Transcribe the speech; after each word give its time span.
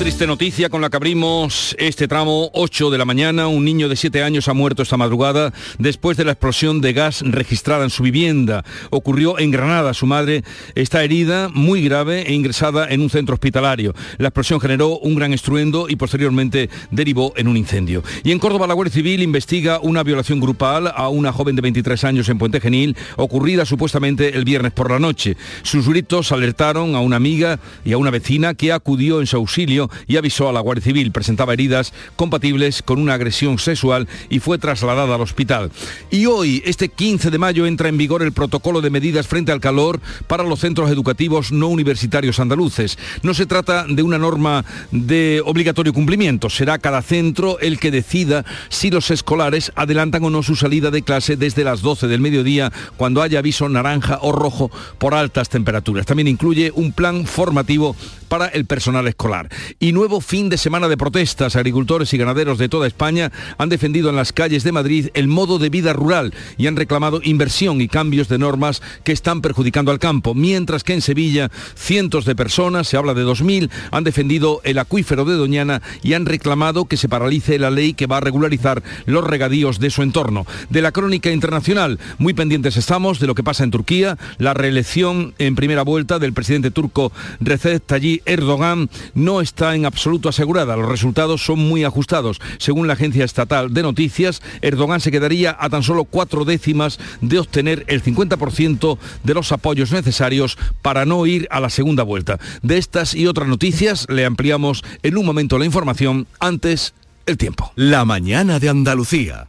Triste 0.00 0.26
noticia 0.26 0.70
con 0.70 0.80
la 0.80 0.88
que 0.88 0.96
abrimos 0.96 1.76
este 1.78 2.08
tramo 2.08 2.48
8 2.54 2.88
de 2.88 2.96
la 2.96 3.04
mañana. 3.04 3.48
Un 3.48 3.66
niño 3.66 3.86
de 3.86 3.96
7 3.96 4.22
años 4.22 4.48
ha 4.48 4.54
muerto 4.54 4.82
esta 4.82 4.96
madrugada 4.96 5.52
después 5.78 6.16
de 6.16 6.24
la 6.24 6.32
explosión 6.32 6.80
de 6.80 6.94
gas 6.94 7.20
registrada 7.22 7.84
en 7.84 7.90
su 7.90 8.02
vivienda. 8.02 8.64
Ocurrió 8.88 9.38
en 9.38 9.50
Granada. 9.50 9.92
Su 9.92 10.06
madre 10.06 10.42
está 10.74 11.04
herida, 11.04 11.50
muy 11.50 11.84
grave 11.84 12.22
e 12.22 12.32
ingresada 12.32 12.88
en 12.88 13.02
un 13.02 13.10
centro 13.10 13.34
hospitalario. 13.34 13.94
La 14.16 14.28
explosión 14.28 14.58
generó 14.58 14.98
un 15.00 15.16
gran 15.16 15.34
estruendo 15.34 15.86
y 15.86 15.96
posteriormente 15.96 16.70
derivó 16.90 17.34
en 17.36 17.48
un 17.48 17.58
incendio. 17.58 18.02
Y 18.24 18.32
en 18.32 18.38
Córdoba 18.38 18.66
la 18.66 18.72
Guardia 18.72 18.94
Civil 18.94 19.20
investiga 19.20 19.80
una 19.80 20.02
violación 20.02 20.40
grupal 20.40 20.90
a 20.96 21.10
una 21.10 21.30
joven 21.30 21.56
de 21.56 21.62
23 21.62 22.04
años 22.04 22.30
en 22.30 22.38
Puente 22.38 22.62
Genil, 22.62 22.96
ocurrida 23.18 23.66
supuestamente 23.66 24.34
el 24.34 24.46
viernes 24.46 24.72
por 24.72 24.90
la 24.90 24.98
noche. 24.98 25.36
Sus 25.62 25.86
gritos 25.86 26.32
alertaron 26.32 26.94
a 26.94 27.00
una 27.00 27.16
amiga 27.16 27.60
y 27.84 27.92
a 27.92 27.98
una 27.98 28.10
vecina 28.10 28.54
que 28.54 28.72
acudió 28.72 29.20
en 29.20 29.26
su 29.26 29.36
auxilio 29.36 29.89
y 30.06 30.16
avisó 30.16 30.48
a 30.48 30.52
la 30.52 30.60
Guardia 30.60 30.84
Civil. 30.84 31.12
Presentaba 31.12 31.52
heridas 31.52 31.92
compatibles 32.16 32.82
con 32.82 33.00
una 33.00 33.14
agresión 33.14 33.58
sexual 33.58 34.08
y 34.28 34.38
fue 34.38 34.58
trasladada 34.58 35.14
al 35.14 35.20
hospital. 35.20 35.70
Y 36.10 36.26
hoy, 36.26 36.62
este 36.64 36.88
15 36.88 37.30
de 37.30 37.38
mayo, 37.38 37.66
entra 37.66 37.88
en 37.88 37.98
vigor 37.98 38.22
el 38.22 38.32
protocolo 38.32 38.80
de 38.80 38.90
medidas 38.90 39.26
frente 39.26 39.52
al 39.52 39.60
calor 39.60 40.00
para 40.26 40.44
los 40.44 40.60
centros 40.60 40.90
educativos 40.90 41.52
no 41.52 41.68
universitarios 41.68 42.40
andaluces. 42.40 42.98
No 43.22 43.34
se 43.34 43.46
trata 43.46 43.84
de 43.88 44.02
una 44.02 44.18
norma 44.18 44.64
de 44.90 45.42
obligatorio 45.44 45.92
cumplimiento. 45.92 46.50
Será 46.50 46.78
cada 46.78 47.02
centro 47.02 47.58
el 47.60 47.78
que 47.78 47.90
decida 47.90 48.44
si 48.68 48.90
los 48.90 49.10
escolares 49.10 49.72
adelantan 49.74 50.24
o 50.24 50.30
no 50.30 50.42
su 50.42 50.56
salida 50.56 50.90
de 50.90 51.02
clase 51.02 51.36
desde 51.36 51.64
las 51.64 51.82
12 51.82 52.08
del 52.08 52.20
mediodía 52.20 52.72
cuando 52.96 53.22
haya 53.22 53.38
aviso 53.38 53.68
naranja 53.68 54.18
o 54.22 54.32
rojo 54.32 54.70
por 54.98 55.14
altas 55.14 55.48
temperaturas. 55.48 56.06
También 56.06 56.28
incluye 56.28 56.72
un 56.74 56.92
plan 56.92 57.26
formativo 57.26 57.96
para 58.28 58.46
el 58.46 58.64
personal 58.64 59.06
escolar. 59.08 59.48
Y 59.82 59.92
nuevo 59.92 60.20
fin 60.20 60.50
de 60.50 60.58
semana 60.58 60.88
de 60.88 60.98
protestas. 60.98 61.56
Agricultores 61.56 62.12
y 62.12 62.18
ganaderos 62.18 62.58
de 62.58 62.68
toda 62.68 62.86
España 62.86 63.32
han 63.56 63.70
defendido 63.70 64.10
en 64.10 64.16
las 64.16 64.30
calles 64.30 64.62
de 64.62 64.72
Madrid 64.72 65.08
el 65.14 65.26
modo 65.26 65.58
de 65.58 65.70
vida 65.70 65.94
rural 65.94 66.34
y 66.58 66.66
han 66.66 66.76
reclamado 66.76 67.22
inversión 67.24 67.80
y 67.80 67.88
cambios 67.88 68.28
de 68.28 68.36
normas 68.36 68.82
que 69.04 69.12
están 69.12 69.40
perjudicando 69.40 69.90
al 69.90 69.98
campo. 69.98 70.34
Mientras 70.34 70.84
que 70.84 70.92
en 70.92 71.00
Sevilla 71.00 71.50
cientos 71.74 72.26
de 72.26 72.36
personas, 72.36 72.88
se 72.88 72.98
habla 72.98 73.14
de 73.14 73.24
2.000, 73.24 73.70
han 73.90 74.04
defendido 74.04 74.60
el 74.64 74.78
acuífero 74.78 75.24
de 75.24 75.36
Doñana 75.36 75.80
y 76.02 76.12
han 76.12 76.26
reclamado 76.26 76.84
que 76.84 76.98
se 76.98 77.08
paralice 77.08 77.58
la 77.58 77.70
ley 77.70 77.94
que 77.94 78.06
va 78.06 78.18
a 78.18 78.20
regularizar 78.20 78.82
los 79.06 79.24
regadíos 79.24 79.80
de 79.80 79.88
su 79.88 80.02
entorno. 80.02 80.44
De 80.68 80.82
la 80.82 80.92
crónica 80.92 81.30
internacional, 81.30 81.98
muy 82.18 82.34
pendientes 82.34 82.76
estamos 82.76 83.18
de 83.18 83.28
lo 83.28 83.34
que 83.34 83.44
pasa 83.44 83.64
en 83.64 83.70
Turquía, 83.70 84.18
la 84.36 84.52
reelección 84.52 85.32
en 85.38 85.54
primera 85.54 85.84
vuelta 85.84 86.18
del 86.18 86.34
presidente 86.34 86.70
turco 86.70 87.12
Recep 87.40 87.86
Tayyip 87.86 88.28
Erdogan 88.28 88.90
no 89.14 89.40
está 89.40 89.69
en 89.74 89.86
absoluto 89.86 90.28
asegurada. 90.28 90.76
Los 90.76 90.88
resultados 90.88 91.44
son 91.44 91.58
muy 91.58 91.84
ajustados. 91.84 92.40
Según 92.58 92.86
la 92.86 92.94
agencia 92.94 93.24
estatal 93.24 93.72
de 93.72 93.82
noticias, 93.82 94.42
Erdogan 94.62 95.00
se 95.00 95.10
quedaría 95.10 95.56
a 95.58 95.68
tan 95.70 95.82
solo 95.82 96.04
cuatro 96.04 96.44
décimas 96.44 96.98
de 97.20 97.38
obtener 97.38 97.84
el 97.88 98.02
50% 98.02 98.98
de 99.24 99.34
los 99.34 99.52
apoyos 99.52 99.92
necesarios 99.92 100.58
para 100.82 101.04
no 101.04 101.26
ir 101.26 101.46
a 101.50 101.60
la 101.60 101.70
segunda 101.70 102.02
vuelta. 102.02 102.38
De 102.62 102.78
estas 102.78 103.14
y 103.14 103.26
otras 103.26 103.48
noticias 103.48 104.06
le 104.08 104.24
ampliamos 104.24 104.82
en 105.02 105.16
un 105.16 105.26
momento 105.26 105.58
la 105.58 105.64
información. 105.64 106.26
Antes, 106.38 106.94
el 107.26 107.36
tiempo. 107.36 107.72
La 107.76 108.04
mañana 108.04 108.58
de 108.58 108.68
Andalucía. 108.68 109.48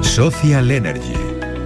Social 0.00 0.70
Energy. 0.70 1.14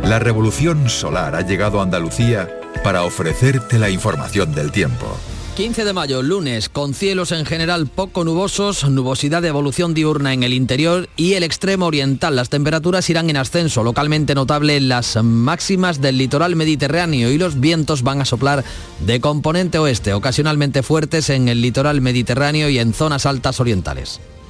La 0.03 0.19
revolución 0.19 0.89
solar 0.89 1.37
ha 1.37 1.43
llegado 1.43 1.81
a 1.81 1.85
Andalucía 1.85 2.49
para 2.83 3.05
ofrecerte 3.05 3.79
la 3.79 3.91
información 3.91 4.55
del 4.55 4.73
tiempo. 4.73 5.17
15 5.61 5.85
de 5.85 5.93
mayo, 5.93 6.23
lunes, 6.23 6.71
con 6.71 6.95
cielos 6.95 7.33
en 7.33 7.45
general 7.45 7.87
poco 7.87 8.25
nubosos, 8.25 8.89
nubosidad 8.89 9.43
de 9.43 9.49
evolución 9.49 9.93
diurna 9.93 10.33
en 10.33 10.43
el 10.43 10.55
interior 10.55 11.11
y 11.17 11.35
el 11.35 11.43
extremo 11.43 11.85
oriental. 11.85 12.35
Las 12.35 12.49
temperaturas 12.49 13.11
irán 13.11 13.29
en 13.29 13.37
ascenso, 13.37 13.85
localmente 13.85 14.35
notable 14.35 14.81
las 14.81 15.23
máximas 15.23 16.01
del 16.01 16.17
litoral 16.17 16.57
mediterráneo 16.57 17.31
y 17.31 17.37
los 17.37 17.61
vientos 17.61 18.03
van 18.03 18.23
a 18.23 18.25
soplar 18.25 18.65
de 19.01 19.21
componente 19.21 19.77
oeste, 19.77 20.15
ocasionalmente 20.15 20.83
fuertes 20.83 21.29
en 21.29 21.51
el 21.51 21.61
litoral 21.61 22.01
mediterráneo 22.01 22.71
y 22.71 22.79
en 22.79 22.95
zonas 22.95 23.27
altas 23.27 23.61
orientales. 23.61 24.19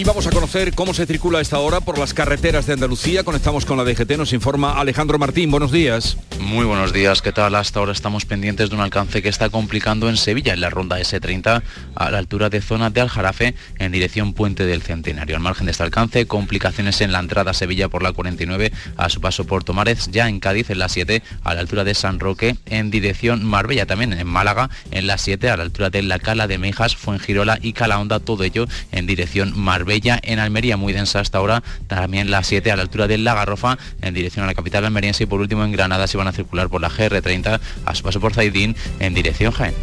Y 0.00 0.04
vamos 0.04 0.26
a 0.26 0.30
conocer 0.30 0.74
cómo 0.74 0.94
se 0.94 1.04
circula 1.04 1.40
a 1.40 1.42
esta 1.42 1.58
hora 1.58 1.82
por 1.82 1.98
las 1.98 2.14
carreteras 2.14 2.64
de 2.64 2.72
Andalucía. 2.72 3.22
Conectamos 3.22 3.66
con 3.66 3.76
la 3.76 3.84
DGT, 3.84 4.12
nos 4.16 4.32
informa 4.32 4.80
Alejandro 4.80 5.18
Martín. 5.18 5.50
Buenos 5.50 5.72
días. 5.72 6.16
Muy 6.40 6.64
buenos 6.64 6.94
días, 6.94 7.20
¿qué 7.20 7.32
tal? 7.32 7.54
Hasta 7.54 7.80
ahora 7.80 7.92
estamos 7.92 8.24
pendientes 8.24 8.70
de 8.70 8.76
un 8.76 8.80
alcance 8.80 9.20
que 9.20 9.28
está 9.28 9.50
complicando 9.50 10.08
en 10.08 10.16
Sevilla, 10.16 10.54
en 10.54 10.62
la 10.62 10.70
ronda 10.70 10.98
S30, 10.98 11.62
a 11.94 12.10
la 12.10 12.16
altura 12.16 12.48
de 12.48 12.62
zona 12.62 12.88
de 12.88 13.02
Aljarafe, 13.02 13.54
en 13.78 13.92
dirección 13.92 14.32
Puente 14.32 14.64
del 14.64 14.80
Centenario. 14.80 15.36
Al 15.36 15.42
margen 15.42 15.66
de 15.66 15.72
este 15.72 15.82
alcance, 15.82 16.26
complicaciones 16.26 17.02
en 17.02 17.12
la 17.12 17.18
entrada 17.18 17.50
a 17.50 17.54
Sevilla 17.54 17.90
por 17.90 18.02
la 18.02 18.14
49, 18.14 18.72
a 18.96 19.10
su 19.10 19.20
paso 19.20 19.44
por 19.44 19.64
Tomares, 19.64 20.08
ya 20.10 20.30
en 20.30 20.40
Cádiz, 20.40 20.70
en 20.70 20.78
la 20.78 20.88
7, 20.88 21.22
a 21.44 21.52
la 21.52 21.60
altura 21.60 21.84
de 21.84 21.92
San 21.92 22.20
Roque, 22.20 22.56
en 22.64 22.90
dirección 22.90 23.44
Marbella, 23.44 23.84
también 23.84 24.14
en 24.14 24.26
Málaga, 24.26 24.70
en 24.92 25.06
la 25.06 25.18
7, 25.18 25.50
a 25.50 25.58
la 25.58 25.64
altura 25.64 25.90
de 25.90 26.02
la 26.02 26.18
Cala 26.18 26.46
de 26.46 26.56
Mejas, 26.56 26.96
Fuengirola 26.96 27.58
y 27.60 27.74
Calahonda, 27.74 28.18
todo 28.18 28.44
ello 28.44 28.66
en 28.92 29.06
dirección 29.06 29.52
Marbella 29.58 29.89
Bella 29.90 30.20
en 30.22 30.38
Almería, 30.38 30.76
muy 30.76 30.92
densa 30.92 31.18
hasta 31.18 31.38
ahora, 31.38 31.64
también 31.88 32.30
la 32.30 32.44
7 32.44 32.70
a 32.70 32.76
la 32.76 32.82
altura 32.82 33.08
del 33.08 33.24
Lagarrofa 33.24 33.76
en 34.02 34.14
dirección 34.14 34.44
a 34.44 34.46
la 34.46 34.54
capital 34.54 34.84
almeriense 34.84 35.24
y 35.24 35.26
por 35.26 35.40
último 35.40 35.64
en 35.64 35.72
Granada 35.72 36.06
se 36.06 36.16
van 36.16 36.28
a 36.28 36.32
circular 36.32 36.68
por 36.68 36.80
la 36.80 36.88
GR30 36.88 37.58
a 37.84 37.94
su 37.96 38.04
paso 38.04 38.20
por 38.20 38.32
Zaidín 38.32 38.76
en 39.00 39.14
dirección 39.14 39.50
Jaén. 39.50 39.74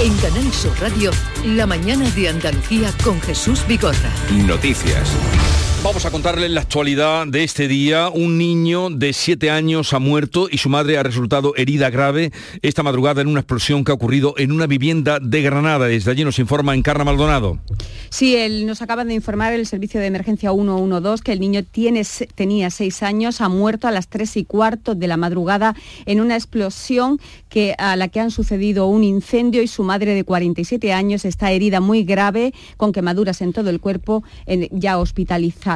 En 0.00 0.16
Canal 0.16 0.52
Sur 0.52 0.76
Radio, 0.80 1.12
la 1.44 1.64
mañana 1.64 2.10
de 2.10 2.28
Andalucía 2.28 2.92
con 3.04 3.20
Jesús 3.20 3.64
Bigorra. 3.68 4.10
Noticias. 4.32 5.08
Vamos 5.84 6.06
a 6.06 6.12
contarles 6.12 6.48
la 6.48 6.60
actualidad 6.60 7.26
de 7.26 7.42
este 7.42 7.66
día. 7.66 8.08
Un 8.08 8.38
niño 8.38 8.88
de 8.88 9.12
7 9.12 9.50
años 9.50 9.92
ha 9.92 9.98
muerto 9.98 10.46
y 10.48 10.58
su 10.58 10.68
madre 10.68 10.96
ha 10.96 11.02
resultado 11.02 11.54
herida 11.56 11.90
grave 11.90 12.30
esta 12.62 12.84
madrugada 12.84 13.20
en 13.20 13.26
una 13.26 13.40
explosión 13.40 13.82
que 13.82 13.90
ha 13.90 13.94
ocurrido 13.94 14.34
en 14.36 14.52
una 14.52 14.68
vivienda 14.68 15.18
de 15.20 15.42
Granada. 15.42 15.86
Desde 15.86 16.12
allí 16.12 16.22
nos 16.22 16.38
informa 16.38 16.76
Encarna 16.76 17.02
Maldonado. 17.02 17.58
Sí, 18.10 18.36
él 18.36 18.64
nos 18.64 18.80
acaba 18.80 19.04
de 19.04 19.14
informar 19.14 19.54
el 19.54 19.66
servicio 19.66 19.98
de 19.98 20.06
emergencia 20.06 20.52
112 20.52 21.24
que 21.24 21.32
el 21.32 21.40
niño 21.40 21.64
tiene, 21.64 22.02
tenía 22.36 22.70
6 22.70 23.02
años, 23.02 23.40
ha 23.40 23.48
muerto 23.48 23.88
a 23.88 23.90
las 23.90 24.06
3 24.06 24.36
y 24.36 24.44
cuarto 24.44 24.94
de 24.94 25.08
la 25.08 25.16
madrugada 25.16 25.74
en 26.06 26.20
una 26.20 26.36
explosión 26.36 27.18
que, 27.48 27.74
a 27.78 27.96
la 27.96 28.06
que 28.06 28.20
han 28.20 28.30
sucedido 28.30 28.86
un 28.86 29.02
incendio 29.02 29.62
y 29.62 29.66
su 29.66 29.82
madre 29.82 30.14
de 30.14 30.22
47 30.22 30.92
años 30.92 31.24
está 31.24 31.50
herida 31.50 31.80
muy 31.80 32.04
grave 32.04 32.54
con 32.76 32.92
quemaduras 32.92 33.42
en 33.42 33.52
todo 33.52 33.68
el 33.68 33.80
cuerpo, 33.80 34.22
ya 34.70 34.98
hospitalizada. 34.98 35.71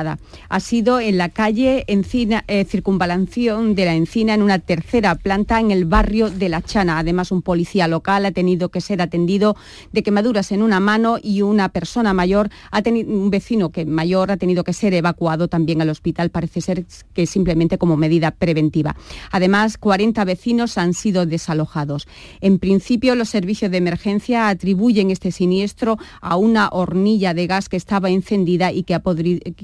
Ha 0.49 0.61
sido 0.61 1.01
en 1.01 1.19
la 1.19 1.29
calle 1.29 1.85
Encina, 1.87 2.45
eh, 2.49 2.65
Circunvalación 2.65 3.75
de 3.75 3.85
la 3.85 3.95
Encina, 3.95 4.35
en 4.35 4.43
una 4.43 4.59
tercera 4.59 5.15
planta 5.15 5.61
en 5.61 5.71
el 5.71 5.85
barrio 5.85 6.31
de 6.31 6.49
La 6.49 6.63
Chana. 6.63 6.99
Además, 6.99 7.33
un 7.33 7.43
policía 7.43 7.89
local 7.89 8.27
ha 8.27 8.33
tenido 8.33 8.69
que 8.69 8.81
ser 8.81 9.01
atendido 9.01 9.57
de 9.93 10.03
quemaduras 10.03 10.53
en 10.53 10.63
una 10.63 10.81
mano 10.81 11.19
y 11.23 11.43
una 11.43 11.69
persona 11.71 12.13
mayor, 12.15 12.51
ha 12.71 12.83
tenido, 12.83 13.13
un 13.13 13.31
vecino 13.31 13.71
que 13.71 13.87
mayor 13.87 14.31
ha 14.31 14.37
tenido 14.37 14.65
que 14.65 14.73
ser 14.73 14.95
evacuado 14.95 15.49
también 15.49 15.81
al 15.81 15.91
hospital, 15.91 16.31
parece 16.31 16.61
ser 16.61 16.85
que 17.15 17.27
simplemente 17.27 17.79
como 17.79 17.97
medida 17.97 18.31
preventiva. 18.31 18.97
Además, 19.31 19.79
40 19.79 20.25
vecinos 20.25 20.79
han 20.79 20.95
sido 20.95 21.27
desalojados. 21.27 22.07
En 22.41 22.59
principio, 22.59 23.15
los 23.15 23.29
servicios 23.29 23.71
de 23.71 23.79
emergencia 23.79 24.49
atribuyen 24.49 25.11
este 25.11 25.33
siniestro 25.33 25.99
a 26.21 26.37
una 26.37 26.69
hornilla 26.69 27.35
de 27.35 27.47
gas 27.47 27.69
que 27.69 27.77
estaba 27.77 28.11
encendida 28.11 28.73
y 28.73 28.83
que 28.83 28.95
ha, 28.95 29.03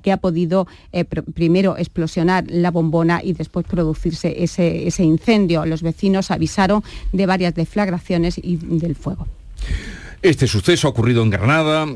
que 0.02 0.12
ha 0.12 0.17
podido 0.23 0.67
eh, 0.93 1.05
primero 1.05 1.77
explosionar 1.77 2.45
la 2.49 2.71
bombona 2.71 3.21
y 3.23 3.35
después 3.35 3.67
producirse 3.67 4.43
ese, 4.43 4.87
ese 4.87 5.03
incendio. 5.05 5.67
Los 5.67 5.83
vecinos 5.83 6.31
avisaron 6.31 6.83
de 7.13 7.27
varias 7.27 7.55
deflagraciones 7.55 8.39
y 8.39 8.57
del 8.57 8.95
fuego. 8.95 9.27
Este 10.23 10.47
suceso 10.47 10.87
ha 10.87 10.91
ocurrido 10.91 11.23
en 11.23 11.31
Granada, 11.31 11.87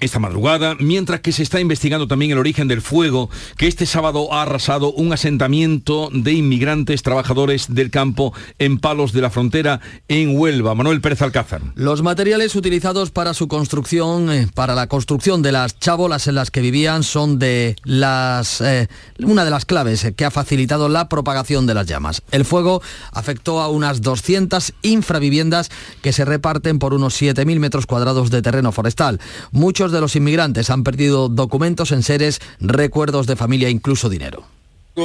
esta 0.00 0.18
madrugada, 0.18 0.74
mientras 0.80 1.20
que 1.20 1.32
se 1.32 1.42
está 1.42 1.60
investigando 1.60 2.08
también 2.08 2.32
el 2.32 2.38
origen 2.38 2.66
del 2.66 2.82
fuego 2.82 3.30
que 3.56 3.68
este 3.68 3.86
sábado 3.86 4.32
ha 4.32 4.42
arrasado 4.42 4.92
un 4.92 5.12
asentamiento 5.12 6.08
de 6.12 6.32
inmigrantes 6.32 7.02
trabajadores 7.02 7.66
del 7.68 7.90
campo 7.90 8.32
en 8.58 8.78
Palos 8.78 9.12
de 9.12 9.20
la 9.20 9.30
Frontera 9.30 9.80
en 10.08 10.36
Huelva. 10.36 10.74
Manuel 10.74 11.00
Pérez 11.00 11.22
Alcázar. 11.22 11.62
Los 11.74 12.02
materiales 12.02 12.56
utilizados 12.56 13.10
para 13.10 13.34
su 13.34 13.48
construcción, 13.48 14.32
eh, 14.32 14.48
para 14.52 14.74
la 14.74 14.88
construcción 14.88 15.42
de 15.42 15.52
las 15.52 15.78
chabolas 15.78 16.26
en 16.26 16.34
las 16.34 16.50
que 16.50 16.60
vivían, 16.60 17.02
son 17.02 17.38
de 17.38 17.76
las 17.84 18.60
eh, 18.60 18.88
una 19.20 19.44
de 19.44 19.50
las 19.50 19.64
claves 19.64 20.12
que 20.16 20.24
ha 20.24 20.30
facilitado 20.30 20.88
la 20.88 21.08
propagación 21.08 21.66
de 21.66 21.74
las 21.74 21.86
llamas. 21.86 22.22
El 22.30 22.44
fuego 22.44 22.82
afectó 23.12 23.60
a 23.60 23.68
unas 23.68 24.02
200 24.02 24.72
infraviviendas 24.82 25.70
que 26.00 26.12
se 26.12 26.24
reparten 26.24 26.78
por 26.78 26.94
unos 26.94 27.20
7.000 27.20 27.58
metros 27.58 27.86
cuadrados 27.86 28.30
de 28.30 28.42
terreno 28.42 28.72
forestal. 28.72 29.20
Muchos 29.50 29.81
Muchos 29.82 29.94
de 29.94 30.00
los 30.00 30.14
inmigrantes 30.14 30.70
han 30.70 30.84
perdido 30.84 31.28
documentos 31.28 31.90
en 31.90 32.04
seres, 32.04 32.38
recuerdos 32.60 33.26
de 33.26 33.34
familia, 33.34 33.68
incluso 33.68 34.08
dinero. 34.08 34.44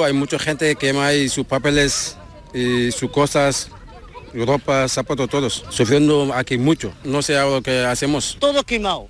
Hay 0.06 0.14
mucha 0.14 0.38
gente 0.38 0.68
que 0.68 0.76
quema 0.76 1.10
sus 1.30 1.48
papeles 1.48 2.16
y 2.54 2.92
sus 2.92 3.10
cosas, 3.10 3.70
ropa, 4.36 4.88
zapatos, 4.88 5.30
todos. 5.30 5.66
Sufriendo 5.70 6.32
aquí 6.32 6.60
mucho. 6.60 6.94
No 7.04 7.24
sé 7.24 7.40
lo 7.40 7.64
que 7.64 7.86
hacemos. 7.86 8.38
Todo 8.40 8.62
quemado. 8.62 9.08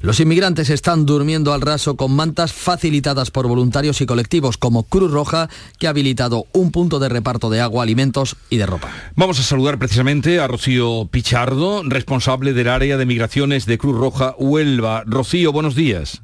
Los 0.00 0.20
inmigrantes 0.20 0.70
están 0.70 1.06
durmiendo 1.06 1.52
al 1.52 1.60
raso 1.60 1.96
con 1.96 2.12
mantas 2.12 2.52
facilitadas 2.52 3.30
por 3.30 3.46
voluntarios 3.46 4.00
y 4.00 4.06
colectivos 4.06 4.56
como 4.58 4.84
Cruz 4.84 5.10
Roja, 5.10 5.48
que 5.78 5.86
ha 5.86 5.90
habilitado 5.90 6.46
un 6.52 6.70
punto 6.70 6.98
de 6.98 7.08
reparto 7.08 7.50
de 7.50 7.60
agua, 7.60 7.82
alimentos 7.82 8.36
y 8.50 8.56
de 8.56 8.66
ropa. 8.66 8.90
Vamos 9.14 9.38
a 9.40 9.42
saludar 9.42 9.78
precisamente 9.78 10.40
a 10.40 10.46
Rocío 10.46 11.06
Pichardo, 11.10 11.82
responsable 11.84 12.52
del 12.52 12.68
área 12.68 12.96
de 12.96 13.06
migraciones 13.06 13.66
de 13.66 13.78
Cruz 13.78 13.96
Roja 13.96 14.34
Huelva. 14.38 15.04
Rocío, 15.06 15.52
buenos 15.52 15.74
días. 15.74 16.22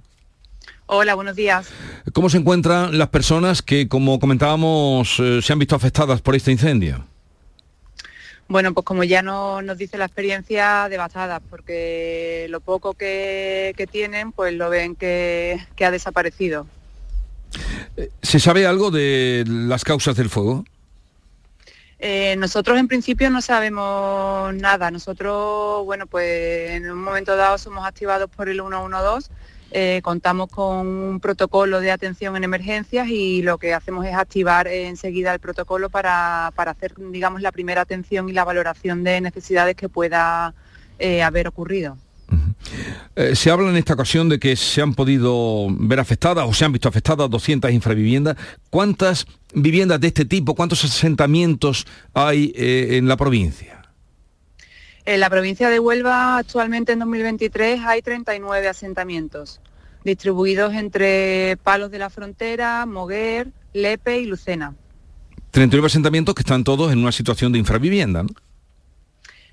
Hola, 0.87 1.15
buenos 1.15 1.37
días. 1.37 1.69
¿Cómo 2.13 2.29
se 2.29 2.39
encuentran 2.39 2.99
las 2.99 3.09
personas 3.09 3.63
que, 3.63 3.89
como 3.89 4.19
comentábamos, 4.19 5.19
eh, 5.21 5.41
se 5.41 5.53
han 5.53 5.59
visto 5.59 5.75
afectadas 5.75 6.21
por 6.21 6.37
este 6.37 6.53
incendio? 6.53 7.07
Bueno, 8.49 8.75
pues 8.75 8.85
como 8.85 9.05
ya 9.05 9.23
no, 9.23 9.63
nos 9.63 9.79
dice 9.79 9.97
la 9.97 10.05
experiencia, 10.05 10.89
devastada, 10.91 11.41
porque 11.41 12.47
lo 12.51 12.61
poco 12.61 12.95
que, 12.95 13.75
tienen, 13.91 14.33
pues 14.33 14.53
lo 14.55 14.69
ven 14.69 14.95
que, 14.95 15.59
ha 15.81 15.91
desaparecido. 15.91 16.67
Eh, 17.97 18.11
¿Se 18.23 18.41
sabe 18.41 18.67
algo 18.67 18.91
de 18.91 19.45
las 19.47 19.85
causas 19.85 20.17
del 20.17 20.29
fuego? 20.29 20.65
Eh, 21.99 22.35
nosotros 22.37 22.79
en 22.79 22.89
principio 22.89 23.31
no 23.31 23.41
sabemos 23.41 24.53
nada. 24.55 24.91
Nosotros, 24.91 25.85
bueno, 25.85 26.07
pues 26.07 26.73
en 26.73 26.91
un 26.91 27.03
momento 27.03 27.37
dado 27.37 27.59
somos 27.59 27.87
activados 27.87 28.29
por 28.29 28.49
el 28.49 28.61
112 28.61 29.31
eh, 29.75 30.01
contamos 30.03 30.51
con 30.51 30.87
un 30.87 31.21
protocolo 31.21 31.81
de 31.81 31.91
atención 31.91 32.37
en 32.37 32.45
emergencias 32.45 33.09
y 33.09 33.41
lo 33.41 33.57
que 33.57 33.73
hacemos 33.73 34.05
es 34.05 34.15
activar 34.15 34.69
enseguida 34.69 35.33
el 35.33 35.41
protocolo 35.41 35.89
para, 35.89 36.49
hacer, 36.49 36.95
digamos, 37.11 37.41
la 37.41 37.53
primera 37.53 37.81
atención 37.81 38.29
y 38.29 38.33
la 38.33 38.45
valoración 38.45 39.03
de 39.03 39.21
necesidades 39.23 39.75
que 39.75 39.89
pueda 39.89 40.55
eh, 40.99 41.23
haber 41.23 41.49
ocurrido. 41.49 41.97
Eh, 43.17 43.35
se 43.35 43.51
habla 43.51 43.71
en 43.71 43.77
esta 43.77 43.95
ocasión 43.95 44.29
de 44.29 44.39
que 44.39 44.57
se 44.57 44.83
han 44.83 44.95
podido 44.95 45.69
ver 45.71 46.01
afectadas 46.01 46.47
o 46.47 46.53
se 46.53 46.67
han 46.67 46.73
visto 46.73 46.89
afectadas 46.89 47.31
200 47.31 47.71
infraviviendas. 47.73 48.37
¿Cuántas 48.69 49.27
viviendas 49.55 50.01
de 50.01 50.09
este 50.09 50.27
tipo, 50.27 50.55
cuántos 50.55 50.85
asentamientos 50.85 51.87
hay 52.13 52.53
en 52.57 53.09
la 53.09 53.17
provincia? 53.17 53.82
En 55.05 55.21
la 55.21 55.29
provincia 55.29 55.69
de 55.69 55.81
Huelva 55.81 56.39
actualmente 56.39 56.93
en 56.93 57.01
2023 57.01 57.81
hay 57.85 58.03
39 58.03 58.69
asentamientos 58.69 59.61
distribuidos 60.05 60.75
entre 60.75 61.57
Palos 61.63 61.91
de 61.91 61.99
la 61.99 62.11
Frontera, 62.11 62.87
Moguer, 62.87 63.49
Lepe 63.73 64.19
y 64.19 64.27
Lucena. 64.27 64.75
39 65.51 65.87
asentamientos 65.87 66.35
que 66.35 66.43
están 66.43 66.65
todos 66.65 66.93
en 66.93 66.99
una 66.99 67.13
situación 67.13 67.53
de 67.53 67.59
infravivienda, 67.59 68.23
¿no? 68.23 68.31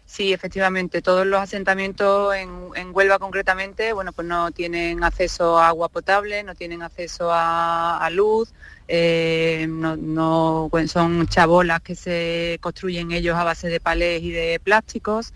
Sí, 0.06 0.34
efectivamente, 0.34 1.04
todos 1.04 1.28
los 1.28 1.40
asentamientos 1.40 2.34
en, 2.34 2.90
Huelva 2.94 3.20
concretamente, 3.20 3.94
bueno, 3.94 4.12
pues 4.12 4.28
no 4.28 4.50
tienen 4.50 5.04
acceso 5.04 5.60
a 5.60 5.68
agua 5.68 5.88
potable, 5.88 6.42
no 6.42 6.56
tienen 6.56 6.82
acceso 6.82 7.30
a, 7.32 8.10
luz, 8.12 8.52
eh, 8.92 9.68
no, 9.70 10.68
son 10.88 11.28
chabolas 11.28 11.80
que 11.82 11.94
se 11.94 12.58
construyen 12.60 13.12
ellos 13.12 13.36
a 13.36 13.44
base 13.44 13.70
de 13.70 13.80
palés 13.80 14.24
y 14.24 14.32
de 14.32 14.60
plásticos, 14.64 15.32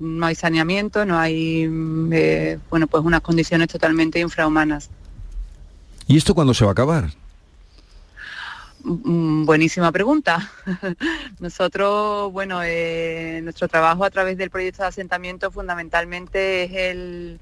no 0.00 0.26
hay 0.26 0.34
saneamiento, 0.34 1.06
no 1.06 1.16
hay, 1.16 1.70
eh, 2.12 2.58
bueno, 2.68 2.88
pues 2.88 3.04
unas 3.04 3.20
condiciones 3.20 3.68
totalmente 3.68 4.18
infrahumanas. 4.18 4.90
¿Y 6.08 6.16
esto 6.16 6.34
cuándo 6.34 6.52
se 6.52 6.64
va 6.64 6.70
a 6.70 6.72
acabar? 6.72 7.10
Mm, 8.82 9.44
buenísima 9.44 9.92
pregunta. 9.92 10.50
Nosotros, 11.38 12.32
bueno, 12.32 12.60
eh, 12.64 13.40
nuestro 13.44 13.68
trabajo 13.68 14.04
a 14.04 14.10
través 14.10 14.36
del 14.36 14.50
proyecto 14.50 14.82
de 14.82 14.88
asentamiento 14.88 15.52
fundamentalmente 15.52 16.64
es 16.64 16.72
el, 16.72 17.40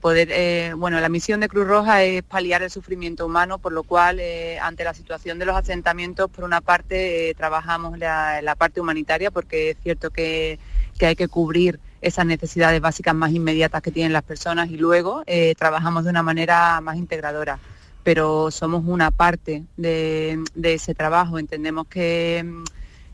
poder, 0.00 0.28
eh, 0.30 0.72
bueno, 0.76 1.00
la 1.00 1.08
misión 1.08 1.40
de 1.40 1.48
Cruz 1.48 1.66
Roja 1.66 2.02
es 2.02 2.22
paliar 2.22 2.62
el 2.62 2.70
sufrimiento 2.70 3.26
humano, 3.26 3.58
por 3.58 3.72
lo 3.72 3.82
cual 3.82 4.18
eh, 4.20 4.58
ante 4.58 4.84
la 4.84 4.94
situación 4.94 5.38
de 5.38 5.44
los 5.44 5.56
asentamientos, 5.56 6.30
por 6.30 6.44
una 6.44 6.60
parte 6.60 7.34
trabajamos 7.36 7.98
la, 7.98 8.40
la, 8.42 8.54
parte 8.54 8.80
humanitaria, 8.80 9.30
porque 9.30 9.70
es 9.70 9.76
cierto 9.82 10.10
que, 10.10 10.58
que, 10.98 11.06
hay 11.06 11.16
que 11.16 11.28
cubrir 11.28 11.78
esas 12.00 12.26
necesidades 12.26 12.80
básicas 12.80 13.14
más 13.14 13.32
inmediatas 13.32 13.82
que 13.82 13.90
tienen 13.90 14.12
las 14.12 14.22
personas 14.22 14.70
y 14.70 14.76
luego 14.76 15.24
trabajamos 15.56 16.04
de 16.04 16.10
una 16.10 16.22
manera 16.22 16.80
más 16.82 16.96
integradora 16.96 17.58
pero 18.04 18.50
somos 18.50 18.84
una 18.86 19.10
parte 19.10 19.64
de, 19.76 20.38
ese 20.62 20.94
trabajo. 20.94 21.38
Entendemos 21.38 21.86
que, 21.88 22.44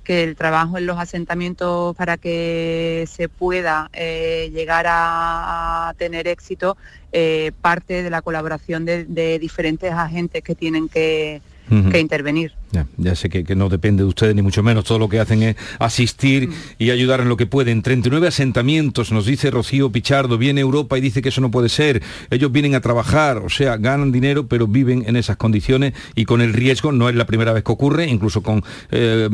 el 0.06 0.36
trabajo 0.36 0.78
en 0.78 0.86
los 0.86 0.98
asentamientos 0.98 1.96
para 1.96 2.16
que 2.16 3.06
se 3.10 3.28
pueda 3.28 3.90
eh, 3.92 4.50
llegar 4.52 4.86
a, 4.88 5.94
tener 5.98 6.28
éxito 6.28 6.76
eh, 7.12 7.52
parte 7.60 8.02
de 8.02 8.10
la 8.10 8.22
colaboración 8.22 8.84
de 8.84 9.38
diferentes 9.40 9.92
agentes 9.92 10.42
que 10.42 10.54
tienen 10.54 10.88
que, 10.88 11.42
que 11.90 12.00
intervenir. 12.00 12.52
Ya, 12.96 13.14
sé 13.16 13.28
que, 13.30 13.56
no 13.56 13.68
depende 13.68 14.04
de 14.04 14.08
ustedes 14.08 14.34
ni 14.34 14.42
mucho 14.42 14.62
menos, 14.62 14.84
todo 14.84 14.98
lo 14.98 15.08
que 15.08 15.18
hacen 15.18 15.42
es 15.42 15.56
asistir 15.78 16.48
mm. 16.48 16.52
y 16.78 16.90
ayudar 16.90 17.20
en 17.20 17.28
lo 17.28 17.36
que 17.36 17.46
pueden. 17.46 17.82
39 17.82 18.28
asentamientos, 18.28 19.10
nos 19.10 19.26
dice 19.26 19.50
Rocío 19.50 19.90
Pichardo, 19.90 20.38
viene 20.38 20.60
Europa 20.60 20.96
y 20.96 21.00
dice 21.00 21.20
que 21.20 21.30
eso 21.30 21.40
no 21.40 21.50
puede 21.50 21.68
ser. 21.68 22.02
Ellos 22.30 22.52
vienen 22.52 22.74
a 22.74 22.80
trabajar, 22.80 23.38
o 23.38 23.48
sea, 23.48 23.76
ganan 23.76 24.12
dinero, 24.12 24.46
pero 24.46 24.68
viven 24.68 25.04
en 25.06 25.16
esas 25.16 25.36
condiciones 25.36 25.94
y 26.14 26.26
con 26.26 26.40
el 26.40 26.52
riesgo, 26.52 26.92
no 26.92 27.08
es 27.08 27.16
la 27.16 27.26
primera 27.26 27.52
vez 27.52 27.64
que 27.64 27.72
ocurre, 27.72 28.06
incluso 28.06 28.42
con 28.42 28.62
eh, 28.92 29.28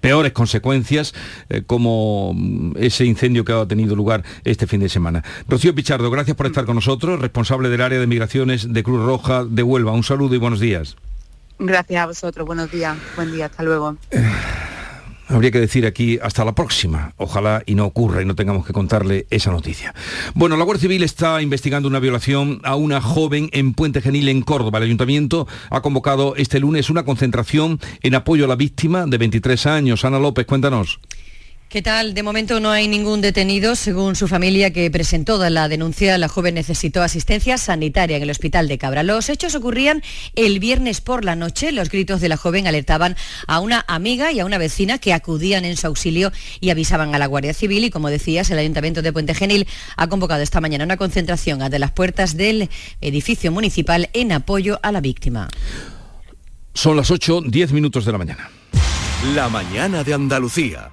peores 0.00 0.32
consecuencias, 0.32 1.12
eh, 1.48 1.62
como 1.66 2.36
ese 2.76 3.04
incendio 3.04 3.44
que 3.44 3.52
ha 3.52 3.66
tenido 3.66 3.96
lugar 3.96 4.22
este 4.44 4.66
fin 4.66 4.80
de 4.80 4.88
semana. 4.88 5.24
Rocío 5.48 5.74
Pichardo, 5.74 6.10
gracias 6.10 6.36
por 6.36 6.46
estar 6.46 6.64
con 6.64 6.76
nosotros, 6.76 7.20
responsable 7.20 7.68
del 7.68 7.80
área 7.80 7.98
de 7.98 8.06
migraciones 8.06 8.72
de 8.72 8.82
Cruz 8.82 9.04
Roja 9.04 9.44
de 9.44 9.62
Huelva. 9.62 9.92
Un 9.92 10.04
saludo 10.04 10.34
y 10.36 10.38
buenos 10.38 10.60
días. 10.60 10.96
Gracias 11.58 12.02
a 12.02 12.06
vosotros, 12.06 12.46
buenos 12.46 12.70
días, 12.70 12.96
buen 13.16 13.32
día, 13.32 13.46
hasta 13.46 13.62
luego. 13.62 13.96
Habría 15.28 15.50
que 15.50 15.58
decir 15.58 15.86
aquí 15.86 16.20
hasta 16.22 16.44
la 16.44 16.54
próxima. 16.54 17.12
Ojalá 17.16 17.60
y 17.66 17.74
no 17.74 17.84
ocurra 17.84 18.22
y 18.22 18.24
no 18.24 18.36
tengamos 18.36 18.64
que 18.64 18.72
contarle 18.72 19.26
esa 19.30 19.50
noticia. 19.50 19.92
Bueno, 20.34 20.56
la 20.56 20.62
Guardia 20.62 20.82
Civil 20.82 21.02
está 21.02 21.42
investigando 21.42 21.88
una 21.88 21.98
violación 21.98 22.60
a 22.62 22.76
una 22.76 23.00
joven 23.00 23.50
en 23.52 23.74
Puente 23.74 24.00
Genil, 24.00 24.28
en 24.28 24.42
Córdoba. 24.42 24.78
El 24.78 24.84
ayuntamiento 24.84 25.48
ha 25.70 25.80
convocado 25.82 26.36
este 26.36 26.60
lunes 26.60 26.90
una 26.90 27.04
concentración 27.04 27.80
en 28.02 28.14
apoyo 28.14 28.44
a 28.44 28.48
la 28.48 28.54
víctima 28.54 29.06
de 29.06 29.18
23 29.18 29.66
años. 29.66 30.04
Ana 30.04 30.20
López, 30.20 30.46
cuéntanos. 30.46 31.00
¿Qué 31.68 31.82
tal? 31.82 32.14
De 32.14 32.22
momento 32.22 32.60
no 32.60 32.70
hay 32.70 32.86
ningún 32.86 33.20
detenido. 33.20 33.74
Según 33.74 34.14
su 34.14 34.28
familia 34.28 34.72
que 34.72 34.88
presentó 34.88 35.36
la 35.50 35.68
denuncia, 35.68 36.16
la 36.16 36.28
joven 36.28 36.54
necesitó 36.54 37.02
asistencia 37.02 37.58
sanitaria 37.58 38.16
en 38.16 38.22
el 38.22 38.30
hospital 38.30 38.68
de 38.68 38.78
Cabra. 38.78 39.02
Los 39.02 39.28
hechos 39.28 39.56
ocurrían 39.56 40.00
el 40.36 40.60
viernes 40.60 41.00
por 41.00 41.24
la 41.24 41.34
noche. 41.34 41.72
Los 41.72 41.90
gritos 41.90 42.20
de 42.20 42.28
la 42.28 42.36
joven 42.36 42.68
alertaban 42.68 43.16
a 43.48 43.58
una 43.58 43.84
amiga 43.88 44.30
y 44.30 44.38
a 44.38 44.44
una 44.44 44.58
vecina 44.58 44.98
que 44.98 45.12
acudían 45.12 45.64
en 45.64 45.76
su 45.76 45.88
auxilio 45.88 46.30
y 46.60 46.70
avisaban 46.70 47.16
a 47.16 47.18
la 47.18 47.26
Guardia 47.26 47.52
Civil. 47.52 47.84
Y 47.84 47.90
como 47.90 48.10
decías, 48.10 48.48
el 48.52 48.58
Ayuntamiento 48.58 49.02
de 49.02 49.12
Puente 49.12 49.34
Genil 49.34 49.66
ha 49.96 50.06
convocado 50.08 50.42
esta 50.42 50.60
mañana 50.60 50.84
una 50.84 50.96
concentración 50.96 51.62
ante 51.62 51.80
las 51.80 51.90
puertas 51.90 52.36
del 52.36 52.70
edificio 53.00 53.50
municipal 53.50 54.08
en 54.12 54.30
apoyo 54.30 54.78
a 54.84 54.92
la 54.92 55.00
víctima. 55.00 55.48
Son 56.74 56.96
las 56.96 57.10
8, 57.10 57.42
10 57.48 57.72
minutos 57.72 58.04
de 58.04 58.12
la 58.12 58.18
mañana. 58.18 58.50
La 59.34 59.48
mañana 59.48 60.04
de 60.04 60.14
Andalucía. 60.14 60.92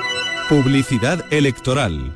Publicidad 0.51 1.31
electoral. 1.31 2.13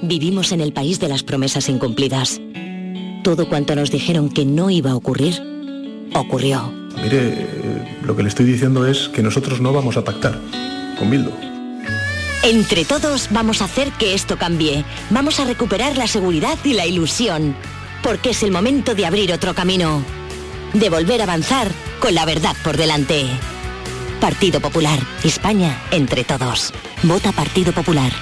Vivimos 0.00 0.52
en 0.52 0.62
el 0.62 0.72
país 0.72 0.98
de 0.98 1.06
las 1.06 1.22
promesas 1.22 1.68
incumplidas. 1.68 2.40
Todo 3.22 3.46
cuanto 3.46 3.76
nos 3.76 3.90
dijeron 3.90 4.30
que 4.30 4.46
no 4.46 4.70
iba 4.70 4.92
a 4.92 4.96
ocurrir, 4.96 5.34
ocurrió. 6.14 6.72
Mire, 7.02 7.18
eh, 7.20 7.98
lo 8.02 8.16
que 8.16 8.22
le 8.22 8.30
estoy 8.30 8.46
diciendo 8.46 8.86
es 8.86 9.10
que 9.10 9.22
nosotros 9.22 9.60
no 9.60 9.74
vamos 9.74 9.98
a 9.98 10.04
pactar 10.04 10.40
con 10.98 11.10
Bildu. 11.10 11.30
Entre 12.42 12.86
todos 12.86 13.28
vamos 13.30 13.60
a 13.60 13.66
hacer 13.66 13.92
que 13.92 14.14
esto 14.14 14.38
cambie. 14.38 14.82
Vamos 15.10 15.40
a 15.40 15.44
recuperar 15.44 15.98
la 15.98 16.06
seguridad 16.06 16.56
y 16.64 16.72
la 16.72 16.86
ilusión. 16.86 17.54
Porque 18.02 18.30
es 18.30 18.42
el 18.42 18.50
momento 18.50 18.94
de 18.94 19.04
abrir 19.04 19.30
otro 19.30 19.52
camino. 19.52 20.02
De 20.72 20.88
volver 20.88 21.20
a 21.20 21.24
avanzar 21.24 21.68
con 22.00 22.14
la 22.14 22.24
verdad 22.24 22.56
por 22.64 22.78
delante. 22.78 23.26
Partido 24.20 24.60
Popular. 24.60 24.98
España 25.22 25.80
entre 25.90 26.24
todos. 26.24 26.72
Vota 27.02 27.32
Partido 27.32 27.72
Popular. 27.72 28.12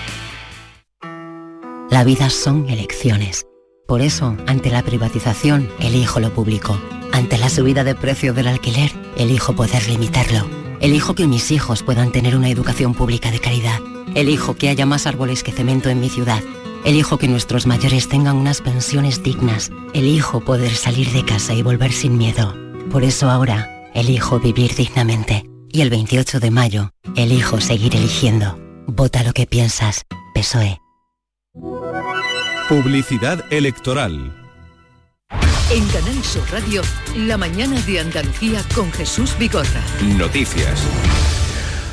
La 1.91 2.05
vida 2.05 2.31
son 2.31 2.69
elecciones. 2.69 3.45
Por 3.87 4.01
eso, 4.01 4.37
ante 4.47 4.71
la 4.71 4.83
privatización, 4.83 5.69
elijo 5.79 6.19
lo 6.19 6.33
público. 6.33 6.81
Ante 7.13 7.39
la 7.39 7.51
subida 7.51 7.85
de 7.85 7.95
precio 7.95 8.33
del 8.33 8.49
alquiler, 8.49 8.91
elijo 9.17 9.55
poder 9.55 9.87
limitarlo. 9.89 10.47
Elijo 10.81 11.15
que 11.15 11.27
mis 11.27 11.51
hijos 11.51 11.83
puedan 11.83 12.11
tener 12.11 12.35
una 12.37 12.49
educación 12.49 12.95
pública 12.95 13.31
de 13.31 13.39
calidad. 13.39 13.79
Elijo 14.15 14.55
que 14.55 14.71
haya 14.71 14.87
más 14.87 15.07
árboles 15.07 15.43
que 15.43 15.53
cemento 15.53 15.89
en 15.91 16.01
mi 16.01 16.09
ciudad. 16.09 16.43
Elijo 16.85 17.19
que 17.19 17.29
nuestros 17.29 17.67
mayores 17.67 18.09
tengan 18.09 18.37
unas 18.37 18.61
pensiones 18.61 19.23
dignas. 19.23 19.71
Elijo 19.93 20.41
poder 20.41 20.75
salir 20.75 21.11
de 21.13 21.25
casa 21.25 21.55
y 21.55 21.63
volver 21.63 21.93
sin 21.93 22.19
miedo. 22.19 22.57
Por 22.91 23.05
eso 23.05 23.31
ahora, 23.31 23.91
elijo 23.95 24.41
vivir 24.41 24.75
dignamente. 24.75 25.52
Y 25.75 25.81
el 25.81 25.89
28 25.89 26.39
de 26.39 26.51
mayo, 26.51 26.93
elijo 27.17 27.59
seguir 27.61 27.97
eligiendo. 27.97 28.59
Vota 28.87 29.23
lo 29.23 29.33
que 29.33 29.47
piensas. 29.47 30.05
PSOE. 30.35 30.79
Publicidad 32.69 33.43
electoral. 33.51 34.37
En 35.71 35.89
Canal 35.89 36.23
Sur 36.23 36.45
Radio, 36.53 36.83
la 37.17 37.39
mañana 37.39 37.81
de 37.81 38.01
Andalucía 38.01 38.63
con 38.75 38.93
Jesús 38.93 39.35
Vigorra. 39.39 39.83
Noticias. 40.19 40.79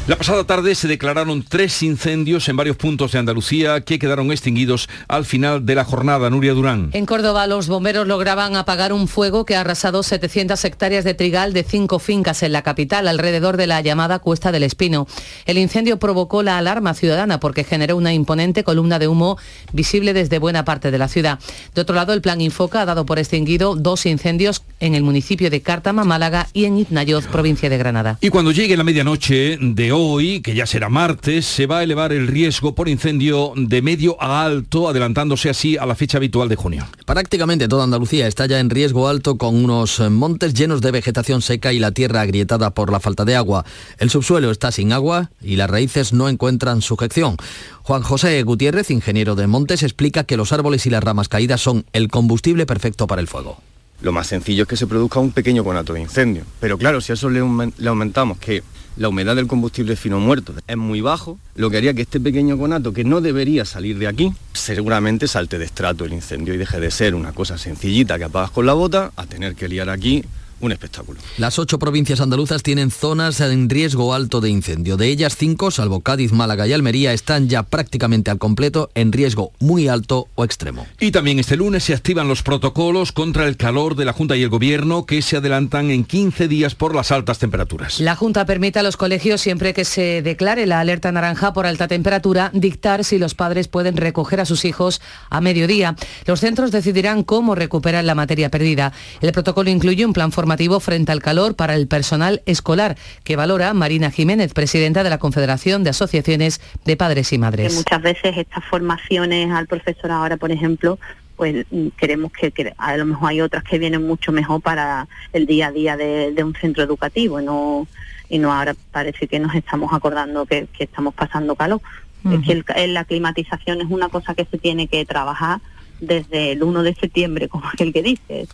La 0.10 0.16
pasada 0.16 0.44
tarde 0.44 0.74
se 0.74 0.88
declararon 0.88 1.46
tres 1.48 1.84
incendios 1.84 2.50
en 2.50 2.58
varios 2.58 2.76
puntos 2.78 3.12
de 3.12 3.20
Andalucía 3.20 3.82
que 3.82 4.00
quedaron 4.00 4.32
extinguidos 4.32 4.90
al 5.08 5.24
final 5.24 5.68
de 5.68 5.76
la 5.76 5.86
jornada. 5.86 6.32
Nuria 6.32 6.56
Durán. 6.56 6.90
En 6.94 7.06
Córdoba 7.06 7.46
los 7.46 7.68
bomberos 7.68 8.08
lograban 8.08 8.56
apagar 8.56 8.92
un 8.92 9.08
fuego 9.08 9.46
que 9.46 9.56
ha 9.56 9.62
arrasado 9.62 10.02
700 10.02 10.66
hectáreas 10.66 11.04
de 11.04 11.14
trigal 11.14 11.54
de 11.54 11.64
cinco 11.64 12.00
fincas 12.00 12.42
en 12.42 12.54
la 12.54 12.64
capital, 12.64 13.08
alrededor 13.08 13.56
de 13.56 13.68
la 13.68 13.82
llamada 13.82 14.18
Cuesta 14.18 14.52
del 14.52 14.64
Espino. 14.64 15.06
El 15.46 15.60
incendio 15.60 16.00
provocó 16.00 16.42
la 16.42 16.58
alarma 16.58 16.96
ciudadana 16.96 17.40
porque 17.40 17.64
generó 17.64 17.96
una 17.96 18.12
imponente 18.12 18.64
columna 18.64 18.98
de 18.98 19.08
humo 19.08 19.38
visible 19.74 20.14
desde 20.14 20.40
buena 20.40 20.66
parte 20.66 20.90
de 20.90 20.98
la 20.98 21.08
ciudad. 21.08 21.38
De 21.76 21.82
otro 21.82 21.96
lado, 21.96 22.14
el 22.14 22.24
plan 22.24 22.42
Infoca 22.42 22.82
ha 22.82 22.86
dado 22.86 23.06
por 23.06 23.20
extinguido 23.20 23.76
dos 23.76 24.08
incendios 24.08 24.64
en 24.80 24.96
el 24.96 25.04
municipio 25.04 25.52
de 25.52 25.62
Cártama, 25.62 26.04
Málaga 26.04 26.48
y 26.52 26.66
en 26.66 26.80
Iznayoz, 26.80 27.28
provincia 27.28 27.70
de 27.70 27.78
Granada. 27.78 28.18
Y 28.22 28.30
cuando 28.30 28.52
llegue 28.52 28.76
la 28.76 28.84
medianoche 28.84 29.60
de 29.62 29.92
hoy, 29.92 29.99
que 30.00 30.56
ya 30.56 30.66
será 30.66 30.88
martes, 30.88 31.46
se 31.46 31.66
va 31.66 31.80
a 31.80 31.84
elevar 31.84 32.14
el 32.14 32.28
riesgo 32.28 32.74
por 32.74 32.88
incendio 32.88 33.52
de 33.58 33.82
medio 33.82 34.16
a 34.22 34.46
alto, 34.46 34.88
adelantándose 34.88 35.50
así 35.50 35.76
a 35.76 35.86
la 35.86 35.94
fecha 35.94 36.18
habitual 36.18 36.48
de 36.48 36.56
junio. 36.56 36.88
Prácticamente 37.06 37.68
toda 37.68 37.84
Andalucía 37.84 38.26
está 38.26 38.46
ya 38.46 38.60
en 38.60 38.70
riesgo 38.70 39.10
alto 39.10 39.38
con 39.38 39.62
unos 39.62 40.00
montes 40.10 40.54
llenos 40.54 40.80
de 40.80 40.92
vegetación 40.92 41.42
seca 41.42 41.74
y 41.74 41.80
la 41.80 41.92
tierra 41.92 42.22
agrietada 42.22 42.70
por 42.70 42.94
la 42.94 43.02
falta 43.02 43.26
de 43.26 43.36
agua. 43.36 43.66
El 43.98 44.10
subsuelo 44.10 44.52
está 44.52 44.72
sin 44.72 44.94
agua 44.94 45.32
y 45.42 45.58
las 45.58 45.70
raíces 45.70 46.14
no 46.14 46.30
encuentran 46.30 46.82
sujeción. 46.82 47.36
Juan 47.84 48.02
José 48.02 48.42
Gutiérrez, 48.44 48.92
ingeniero 48.92 49.36
de 49.36 49.48
montes, 49.48 49.84
explica 49.84 50.24
que 50.24 50.38
los 50.38 50.54
árboles 50.54 50.86
y 50.86 50.92
las 50.92 51.04
ramas 51.04 51.28
caídas 51.28 51.60
son 51.60 51.86
el 51.92 52.08
combustible 52.08 52.66
perfecto 52.66 53.06
para 53.06 53.20
el 53.20 53.28
fuego. 53.28 53.58
Lo 54.02 54.14
más 54.14 54.28
sencillo 54.28 54.64
es 54.64 54.70
que 54.70 54.78
se 54.78 54.88
produzca 54.88 55.20
un 55.20 55.32
pequeño 55.32 55.66
conato 55.66 55.92
de 55.92 56.00
incendio. 56.00 56.46
Pero 56.62 56.78
claro, 56.78 57.02
si 57.02 57.12
a 57.12 57.16
eso 57.16 57.30
le, 57.30 57.42
le 57.78 57.90
aumentamos 57.90 58.38
que 58.38 58.64
la 59.00 59.08
humedad 59.08 59.38
del 59.38 59.48
combustible 59.48 59.96
fino 59.96 60.20
muerto 60.20 60.54
es 60.68 60.76
muy 60.76 61.00
bajo, 61.00 61.40
lo 61.56 61.70
que 61.70 61.78
haría 61.78 61.94
que 61.94 62.02
este 62.02 62.20
pequeño 62.20 62.58
conato, 62.58 62.92
que 62.92 63.06
no 63.06 63.22
debería 63.22 63.64
salir 63.64 63.98
de 63.98 64.08
aquí, 64.08 64.34
seguramente 64.54 65.28
salte 65.30 65.58
de 65.58 65.64
estrato 65.64 66.04
el 66.04 66.12
incendio 66.12 66.54
y 66.54 66.58
deje 66.58 66.82
de 66.82 66.92
ser 66.92 67.16
una 67.16 67.32
cosa 67.32 67.58
sencillita 67.58 68.18
que 68.18 68.26
apagas 68.26 68.52
con 68.52 68.66
la 68.66 68.74
bota 68.74 69.14
a 69.16 69.26
tener 69.26 69.56
que 69.56 69.70
liar 69.70 69.90
aquí 69.90 70.26
un 70.62 70.72
espectáculo. 70.72 71.20
Las 71.38 71.60
ocho 71.60 71.80
provincias 71.80 72.22
andaluzas 72.22 72.64
tienen 72.64 72.92
zonas 72.92 73.40
en 73.40 73.70
riesgo 73.70 74.14
alto 74.14 74.42
de 74.42 74.50
incendio. 74.50 74.98
De 74.98 75.08
ellas, 75.08 75.36
cinco, 75.38 75.72
salvo 75.72 76.02
Cádiz, 76.02 76.32
Málaga 76.32 76.68
y 76.68 76.74
Almería, 76.74 77.14
están 77.14 77.48
ya 77.48 77.64
prácticamente 77.64 78.32
al 78.32 78.38
completo 78.38 78.90
en 78.96 79.12
riesgo 79.12 79.52
muy 79.60 79.88
alto 79.88 80.28
o 80.36 80.44
extremo. 80.44 80.86
Y 81.00 81.12
también 81.12 81.40
este 81.40 81.56
lunes 81.56 81.84
se 81.84 81.94
activan 81.94 82.28
los 82.28 82.44
protocolos 82.44 83.12
contra 83.12 83.48
el 83.48 83.58
calor 83.58 83.96
de 83.96 84.06
la 84.06 84.14
Junta 84.14 84.36
y 84.36 84.44
el 84.44 84.50
Gobierno 84.50 85.06
que 85.06 85.22
se 85.22 85.38
adelantan 85.38 85.92
en 85.92 86.04
15 86.04 86.48
días 86.48 86.76
por 86.76 86.94
las 86.94 87.12
altas 87.12 87.40
temperaturas. 87.40 88.00
La 88.00 88.16
Junta 88.16 88.46
permite 88.46 88.80
a 88.80 88.84
los 88.84 88.98
colegios, 88.98 89.42
siempre 89.42 89.74
que 89.74 89.86
se 89.86 90.22
declare 90.22 90.66
la 90.66 90.80
alerta 90.80 91.12
naranja 91.12 91.54
por 91.54 91.66
alta 91.66 91.88
temperatura, 91.88 92.52
dictar 92.54 93.04
si 93.04 93.18
los 93.18 93.34
padres 93.34 93.68
pueden 93.68 93.96
recoger 93.98 94.40
a 94.40 94.46
sus 94.46 94.66
hijos 94.66 95.02
a 95.30 95.42
mediodía. 95.42 95.96
Los 96.26 96.42
centros 96.42 96.72
decidirán 96.72 97.24
cómo 97.24 97.56
recuperar 97.56 98.04
la 98.04 98.16
materia 98.16 98.50
perdida. 98.50 98.92
El 99.22 99.32
protocolo 99.32 99.70
incluye 99.70 100.06
un 100.06 100.14
plan 100.14 100.32
formativo 100.32 100.49
frente 100.80 101.12
al 101.12 101.22
calor 101.22 101.56
para 101.56 101.76
el 101.76 101.88
personal 101.88 102.42
escolar, 102.46 102.98
que 103.24 103.36
valora 103.36 103.74
Marina 103.74 104.12
Jiménez, 104.12 104.54
presidenta 104.54 105.04
de 105.04 105.10
la 105.10 105.18
Confederación 105.18 105.84
de 105.84 105.92
Asociaciones 105.92 106.62
de 106.86 106.98
Padres 106.98 107.32
y 107.34 107.38
Madres. 107.38 107.72
Que 107.72 107.78
muchas 107.78 108.02
veces 108.02 108.38
estas 108.38 108.64
formaciones 108.66 109.52
al 109.52 109.68
profesor 109.68 110.12
ahora, 110.12 110.38
por 110.38 110.52
ejemplo, 110.52 111.00
pues 111.36 111.66
queremos 111.98 112.32
que, 112.34 112.52
que, 112.52 112.74
a 112.78 112.98
lo 112.98 113.06
mejor 113.06 113.30
hay 113.30 113.42
otras 113.42 113.64
que 113.64 113.80
vienen 113.80 114.06
mucho 114.06 114.32
mejor 114.32 114.62
para 114.62 115.08
el 115.32 115.46
día 115.46 115.68
a 115.68 115.72
día 115.72 115.96
de, 115.96 116.34
de 116.34 116.44
un 116.44 116.54
centro 116.54 116.84
educativo, 116.84 117.40
no 117.42 117.88
y 118.30 118.38
no 118.38 118.54
ahora 118.54 118.76
parece 118.92 119.28
que 119.28 119.40
nos 119.40 119.56
estamos 119.56 119.92
acordando 119.92 120.46
que, 120.46 120.68
que 120.78 120.84
estamos 120.84 121.14
pasando 121.14 121.56
calor. 121.56 121.82
Uh 122.24 122.30
-huh. 122.30 122.40
Es 122.40 122.46
que 122.46 122.84
el, 122.84 122.94
la 122.94 123.06
climatización 123.06 123.82
es 123.82 123.88
una 123.90 124.10
cosa 124.10 124.36
que 124.36 124.46
se 124.46 124.58
tiene 124.58 124.88
que 124.88 125.06
trabajar 125.06 125.62
desde 126.00 126.54
el 126.54 126.64
1 126.64 126.84
de 126.84 126.96
septiembre, 126.96 127.48
como 127.48 127.68
aquel 127.74 127.94
que 127.94 128.04
dice. 128.04 128.48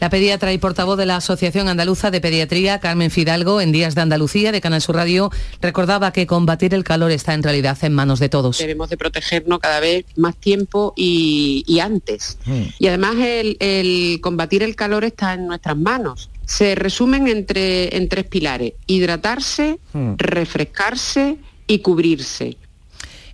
La 0.00 0.10
pediatra 0.10 0.52
y 0.52 0.58
portavoz 0.58 0.98
de 0.98 1.06
la 1.06 1.16
Asociación 1.16 1.68
Andaluza 1.68 2.10
de 2.10 2.20
Pediatría, 2.20 2.80
Carmen 2.80 3.10
Fidalgo, 3.10 3.60
en 3.60 3.72
Días 3.72 3.94
de 3.94 4.02
Andalucía 4.02 4.52
de 4.52 4.60
Canal 4.60 4.82
Sur 4.82 4.96
Radio, 4.96 5.30
recordaba 5.60 6.12
que 6.12 6.26
combatir 6.26 6.74
el 6.74 6.84
calor 6.84 7.10
está 7.10 7.34
en 7.34 7.42
realidad 7.42 7.78
en 7.82 7.94
manos 7.94 8.20
de 8.20 8.28
todos. 8.28 8.58
Debemos 8.58 8.90
de 8.90 8.96
protegernos 8.96 9.58
cada 9.58 9.80
vez 9.80 10.04
más 10.16 10.36
tiempo 10.36 10.92
y, 10.96 11.64
y 11.66 11.80
antes. 11.80 12.38
Mm. 12.44 12.62
Y 12.78 12.86
además 12.88 13.16
el, 13.18 13.56
el 13.60 14.20
combatir 14.20 14.62
el 14.62 14.76
calor 14.76 15.04
está 15.04 15.34
en 15.34 15.46
nuestras 15.46 15.76
manos 15.76 16.30
se 16.46 16.76
resumen 16.76 17.26
entre, 17.26 17.96
en 17.96 18.08
tres 18.08 18.24
pilares, 18.26 18.74
hidratarse, 18.86 19.78
mm. 19.92 20.12
refrescarse 20.16 21.38
y 21.66 21.80
cubrirse. 21.80 22.56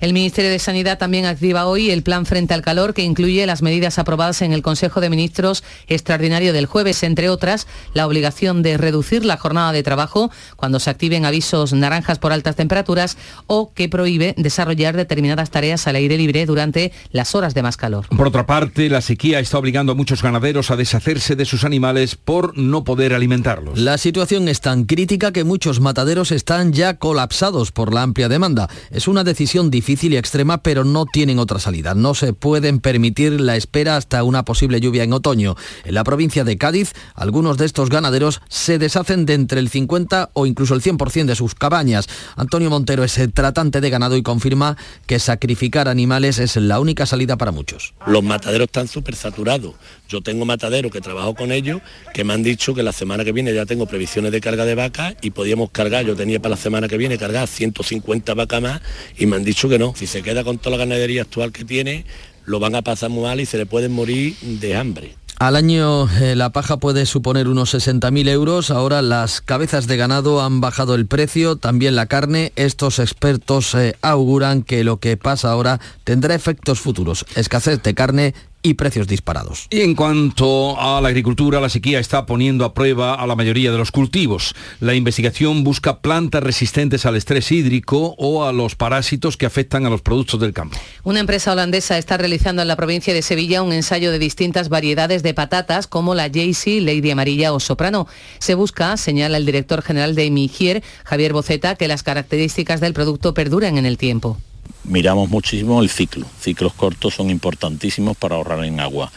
El 0.02 0.14
Ministerio 0.14 0.50
de 0.50 0.58
Sanidad 0.58 0.98
también 0.98 1.26
activa 1.26 1.66
hoy 1.66 1.92
el 1.92 2.02
plan 2.02 2.26
frente 2.26 2.54
al 2.54 2.62
calor 2.62 2.92
que 2.92 3.04
incluye 3.04 3.46
las 3.46 3.62
medidas 3.62 4.00
aprobadas 4.00 4.42
en 4.42 4.52
el 4.52 4.60
Consejo 4.60 5.00
de 5.00 5.08
Ministros 5.08 5.62
extraordinario 5.86 6.52
del 6.52 6.66
jueves, 6.66 7.04
entre 7.04 7.28
otras 7.28 7.68
la 7.94 8.08
obligación 8.08 8.64
de 8.64 8.78
reducir 8.78 9.24
la 9.24 9.36
jornada 9.36 9.70
de 9.70 9.84
trabajo 9.84 10.32
cuando 10.56 10.80
se 10.80 10.90
activen 10.90 11.24
avisos 11.24 11.72
naranjas 11.72 12.18
por 12.18 12.32
altas 12.32 12.56
temperaturas 12.56 13.16
o 13.46 13.72
que 13.74 13.88
prohíbe 13.88 14.34
desarrollar 14.36 14.96
determinadas 14.96 15.50
tareas 15.50 15.86
al 15.86 15.94
aire 15.94 16.16
libre 16.16 16.46
durante 16.46 16.90
las 17.12 17.36
horas 17.36 17.54
de 17.54 17.62
más 17.62 17.76
calor. 17.76 18.08
Por 18.08 18.26
otra 18.26 18.44
parte, 18.44 18.90
la 18.90 19.02
sequía 19.02 19.38
está 19.38 19.58
obligando 19.58 19.92
a 19.92 19.94
muchos 19.94 20.20
ganaderos 20.20 20.72
a 20.72 20.76
deshacerse 20.76 21.36
de 21.36 21.44
sus 21.44 21.62
animales 21.62 22.16
por 22.16 22.58
no 22.58 22.82
poder 22.82 23.14
alimentarlos. 23.14 23.78
La 23.78 23.98
situación 23.98 24.48
es 24.48 24.60
tan 24.60 24.82
crítica 24.82 25.30
que 25.30 25.44
muchos 25.44 25.78
mataderos 25.78 26.32
están 26.32 26.72
ya 26.72 26.98
colapsados 26.98 27.70
por 27.70 27.94
la 27.94 28.02
amplia 28.02 28.28
demanda. 28.28 28.68
Es 28.90 29.06
una 29.06 29.22
decisión 29.22 29.70
difícil 29.70 29.91
difícil 29.92 30.14
y 30.14 30.16
extrema, 30.16 30.62
pero 30.62 30.84
no 30.84 31.04
tienen 31.04 31.38
otra 31.38 31.58
salida. 31.58 31.94
No 31.94 32.14
se 32.14 32.32
pueden 32.32 32.80
permitir 32.80 33.38
la 33.38 33.56
espera 33.56 33.98
hasta 33.98 34.24
una 34.24 34.42
posible 34.42 34.80
lluvia 34.80 35.04
en 35.04 35.12
otoño. 35.12 35.54
En 35.84 35.92
la 35.92 36.02
provincia 36.02 36.44
de 36.44 36.56
Cádiz, 36.56 36.94
algunos 37.14 37.58
de 37.58 37.66
estos 37.66 37.90
ganaderos 37.90 38.40
se 38.48 38.78
deshacen 38.78 39.26
de 39.26 39.34
entre 39.34 39.60
el 39.60 39.68
50 39.68 40.30
o 40.32 40.46
incluso 40.46 40.72
el 40.72 40.80
100% 40.80 41.26
de 41.26 41.36
sus 41.36 41.54
cabañas. 41.54 42.08
Antonio 42.36 42.70
Montero 42.70 43.04
es 43.04 43.18
el 43.18 43.34
tratante 43.34 43.82
de 43.82 43.90
ganado 43.90 44.16
y 44.16 44.22
confirma 44.22 44.78
que 45.06 45.18
sacrificar 45.18 45.88
animales 45.88 46.38
es 46.38 46.56
la 46.56 46.80
única 46.80 47.04
salida 47.04 47.36
para 47.36 47.52
muchos. 47.52 47.92
Los 48.06 48.22
mataderos 48.22 48.68
están 48.68 48.88
súper 48.88 49.14
saturados. 49.14 49.74
Yo 50.08 50.22
tengo 50.22 50.46
mataderos 50.46 50.90
que 50.90 51.02
trabajo 51.02 51.34
con 51.34 51.52
ellos 51.52 51.82
que 52.14 52.24
me 52.24 52.32
han 52.32 52.42
dicho 52.42 52.74
que 52.74 52.82
la 52.82 52.92
semana 52.92 53.24
que 53.24 53.32
viene 53.32 53.52
ya 53.54 53.66
tengo 53.66 53.86
previsiones 53.86 54.32
de 54.32 54.40
carga 54.40 54.64
de 54.64 54.74
vacas 54.74 55.16
y 55.20 55.32
podíamos 55.32 55.70
cargar, 55.70 56.06
yo 56.06 56.16
tenía 56.16 56.40
para 56.40 56.54
la 56.54 56.56
semana 56.56 56.88
que 56.88 56.96
viene 56.96 57.18
cargar 57.18 57.46
150 57.46 58.32
vacas 58.34 58.62
más 58.62 58.80
y 59.18 59.26
me 59.26 59.36
han 59.36 59.44
dicho 59.44 59.68
que 59.68 59.78
no. 59.78 59.81
Si 59.96 60.06
se 60.06 60.22
queda 60.22 60.44
con 60.44 60.58
toda 60.58 60.76
la 60.76 60.84
ganadería 60.84 61.22
actual 61.22 61.52
que 61.52 61.64
tiene, 61.64 62.04
lo 62.44 62.60
van 62.60 62.74
a 62.74 62.82
pasar 62.82 63.10
muy 63.10 63.22
mal 63.22 63.40
y 63.40 63.46
se 63.46 63.58
le 63.58 63.66
pueden 63.66 63.92
morir 63.92 64.36
de 64.40 64.76
hambre. 64.76 65.16
Al 65.42 65.56
año 65.56 66.08
eh, 66.20 66.36
la 66.36 66.50
paja 66.50 66.76
puede 66.76 67.04
suponer 67.04 67.48
unos 67.48 67.74
60.000 67.74 68.28
euros. 68.28 68.70
Ahora 68.70 69.02
las 69.02 69.40
cabezas 69.40 69.88
de 69.88 69.96
ganado 69.96 70.40
han 70.40 70.60
bajado 70.60 70.94
el 70.94 71.06
precio, 71.06 71.56
también 71.56 71.96
la 71.96 72.06
carne. 72.06 72.52
Estos 72.54 73.00
expertos 73.00 73.74
eh, 73.74 73.96
auguran 74.02 74.62
que 74.62 74.84
lo 74.84 74.98
que 74.98 75.16
pasa 75.16 75.50
ahora 75.50 75.80
tendrá 76.04 76.36
efectos 76.36 76.78
futuros. 76.78 77.26
Escasez 77.34 77.82
de 77.82 77.92
carne 77.92 78.34
y 78.62 78.74
precios 78.74 79.08
disparados. 79.08 79.66
Y 79.70 79.80
en 79.80 79.94
cuanto 79.94 80.80
a 80.80 81.00
la 81.00 81.08
agricultura, 81.08 81.60
la 81.60 81.68
sequía 81.68 81.98
está 81.98 82.26
poniendo 82.26 82.64
a 82.64 82.74
prueba 82.74 83.14
a 83.14 83.26
la 83.26 83.36
mayoría 83.36 83.72
de 83.72 83.78
los 83.78 83.90
cultivos. 83.90 84.54
La 84.80 84.94
investigación 84.94 85.64
busca 85.64 86.00
plantas 86.00 86.42
resistentes 86.42 87.06
al 87.06 87.16
estrés 87.16 87.50
hídrico 87.50 88.14
o 88.18 88.44
a 88.44 88.52
los 88.52 88.76
parásitos 88.76 89.36
que 89.36 89.46
afectan 89.46 89.86
a 89.86 89.90
los 89.90 90.02
productos 90.02 90.40
del 90.40 90.52
campo. 90.52 90.78
Una 91.02 91.20
empresa 91.20 91.52
holandesa 91.52 91.98
está 91.98 92.16
realizando 92.16 92.62
en 92.62 92.68
la 92.68 92.76
provincia 92.76 93.14
de 93.14 93.22
Sevilla 93.22 93.62
un 93.62 93.72
ensayo 93.72 94.12
de 94.12 94.18
distintas 94.18 94.68
variedades 94.68 95.22
de 95.22 95.34
patatas 95.34 95.86
como 95.86 96.14
la 96.14 96.30
Jaycee, 96.30 96.80
Lady 96.80 97.10
Amarilla 97.10 97.52
o 97.52 97.60
Soprano. 97.60 98.06
Se 98.38 98.54
busca, 98.54 98.96
señala 98.96 99.36
el 99.38 99.46
director 99.46 99.82
general 99.82 100.14
de 100.14 100.30
Migier, 100.30 100.82
Javier 101.04 101.32
Boceta, 101.32 101.74
que 101.74 101.88
las 101.88 102.02
características 102.02 102.80
del 102.80 102.92
producto 102.92 103.34
perduren 103.34 103.78
en 103.78 103.86
el 103.86 103.98
tiempo 103.98 104.38
miramos 104.84 105.28
muchísimo 105.28 105.82
el 105.82 105.88
ciclo. 105.88 106.26
Ciclos 106.40 106.72
cortos 106.74 107.14
son 107.14 107.30
importantísimos 107.30 108.16
para 108.16 108.36
ahorrar 108.36 108.64
en 108.64 108.80
agua. 108.80 109.12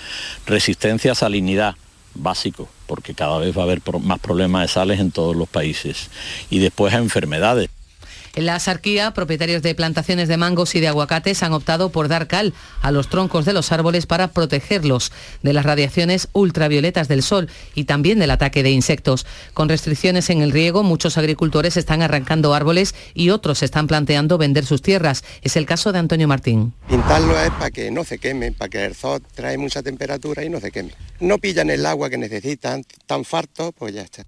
Resistencia 0.46 1.12
a 1.12 1.16
salinidad, 1.16 1.76
básico, 2.14 2.68
porque 2.88 3.14
cada 3.14 3.38
vez 3.40 3.56
va 3.58 3.62
a 3.62 3.66
haber 3.66 3.82
más 4.02 4.20
problemas 4.20 4.62
de 4.64 4.68
sales 4.68 5.00
en 5.00 5.12
todos 5.12 5.36
los 5.36 5.50
países. 5.50 6.10
Y 6.50 6.60
después 6.60 6.94
a 6.94 6.98
enfermedades. 6.98 7.70
En 8.36 8.46
la 8.46 8.60
Sarquía, 8.60 9.12
propietarios 9.12 9.62
de 9.62 9.74
plantaciones 9.76 10.28
de 10.28 10.36
mangos 10.36 10.76
y 10.76 10.82
de 10.82 10.90
aguacates 10.90 11.42
han 11.42 11.54
optado 11.54 11.90
por 11.90 12.10
dar 12.10 12.28
cal 12.28 12.54
a 12.82 12.92
los 12.92 13.08
troncos 13.08 13.46
de 13.46 13.54
los 13.54 13.72
árboles 13.72 14.06
para 14.06 14.28
protegerlos 14.28 15.14
de 15.42 15.54
las 15.54 15.66
radiaciones 15.66 16.28
ultravioletas 16.34 17.08
del 17.08 17.24
sol 17.24 17.50
y 17.76 17.86
también 17.86 18.20
del 18.20 18.32
ataque 18.32 18.62
de 18.62 18.72
insectos. 18.72 19.26
Con 19.54 19.70
restricciones 19.70 20.30
en 20.30 20.42
el 20.42 20.52
riego, 20.52 20.84
muchos 20.84 21.18
agricultores 21.18 21.78
están 21.78 22.02
arrancando 22.02 22.54
árboles 22.54 22.94
y 23.14 23.30
otros 23.30 23.64
están 23.64 23.88
planteando 23.88 24.38
vender 24.38 24.66
sus 24.66 24.82
tierras. 24.82 25.24
Es 25.42 25.56
el 25.56 25.66
caso 25.66 25.94
de 25.94 26.00
Antonio 26.00 26.28
Martín. 26.28 26.74
Pintarlo 26.90 27.40
es 27.40 27.52
para 27.52 27.72
que 27.72 27.90
no 27.90 28.04
se 28.04 28.18
queme, 28.18 28.52
para 28.52 28.68
que 28.68 28.84
el 28.84 28.96
sol 28.96 29.22
trae 29.34 29.58
mucha 29.58 29.82
temperatura 29.82 30.44
y 30.44 30.50
no 30.50 30.60
se 30.60 30.72
queme. 30.72 30.92
No 31.22 31.38
pillan 31.38 31.70
el 31.70 31.86
agua 31.86 32.10
que 32.10 32.18
necesitan, 32.18 32.84
tan 33.06 33.24
farto, 33.24 33.72
pues 33.72 33.94
ya 33.94 34.02
está. 34.02 34.26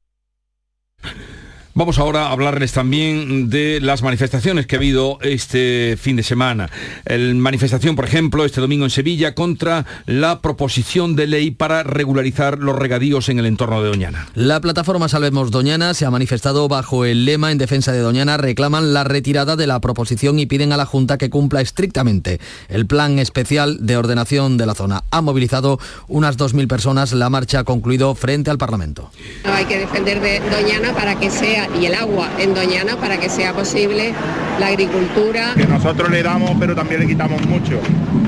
Vamos 1.77 2.00
ahora 2.00 2.25
a 2.25 2.31
hablarles 2.31 2.72
también 2.72 3.51
de 3.51 3.79
las 3.79 4.01
manifestaciones 4.01 4.65
que 4.65 4.75
ha 4.75 4.79
habido 4.79 5.19
este 5.22 5.96
fin 5.96 6.15
de 6.15 6.24
semana. 6.24 6.72
El 7.05 7.36
manifestación, 7.36 7.96
por 7.96 8.05
ejemplo, 8.05 8.46
este 8.46 8.62
domingo 8.62 8.86
en 8.86 8.89
Sevilla 8.89 9.36
contra 9.36 9.86
la 10.07 10.41
proposición 10.41 11.15
de 11.15 11.27
ley 11.27 11.51
para 11.51 11.84
regularizar 11.84 12.57
los 12.57 12.75
regadíos 12.75 13.29
en 13.29 13.38
el 13.38 13.46
entorno 13.46 13.84
de 13.84 13.89
Doñana. 13.89 14.27
La 14.34 14.60
plataforma 14.60 15.07
Salvemos 15.07 15.51
Doñana 15.51 15.93
se 15.93 16.07
ha 16.07 16.10
manifestado 16.10 16.67
bajo 16.67 17.05
el 17.05 17.25
lema 17.25 17.51
en 17.51 17.60
defensa 17.60 17.91
de 17.91 18.00
Doñana, 18.00 18.38
reclaman 18.38 18.96
la 18.96 19.03
retirada 19.03 19.55
de 19.55 19.67
la 19.67 19.79
proposición 19.79 20.39
y 20.39 20.48
piden 20.48 20.74
a 20.74 20.77
la 20.77 20.88
Junta 20.88 21.19
que 21.19 21.29
cumpla 21.29 21.62
estrictamente 21.62 22.39
el 22.69 22.88
plan 22.88 23.19
especial 23.19 23.86
de 23.86 23.98
ordenación 23.98 24.57
de 24.57 24.65
la 24.65 24.74
zona. 24.74 25.03
Ha 25.12 25.22
movilizado 25.22 25.79
unas 26.07 26.39
2.000 26.39 26.67
personas, 26.67 27.13
la 27.13 27.29
marcha 27.29 27.60
ha 27.60 27.63
concluido 27.65 28.15
frente 28.15 28.50
al 28.50 28.57
Parlamento. 28.57 29.12
hay 29.43 29.65
que 29.65 29.77
defender 29.77 30.22
de 30.22 30.39
Doñana 30.39 30.91
para 30.96 31.19
que 31.19 31.29
sea 31.29 31.67
y 31.80 31.86
el 31.86 31.96
agua 31.96 32.30
en 32.40 32.54
Doñana 32.54 32.96
para 32.98 33.18
que 33.18 33.30
sea 33.30 33.54
posible 33.54 34.14
la 34.60 34.68
agricultura. 34.68 35.54
Que 35.56 35.66
nosotros 35.66 36.10
le 36.10 36.24
damos 36.24 36.51
pero 36.60 36.75
también 36.75 37.01
le 37.01 37.08
quitamos 37.08 37.46
mucho. 37.48 37.80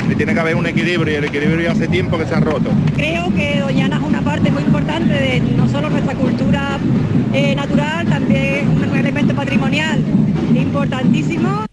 Y 0.10 0.16
tiene 0.16 0.34
que 0.34 0.40
haber 0.40 0.56
un 0.56 0.66
equilibrio 0.66 1.14
y 1.14 1.18
el 1.18 1.26
equilibrio 1.26 1.72
hace 1.72 1.88
tiempo 1.88 2.18
que 2.18 2.26
se 2.26 2.36
ha 2.36 2.40
roto. 2.40 2.70
Creo 2.96 3.34
que 3.34 3.60
Doñana 3.60 3.98
es 3.98 4.04
una 4.04 4.22
parte 4.22 4.52
muy 4.52 4.64
importante 4.64 5.14
de 5.14 5.40
no 5.40 5.68
solo 5.68 5.90
nuestra 5.90 6.16
cultura 6.16 6.78
eh, 7.34 7.56
natural, 7.56 8.08
también 8.08 8.68
un 8.70 8.98
elemento 8.98 9.36
patrimonial 9.36 10.04
importantísimo. 10.56 11.69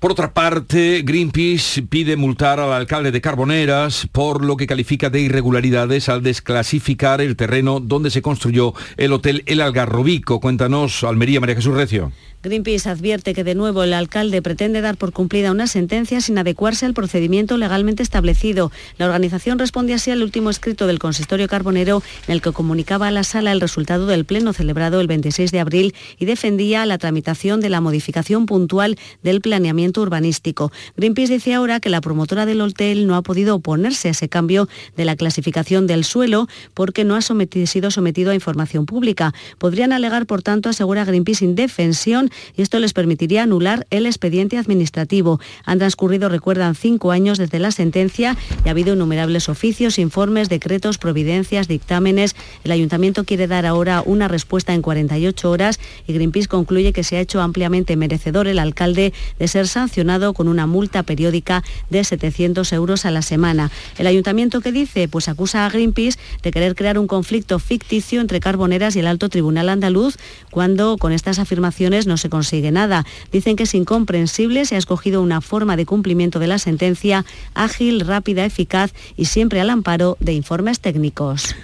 Por 0.00 0.12
otra 0.12 0.32
parte, 0.32 1.02
Greenpeace 1.04 1.82
pide 1.82 2.16
multar 2.16 2.58
al 2.58 2.72
alcalde 2.72 3.12
de 3.12 3.20
Carboneras 3.20 4.08
por 4.10 4.42
lo 4.42 4.56
que 4.56 4.66
califica 4.66 5.10
de 5.10 5.20
irregularidades 5.20 6.08
al 6.08 6.22
desclasificar 6.22 7.20
el 7.20 7.36
terreno 7.36 7.80
donde 7.80 8.08
se 8.08 8.22
construyó 8.22 8.72
el 8.96 9.12
hotel 9.12 9.42
El 9.44 9.60
Algarrobico. 9.60 10.40
Cuéntanos, 10.40 11.04
Almería, 11.04 11.38
María 11.38 11.56
Jesús 11.56 11.74
Recio. 11.74 12.12
Greenpeace 12.42 12.88
advierte 12.88 13.34
que 13.34 13.44
de 13.44 13.54
nuevo 13.54 13.82
el 13.82 13.92
alcalde 13.92 14.40
pretende 14.40 14.80
dar 14.80 14.96
por 14.96 15.12
cumplida 15.12 15.50
una 15.50 15.66
sentencia 15.66 16.22
sin 16.22 16.38
adecuarse 16.38 16.86
al 16.86 16.94
procedimiento 16.94 17.58
legalmente 17.58 18.02
establecido. 18.02 18.72
La 18.96 19.04
organización 19.04 19.58
responde 19.58 19.92
así 19.92 20.10
al 20.10 20.22
último 20.22 20.48
escrito 20.48 20.86
del 20.86 20.98
consistorio 20.98 21.48
carbonero 21.48 22.02
en 22.26 22.32
el 22.32 22.40
que 22.40 22.52
comunicaba 22.52 23.08
a 23.08 23.10
la 23.10 23.24
sala 23.24 23.52
el 23.52 23.60
resultado 23.60 24.06
del 24.06 24.24
pleno 24.24 24.54
celebrado 24.54 25.02
el 25.02 25.06
26 25.06 25.50
de 25.50 25.60
abril 25.60 25.94
y 26.18 26.24
defendía 26.24 26.86
la 26.86 26.96
tramitación 26.96 27.60
de 27.60 27.68
la 27.68 27.82
modificación 27.82 28.46
puntual 28.46 28.98
del 29.22 29.42
planeamiento 29.42 30.00
urbanístico. 30.00 30.72
Greenpeace 30.96 31.34
dice 31.34 31.52
ahora 31.52 31.78
que 31.78 31.90
la 31.90 32.00
promotora 32.00 32.46
del 32.46 32.62
hotel 32.62 33.06
no 33.06 33.16
ha 33.16 33.22
podido 33.22 33.56
oponerse 33.56 34.08
a 34.08 34.12
ese 34.12 34.30
cambio 34.30 34.66
de 34.96 35.04
la 35.04 35.14
clasificación 35.14 35.86
del 35.86 36.04
suelo 36.04 36.48
porque 36.72 37.04
no 37.04 37.16
ha 37.16 37.20
sido 37.20 37.90
sometido 37.90 38.30
a 38.30 38.34
información 38.34 38.86
pública. 38.86 39.34
Podrían 39.58 39.92
alegar, 39.92 40.24
por 40.24 40.40
tanto, 40.40 40.70
asegura 40.70 41.04
Greenpeace, 41.04 41.44
indefensión 41.44 42.29
y 42.56 42.62
esto 42.62 42.78
les 42.78 42.92
permitiría 42.92 43.42
anular 43.42 43.86
el 43.90 44.06
expediente 44.06 44.58
administrativo. 44.58 45.40
Han 45.64 45.78
transcurrido, 45.78 46.28
recuerdan, 46.28 46.74
cinco 46.74 47.10
años 47.10 47.38
desde 47.38 47.58
la 47.58 47.70
sentencia 47.70 48.36
y 48.64 48.68
ha 48.68 48.72
habido 48.72 48.94
innumerables 48.94 49.48
oficios, 49.48 49.98
informes, 49.98 50.48
decretos, 50.48 50.98
providencias, 50.98 51.68
dictámenes. 51.68 52.36
El 52.64 52.72
ayuntamiento 52.72 53.24
quiere 53.24 53.46
dar 53.46 53.66
ahora 53.66 54.02
una 54.04 54.28
respuesta 54.28 54.74
en 54.74 54.82
48 54.82 55.50
horas 55.50 55.80
y 56.06 56.12
Greenpeace 56.12 56.48
concluye 56.48 56.92
que 56.92 57.04
se 57.04 57.16
ha 57.16 57.20
hecho 57.20 57.40
ampliamente 57.40 57.96
merecedor 57.96 58.46
el 58.46 58.58
alcalde 58.58 59.12
de 59.38 59.48
ser 59.48 59.68
sancionado 59.68 60.32
con 60.34 60.48
una 60.48 60.66
multa 60.66 61.02
periódica 61.02 61.62
de 61.88 62.04
700 62.04 62.72
euros 62.72 63.04
a 63.04 63.10
la 63.10 63.22
semana. 63.22 63.70
El 63.98 64.06
ayuntamiento 64.06 64.60
que 64.60 64.72
dice, 64.72 65.08
pues 65.08 65.28
acusa 65.28 65.66
a 65.66 65.70
Greenpeace 65.70 66.18
de 66.42 66.50
querer 66.50 66.74
crear 66.74 66.98
un 66.98 67.06
conflicto 67.06 67.58
ficticio 67.58 68.20
entre 68.20 68.40
Carboneras 68.40 68.96
y 68.96 69.00
el 69.00 69.06
Alto 69.06 69.28
Tribunal 69.28 69.68
Andaluz, 69.68 70.16
cuando 70.50 70.96
con 70.98 71.12
estas 71.12 71.38
afirmaciones 71.38 72.06
no 72.06 72.16
se 72.20 72.30
consigue 72.30 72.70
nada. 72.70 73.04
Dicen 73.32 73.56
que 73.56 73.64
es 73.64 73.74
incomprensible, 73.74 74.64
se 74.64 74.76
ha 74.76 74.78
escogido 74.78 75.22
una 75.22 75.40
forma 75.40 75.76
de 75.76 75.86
cumplimiento 75.86 76.38
de 76.38 76.46
la 76.46 76.58
sentencia 76.58 77.24
ágil, 77.54 78.00
rápida, 78.00 78.44
eficaz 78.44 78.92
y 79.16 79.24
siempre 79.24 79.60
al 79.60 79.70
amparo 79.70 80.16
de 80.20 80.32
informes 80.32 80.80
técnicos. 80.80 81.54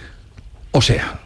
O 0.73 0.83
sea, 0.83 1.21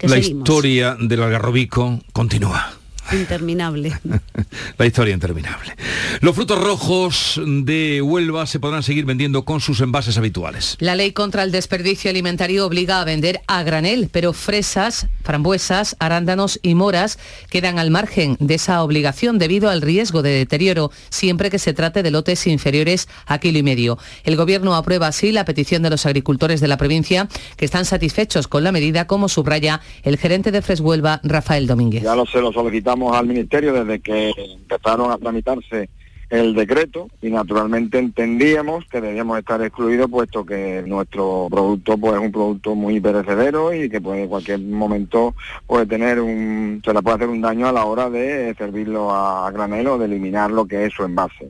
la 0.00 0.18
historia 0.18 0.96
del 0.98 1.22
algarrobico 1.22 2.00
continúa. 2.12 2.79
Interminable. 3.12 3.98
La 4.78 4.86
historia 4.86 5.14
interminable. 5.14 5.76
Los 6.20 6.34
frutos 6.34 6.62
rojos 6.62 7.40
de 7.44 8.02
Huelva 8.02 8.46
se 8.46 8.60
podrán 8.60 8.82
seguir 8.82 9.04
vendiendo 9.04 9.44
con 9.44 9.60
sus 9.60 9.80
envases 9.80 10.16
habituales. 10.18 10.76
La 10.80 10.94
ley 10.94 11.12
contra 11.12 11.42
el 11.42 11.52
desperdicio 11.52 12.10
alimentario 12.10 12.66
obliga 12.66 13.00
a 13.00 13.04
vender 13.04 13.40
a 13.46 13.62
granel, 13.62 14.08
pero 14.10 14.32
fresas, 14.32 15.06
frambuesas, 15.22 15.96
arándanos 15.98 16.58
y 16.62 16.74
moras 16.74 17.18
quedan 17.50 17.78
al 17.78 17.90
margen 17.90 18.36
de 18.40 18.54
esa 18.54 18.82
obligación 18.82 19.38
debido 19.38 19.70
al 19.70 19.82
riesgo 19.82 20.22
de 20.22 20.30
deterioro 20.30 20.90
siempre 21.10 21.50
que 21.50 21.58
se 21.58 21.74
trate 21.74 22.02
de 22.02 22.10
lotes 22.10 22.46
inferiores 22.46 23.08
a 23.26 23.38
kilo 23.38 23.58
y 23.58 23.62
medio. 23.62 23.98
El 24.24 24.36
gobierno 24.36 24.74
aprueba 24.74 25.08
así 25.08 25.32
la 25.32 25.44
petición 25.44 25.82
de 25.82 25.90
los 25.90 26.06
agricultores 26.06 26.60
de 26.60 26.68
la 26.68 26.76
provincia 26.76 27.28
que 27.56 27.64
están 27.64 27.84
satisfechos 27.84 28.48
con 28.48 28.64
la 28.64 28.72
medida, 28.72 29.06
como 29.06 29.28
subraya 29.28 29.80
el 30.02 30.18
gerente 30.18 30.50
de 30.50 30.62
Freshuelva, 30.62 31.20
Rafael 31.22 31.66
Domínguez. 31.66 32.02
Ya 32.02 32.14
lo 32.14 32.26
se 32.26 32.40
lo 32.40 32.52
solicitamos 32.52 32.99
al 33.08 33.26
Ministerio 33.26 33.72
desde 33.72 34.00
que 34.00 34.32
empezaron 34.36 35.10
a 35.10 35.18
tramitarse 35.18 35.88
el 36.30 36.54
decreto 36.54 37.08
y 37.20 37.30
naturalmente 37.30 37.98
entendíamos 37.98 38.84
que 38.86 39.00
debíamos 39.00 39.38
estar 39.38 39.60
excluidos 39.62 40.08
puesto 40.08 40.46
que 40.46 40.82
nuestro 40.86 41.48
producto 41.50 41.98
pues 41.98 42.14
es 42.14 42.20
un 42.20 42.30
producto 42.30 42.76
muy 42.76 43.00
perecedero 43.00 43.74
y 43.74 43.90
que 43.90 44.00
puede 44.00 44.22
en 44.22 44.28
cualquier 44.28 44.60
momento 44.60 45.34
puede 45.66 45.86
tener 45.86 46.20
un 46.20 46.80
se 46.84 46.94
le 46.94 47.02
puede 47.02 47.16
hacer 47.16 47.28
un 47.28 47.40
daño 47.40 47.66
a 47.66 47.72
la 47.72 47.84
hora 47.84 48.08
de 48.08 48.54
servirlo 48.56 49.10
a 49.10 49.50
granelo 49.50 49.94
o 49.94 49.98
de 49.98 50.04
eliminar 50.04 50.52
lo 50.52 50.66
que 50.66 50.86
es 50.86 50.94
su 50.94 51.02
envase 51.02 51.48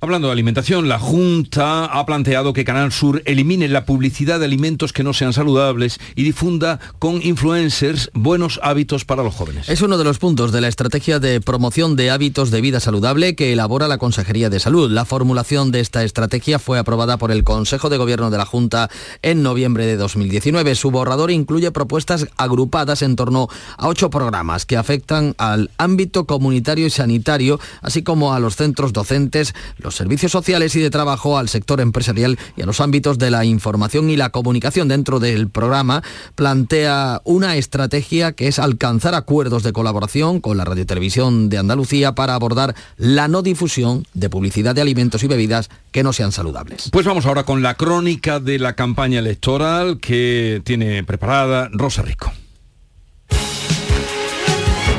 Hablando 0.00 0.28
de 0.28 0.32
alimentación, 0.32 0.88
la 0.88 0.98
Junta 0.98 1.86
ha 1.86 2.04
planteado 2.04 2.52
que 2.52 2.64
Canal 2.64 2.92
Sur 2.92 3.22
elimine 3.24 3.68
la 3.68 3.86
publicidad 3.86 4.38
de 4.38 4.44
alimentos 4.44 4.92
que 4.92 5.02
no 5.02 5.14
sean 5.14 5.32
saludables 5.32 5.98
y 6.14 6.24
difunda 6.24 6.80
con 6.98 7.22
influencers 7.22 8.10
buenos 8.12 8.60
hábitos 8.62 9.04
para 9.04 9.22
los 9.22 9.34
jóvenes. 9.34 9.68
Es 9.68 9.82
uno 9.82 9.96
de 9.96 10.04
los 10.04 10.18
puntos 10.18 10.52
de 10.52 10.60
la 10.60 10.68
estrategia 10.68 11.20
de 11.20 11.40
promoción 11.40 11.96
de 11.96 12.10
hábitos 12.10 12.50
de 12.50 12.60
vida 12.60 12.80
saludable 12.80 13.34
que 13.34 13.52
elabora 13.52 13.88
la 13.88 13.98
Consejería 13.98 14.50
de 14.50 14.60
Salud. 14.60 14.90
La 14.90 15.04
formulación 15.04 15.70
de 15.70 15.80
esta 15.80 16.04
estrategia 16.04 16.58
fue 16.58 16.78
aprobada 16.78 17.16
por 17.16 17.30
el 17.30 17.44
Consejo 17.44 17.88
de 17.88 17.96
Gobierno 17.96 18.30
de 18.30 18.38
la 18.38 18.46
Junta 18.46 18.90
en 19.22 19.42
noviembre 19.42 19.86
de 19.86 19.96
2019. 19.96 20.74
Su 20.74 20.90
borrador 20.90 21.30
incluye 21.30 21.70
propuestas 21.70 22.26
agrupadas 22.36 23.02
en 23.02 23.16
torno 23.16 23.48
a 23.78 23.88
ocho 23.88 24.10
programas 24.10 24.66
que 24.66 24.76
afectan 24.76 25.34
al 25.38 25.70
ámbito 25.78 26.26
comunitario 26.26 26.86
y 26.86 26.90
sanitario, 26.90 27.60
así 27.80 28.02
como 28.02 28.34
a 28.34 28.40
los 28.40 28.56
centros 28.56 28.92
docentes, 28.92 29.43
los 29.78 29.94
servicios 29.94 30.32
sociales 30.32 30.74
y 30.76 30.80
de 30.80 30.90
trabajo, 30.90 31.38
al 31.38 31.48
sector 31.48 31.80
empresarial 31.80 32.38
y 32.56 32.62
a 32.62 32.66
los 32.66 32.80
ámbitos 32.80 33.18
de 33.18 33.30
la 33.30 33.44
información 33.44 34.10
y 34.10 34.16
la 34.16 34.30
comunicación. 34.30 34.88
Dentro 34.88 35.20
del 35.20 35.48
programa 35.48 36.02
plantea 36.34 37.20
una 37.24 37.56
estrategia 37.56 38.32
que 38.32 38.48
es 38.48 38.58
alcanzar 38.58 39.14
acuerdos 39.14 39.62
de 39.62 39.72
colaboración 39.72 40.40
con 40.40 40.56
la 40.56 40.64
Radio 40.64 40.86
Televisión 40.86 41.48
de 41.48 41.58
Andalucía 41.58 42.14
para 42.14 42.34
abordar 42.34 42.74
la 42.96 43.28
no 43.28 43.42
difusión 43.42 44.06
de 44.14 44.30
publicidad 44.30 44.74
de 44.74 44.80
alimentos 44.80 45.22
y 45.22 45.26
bebidas 45.26 45.70
que 45.92 46.02
no 46.02 46.12
sean 46.12 46.32
saludables. 46.32 46.90
Pues 46.92 47.06
vamos 47.06 47.26
ahora 47.26 47.44
con 47.44 47.62
la 47.62 47.74
crónica 47.74 48.40
de 48.40 48.58
la 48.58 48.74
campaña 48.74 49.18
electoral 49.18 49.98
que 50.00 50.62
tiene 50.64 51.04
preparada 51.04 51.68
Rosa 51.72 52.02
Rico. 52.02 52.32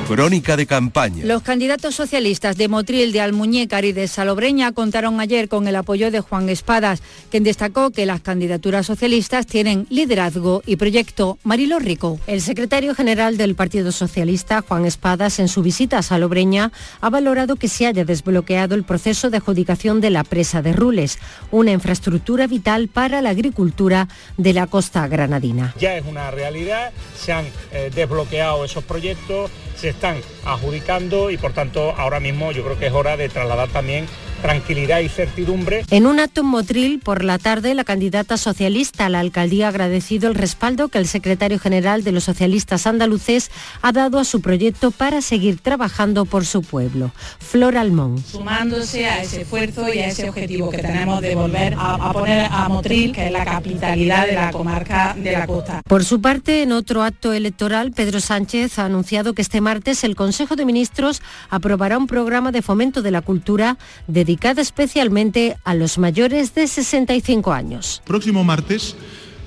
Crónica 0.08 0.56
de 0.56 0.68
campaña. 0.68 1.26
Los 1.26 1.42
candidatos 1.42 1.96
socialistas 1.96 2.58
de 2.58 2.68
Motril, 2.68 3.12
de 3.12 3.22
Almuñécar 3.22 3.86
y 3.86 3.92
de 3.92 4.08
Salobreña 4.08 4.72
contaron 4.72 5.20
ayer 5.20 5.50
con 5.50 5.68
el 5.68 5.76
apoyo 5.76 6.12
de 6.12 6.20
Juan 6.20 6.48
Espadas, 6.48 7.02
quien 7.32 7.44
destacó 7.44 7.90
que 7.90 8.06
las 8.06 8.22
candidaturas 8.22 8.86
socialistas 8.86 9.48
tienen 9.48 9.88
liderazgo 9.90 10.62
y 10.64 10.76
proyecto. 10.76 11.40
Marilo 11.44 11.80
Rico. 11.80 12.20
El 12.28 12.42
secretario 12.42 12.94
general 12.94 13.38
del 13.38 13.56
Partido 13.56 13.92
Socialista, 13.92 14.62
Juan 14.62 14.86
Espadas, 14.86 15.40
en 15.40 15.48
su 15.48 15.64
visita 15.64 15.98
a 15.98 16.04
Salobreña, 16.04 16.72
ha 17.02 17.10
valorado 17.10 17.56
que 17.56 17.68
se 17.68 17.88
haya 17.88 18.06
desbloqueado 18.06 18.76
el 18.76 18.84
proceso 18.84 19.32
de 19.32 19.38
adjudicación 19.38 20.02
de 20.02 20.12
la 20.12 20.24
presa 20.24 20.62
de 20.62 20.74
Rules, 20.74 21.18
una 21.50 21.72
infraestructura 21.72 22.46
vital 22.46 22.90
para 22.90 23.24
la 23.24 23.32
agricultura 23.32 24.08
de 24.38 24.54
la 24.54 24.68
costa 24.68 25.08
granadina. 25.08 25.74
Ya 25.80 25.98
es 25.98 26.06
una 26.06 26.30
realidad, 26.30 26.92
se 27.20 27.34
han 27.34 27.46
eh, 27.72 27.90
desbloqueado 27.94 28.64
esos 28.66 28.84
proyectos 28.84 29.50
se 29.76 29.90
están 29.90 30.22
adjudicando 30.46 31.32
y 31.32 31.38
por 31.38 31.54
tanto 31.54 31.92
ahora 31.98 32.20
mismo 32.20 32.52
yo 32.52 32.64
creo 32.64 32.80
que 32.80 32.88
es 32.88 32.94
hora 32.94 33.18
de 33.18 33.30
trasladar 33.30 33.70
también 33.70 34.08
tranquilidad 34.46 35.00
y 35.00 35.10
certidumbre. 35.10 35.84
En 35.90 36.06
un 36.06 36.20
acto 36.20 36.42
en 36.42 36.48
Motril 36.48 37.00
por 37.00 37.24
la 37.24 37.40
tarde, 37.40 37.74
la 37.74 37.84
candidata 37.84 38.38
socialista 38.38 39.08
a 39.08 39.10
la 39.10 39.20
alcaldía 39.20 39.66
ha 39.66 39.70
agradecido 39.70 40.30
el 40.30 40.36
respaldo 40.36 40.88
que 40.90 41.00
el 41.00 41.08
secretario 41.08 41.58
general 41.58 42.04
de 42.04 42.12
los 42.12 42.26
socialistas 42.26 42.86
andaluces 42.86 43.50
ha 43.82 43.92
dado 43.92 44.20
a 44.20 44.24
su 44.24 44.42
proyecto 44.42 44.92
para 44.92 45.24
seguir 45.24 45.60
trabajando 45.60 46.26
por 46.26 46.46
su 46.46 46.62
pueblo. 46.62 47.12
Flor 47.40 47.76
Almón. 47.76 48.24
Sumándose 48.24 49.08
a 49.08 49.24
ese 49.24 49.42
esfuerzo 49.42 49.92
y 49.92 49.98
a 49.98 50.08
ese 50.10 50.30
objetivo 50.30 50.70
que 50.70 50.78
tenemos 50.78 51.22
de 51.22 51.34
volver 51.34 51.74
a, 51.74 51.96
a 51.96 52.14
poner 52.14 52.48
a 52.52 52.70
Motril, 52.70 53.14
que 53.14 53.26
es 53.26 53.32
la 53.32 53.46
capitalidad 53.46 54.28
de 54.28 54.34
la 54.34 54.52
comarca 54.52 55.16
de 55.18 55.32
la 55.32 55.48
costa. 55.48 55.82
Por 55.88 56.06
su 56.06 56.22
parte, 56.22 56.62
en 56.62 56.72
otro 56.72 57.02
acto 57.02 57.34
electoral, 57.34 57.94
Pedro 57.94 58.20
Sánchez 58.20 58.78
ha 58.78 58.86
anunciado 58.86 59.34
que 59.34 59.42
este 59.42 59.60
martes 59.60 60.04
el 60.04 60.16
Consejo 60.16 60.56
de 60.56 60.66
Ministros 60.66 61.24
aprobará 61.50 61.98
un 61.98 62.06
programa 62.06 62.52
de 62.52 62.62
fomento 62.62 63.02
de 63.02 63.10
la 63.10 63.22
cultura 63.22 63.80
dedicado 64.08 64.35
dedicada 64.36 64.62
especialmente 64.62 65.56
a 65.64 65.76
los 65.76 65.98
mayores 65.98 66.54
de 66.56 66.68
65 66.68 67.54
años. 67.54 68.02
Próximo 68.06 68.44
martes 68.44 68.98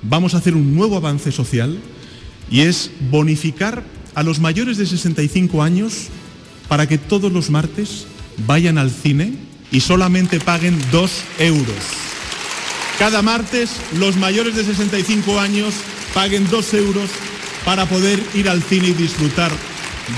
vamos 0.01 0.33
a 0.33 0.39
hacer 0.39 0.55
un 0.55 0.75
nuevo 0.75 0.97
avance 0.97 1.31
social 1.31 1.79
y 2.51 2.63
es 2.63 2.91
bonificar 3.11 3.85
a 4.15 4.23
los 4.23 4.41
mayores 4.41 4.79
de 4.79 4.87
65 4.87 5.63
años 5.63 6.07
para 6.69 6.87
que 6.87 6.97
todos 6.97 7.31
los 7.31 7.51
martes 7.51 8.07
vayan 8.47 8.79
al 8.79 8.91
cine 8.91 9.35
y 9.71 9.81
solamente 9.81 10.41
paguen 10.41 10.79
2 10.91 11.11
euros. 11.41 11.85
Cada 12.99 13.21
martes 13.21 13.69
los 13.99 14.17
mayores 14.17 14.57
de 14.57 14.65
65 14.65 15.39
años 15.39 15.75
paguen 16.15 16.49
2 16.49 16.75
euros 16.75 17.11
para 17.67 17.85
poder 17.85 18.23
ir 18.35 18.49
al 18.49 18.63
cine 18.63 18.89
y 18.89 18.93
disfrutar 18.95 19.53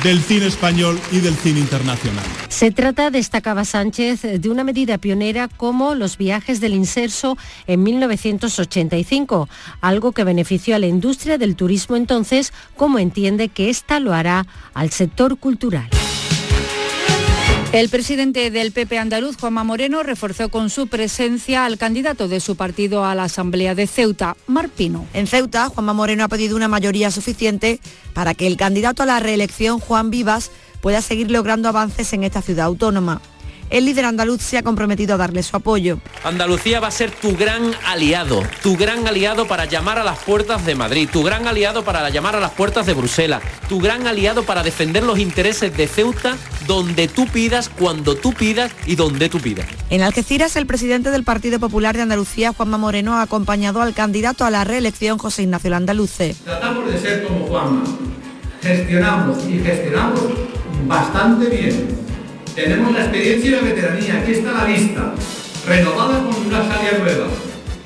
del 0.02 0.20
cine 0.20 0.46
español 0.46 1.00
y 1.12 1.20
del 1.20 1.34
cine 1.34 1.60
internacional. 1.60 2.24
Se 2.48 2.70
trata, 2.70 3.10
destacaba 3.10 3.64
Sánchez, 3.64 4.22
de 4.22 4.48
una 4.50 4.64
medida 4.64 4.98
pionera 4.98 5.48
como 5.48 5.94
los 5.94 6.16
viajes 6.16 6.60
del 6.60 6.74
inserso 6.74 7.36
en 7.66 7.82
1985, 7.82 9.48
algo 9.80 10.12
que 10.12 10.24
benefició 10.24 10.76
a 10.76 10.78
la 10.78 10.86
industria 10.86 11.38
del 11.38 11.56
turismo 11.56 11.96
entonces, 11.96 12.52
como 12.76 12.98
entiende 12.98 13.48
que 13.48 13.70
ésta 13.70 14.00
lo 14.00 14.14
hará 14.14 14.46
al 14.74 14.90
sector 14.90 15.38
cultural. 15.38 15.88
El 17.72 17.88
presidente 17.88 18.50
del 18.50 18.72
PP 18.72 18.98
andaluz, 18.98 19.36
Juanma 19.36 19.62
Moreno, 19.62 20.02
reforzó 20.02 20.48
con 20.48 20.70
su 20.70 20.88
presencia 20.88 21.64
al 21.64 21.78
candidato 21.78 22.26
de 22.26 22.40
su 22.40 22.56
partido 22.56 23.04
a 23.04 23.14
la 23.14 23.24
Asamblea 23.24 23.76
de 23.76 23.86
Ceuta, 23.86 24.36
Marpino. 24.48 25.06
En 25.14 25.28
Ceuta, 25.28 25.68
Juanma 25.68 25.92
Moreno 25.92 26.24
ha 26.24 26.28
pedido 26.28 26.56
una 26.56 26.66
mayoría 26.66 27.12
suficiente 27.12 27.78
para 28.12 28.34
que 28.34 28.48
el 28.48 28.56
candidato 28.56 29.04
a 29.04 29.06
la 29.06 29.20
reelección, 29.20 29.78
Juan 29.78 30.10
Vivas, 30.10 30.50
pueda 30.80 31.00
seguir 31.00 31.30
logrando 31.30 31.68
avances 31.68 32.12
en 32.12 32.24
esta 32.24 32.42
ciudad 32.42 32.66
autónoma 32.66 33.22
el 33.70 33.84
líder 33.84 34.04
andaluz 34.04 34.42
se 34.42 34.58
ha 34.58 34.62
comprometido 34.62 35.14
a 35.14 35.16
darle 35.16 35.42
su 35.42 35.56
apoyo. 35.56 36.00
Andalucía 36.24 36.80
va 36.80 36.88
a 36.88 36.90
ser 36.90 37.12
tu 37.12 37.36
gran 37.36 37.72
aliado, 37.86 38.42
tu 38.62 38.76
gran 38.76 39.06
aliado 39.06 39.46
para 39.46 39.64
llamar 39.64 39.98
a 39.98 40.04
las 40.04 40.18
puertas 40.18 40.66
de 40.66 40.74
Madrid, 40.74 41.08
tu 41.10 41.22
gran 41.22 41.46
aliado 41.46 41.84
para 41.84 42.08
llamar 42.10 42.36
a 42.36 42.40
las 42.40 42.50
puertas 42.50 42.86
de 42.86 42.94
Bruselas, 42.94 43.42
tu 43.68 43.80
gran 43.80 44.06
aliado 44.06 44.42
para 44.42 44.62
defender 44.62 45.04
los 45.04 45.18
intereses 45.18 45.76
de 45.76 45.86
Ceuta 45.86 46.36
donde 46.70 47.08
tú 47.08 47.26
pidas, 47.26 47.68
cuando 47.68 48.14
tú 48.14 48.32
pidas 48.32 48.70
y 48.86 48.94
donde 48.94 49.28
tú 49.28 49.40
pidas. 49.40 49.66
En 49.90 50.02
Algeciras, 50.02 50.54
el 50.54 50.66
presidente 50.66 51.10
del 51.10 51.24
Partido 51.24 51.58
Popular 51.58 51.96
de 51.96 52.02
Andalucía, 52.02 52.52
Juanma 52.52 52.78
Moreno, 52.78 53.16
ha 53.16 53.22
acompañado 53.22 53.82
al 53.82 53.92
candidato 53.92 54.44
a 54.44 54.50
la 54.50 54.62
reelección, 54.62 55.18
José 55.18 55.42
Ignacio 55.42 55.68
Landaluce. 55.70 56.36
Tratamos 56.44 56.92
de 56.92 57.00
ser 57.00 57.24
como 57.24 57.48
Juanma. 57.48 57.82
Gestionamos 58.62 59.38
y 59.48 59.58
gestionamos 59.58 60.22
bastante 60.86 61.46
bien 61.46 61.88
tenemos 62.54 62.92
la 62.92 63.00
experiencia 63.00 63.48
y 63.48 63.52
la 63.52 63.60
veteranía, 63.62 64.20
aquí 64.20 64.32
está 64.32 64.52
la 64.52 64.64
lista, 64.64 65.14
renovada 65.66 66.18
con 66.18 66.46
una 66.46 66.58
salida 66.58 66.98
nueva. 67.00 67.26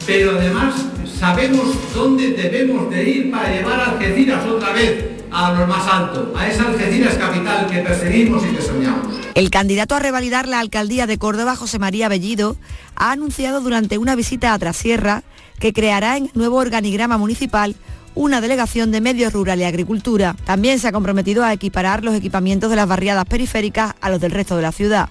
Pero 0.06 0.38
además 0.38 0.74
sabemos 1.18 1.94
dónde 1.94 2.32
debemos 2.32 2.90
de 2.90 3.08
ir 3.08 3.30
para 3.30 3.50
llevar 3.50 3.80
a 3.80 3.90
Algeciras 3.92 4.44
otra 4.46 4.72
vez 4.72 5.13
a 5.34 5.52
lo 5.52 5.66
más 5.66 5.86
alto, 5.88 6.32
a 6.36 6.46
esa 6.46 6.68
Algeciras 6.68 7.14
capital 7.16 7.66
que 7.66 7.80
perseguimos 7.80 8.44
y 8.46 8.54
que 8.54 8.62
soñamos. 8.62 9.18
El 9.34 9.50
candidato 9.50 9.96
a 9.96 9.98
revalidar 9.98 10.46
la 10.46 10.60
alcaldía 10.60 11.08
de 11.08 11.18
Córdoba, 11.18 11.56
José 11.56 11.80
María 11.80 12.08
Bellido, 12.08 12.56
ha 12.94 13.10
anunciado 13.10 13.60
durante 13.60 13.98
una 13.98 14.14
visita 14.14 14.54
a 14.54 14.58
Trasierra 14.58 15.24
que 15.58 15.72
creará 15.72 16.16
en 16.16 16.30
nuevo 16.34 16.56
organigrama 16.58 17.18
municipal 17.18 17.74
una 18.14 18.40
delegación 18.40 18.92
de 18.92 19.00
Medio 19.00 19.28
Rural 19.30 19.58
y 19.58 19.64
Agricultura. 19.64 20.36
También 20.44 20.78
se 20.78 20.86
ha 20.86 20.92
comprometido 20.92 21.42
a 21.42 21.52
equiparar 21.52 22.04
los 22.04 22.14
equipamientos 22.14 22.70
de 22.70 22.76
las 22.76 22.86
barriadas 22.86 23.24
periféricas 23.24 23.94
a 24.00 24.10
los 24.10 24.20
del 24.20 24.30
resto 24.30 24.54
de 24.54 24.62
la 24.62 24.70
ciudad. 24.70 25.08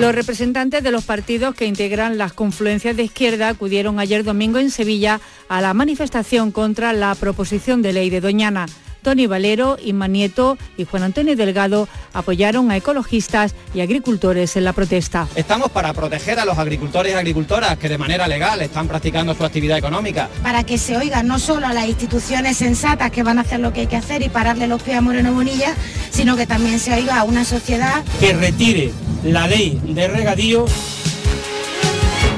Los 0.00 0.12
representantes 0.12 0.82
de 0.82 0.90
los 0.90 1.04
partidos 1.04 1.54
que 1.54 1.66
integran 1.66 2.18
las 2.18 2.32
confluencias 2.32 2.96
de 2.96 3.04
izquierda 3.04 3.48
acudieron 3.48 4.00
ayer 4.00 4.24
domingo 4.24 4.58
en 4.58 4.70
Sevilla 4.70 5.20
a 5.48 5.60
la 5.60 5.72
manifestación 5.72 6.50
contra 6.50 6.92
la 6.92 7.14
proposición 7.14 7.80
de 7.80 7.92
ley 7.92 8.10
de 8.10 8.20
Doñana. 8.20 8.66
Tony 9.04 9.28
Valero, 9.28 9.76
Inma 9.80 10.08
Nieto 10.08 10.58
y 10.76 10.84
Juan 10.84 11.04
Antonio 11.04 11.36
Delgado 11.36 11.86
apoyaron 12.12 12.72
a 12.72 12.76
ecologistas 12.76 13.54
y 13.72 13.82
agricultores 13.82 14.56
en 14.56 14.64
la 14.64 14.72
protesta. 14.72 15.28
Estamos 15.36 15.70
para 15.70 15.92
proteger 15.92 16.40
a 16.40 16.44
los 16.44 16.58
agricultores 16.58 17.12
y 17.12 17.14
agricultoras 17.14 17.78
que 17.78 17.88
de 17.88 17.98
manera 17.98 18.26
legal 18.26 18.60
están 18.62 18.88
practicando 18.88 19.34
su 19.34 19.44
actividad 19.44 19.78
económica. 19.78 20.28
Para 20.42 20.64
que 20.64 20.78
se 20.78 20.96
oigan 20.96 21.28
no 21.28 21.38
solo 21.38 21.68
a 21.68 21.72
las 21.72 21.86
instituciones 21.86 22.56
sensatas 22.56 23.12
que 23.12 23.22
van 23.22 23.38
a 23.38 23.42
hacer 23.42 23.60
lo 23.60 23.72
que 23.72 23.82
hay 23.82 23.86
que 23.86 23.96
hacer 23.96 24.22
y 24.22 24.28
pararle 24.28 24.66
los 24.66 24.82
pies 24.82 24.96
a 24.96 25.00
Moreno 25.00 25.32
Bonilla, 25.32 25.74
sino 26.10 26.36
que 26.36 26.46
también 26.46 26.80
se 26.80 26.94
oiga 26.94 27.20
a 27.20 27.24
una 27.24 27.44
sociedad 27.44 28.02
que 28.18 28.32
retire 28.32 28.90
la 29.22 29.46
ley 29.46 29.80
de 29.84 30.08
regadío 30.08 30.64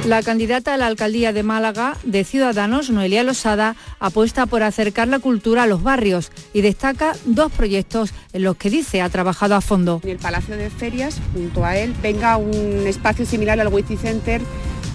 la 0.07 0.23
candidata 0.23 0.73
a 0.73 0.77
la 0.77 0.87
alcaldía 0.87 1.33
de 1.33 1.43
Málaga 1.43 1.97
de 2.05 2.23
Ciudadanos, 2.23 2.91
Noelia 2.91 3.25
Losada, 3.25 3.75
apuesta 3.99 4.47
por 4.47 4.63
acercar 4.63 5.09
la 5.09 5.19
cultura 5.19 5.65
a 5.65 5.67
los 5.67 5.83
barrios 5.83 6.31
y 6.53 6.61
destaca 6.61 7.15
dos 7.25 7.51
proyectos 7.51 8.15
en 8.33 8.45
los 8.45 8.57
que 8.57 8.71
dice 8.71 9.03
ha 9.03 9.09
trabajado 9.09 9.57
a 9.57 9.61
fondo. 9.61 10.01
En 10.05 10.11
el 10.11 10.19
Palacio 10.19 10.57
de 10.57 10.71
Ferias, 10.71 11.21
junto 11.33 11.65
a 11.65 11.77
él, 11.77 11.93
venga 12.03 12.37
un 12.37 12.87
espacio 12.87 13.27
similar 13.27 13.59
al 13.59 13.69
Witty 13.69 13.97
Center 13.97 14.41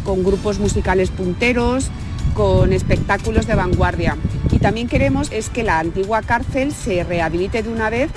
con 0.06 0.24
grupos 0.24 0.60
musicales 0.60 1.10
punteros, 1.10 1.91
con 2.34 2.71
espectáculos 2.71 3.47
de 3.47 3.56
vanguardia. 3.56 4.15
Y 4.52 4.60
también 4.60 4.88
queremos 4.88 5.30
es 5.32 5.50
que 5.50 5.63
la 5.63 5.80
antigua 5.80 6.21
cárcel 6.21 6.71
se 6.71 7.04
rehabilite 7.04 7.63
de 7.63 7.69
una 7.69 7.89
vez 7.89 8.12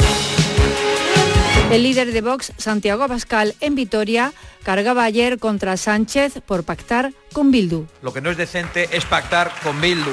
El 1.73 1.83
líder 1.83 2.13
de 2.13 2.21
Vox, 2.21 2.53
Santiago 2.57 3.09
Pascal, 3.09 3.55
en 3.61 3.75
Vitoria, 3.75 4.33
cargaba 4.65 5.05
ayer 5.05 5.39
contra 5.39 5.77
Sánchez 5.77 6.41
por 6.45 6.65
pactar 6.65 7.13
con 7.33 7.53
Bildu. 7.53 7.87
Lo 8.03 8.13
que 8.13 8.21
no 8.21 8.31
es 8.31 8.37
decente 8.37 8.89
es 8.91 9.05
pactar 9.05 9.53
con 9.63 9.81
Bildu. 9.81 10.11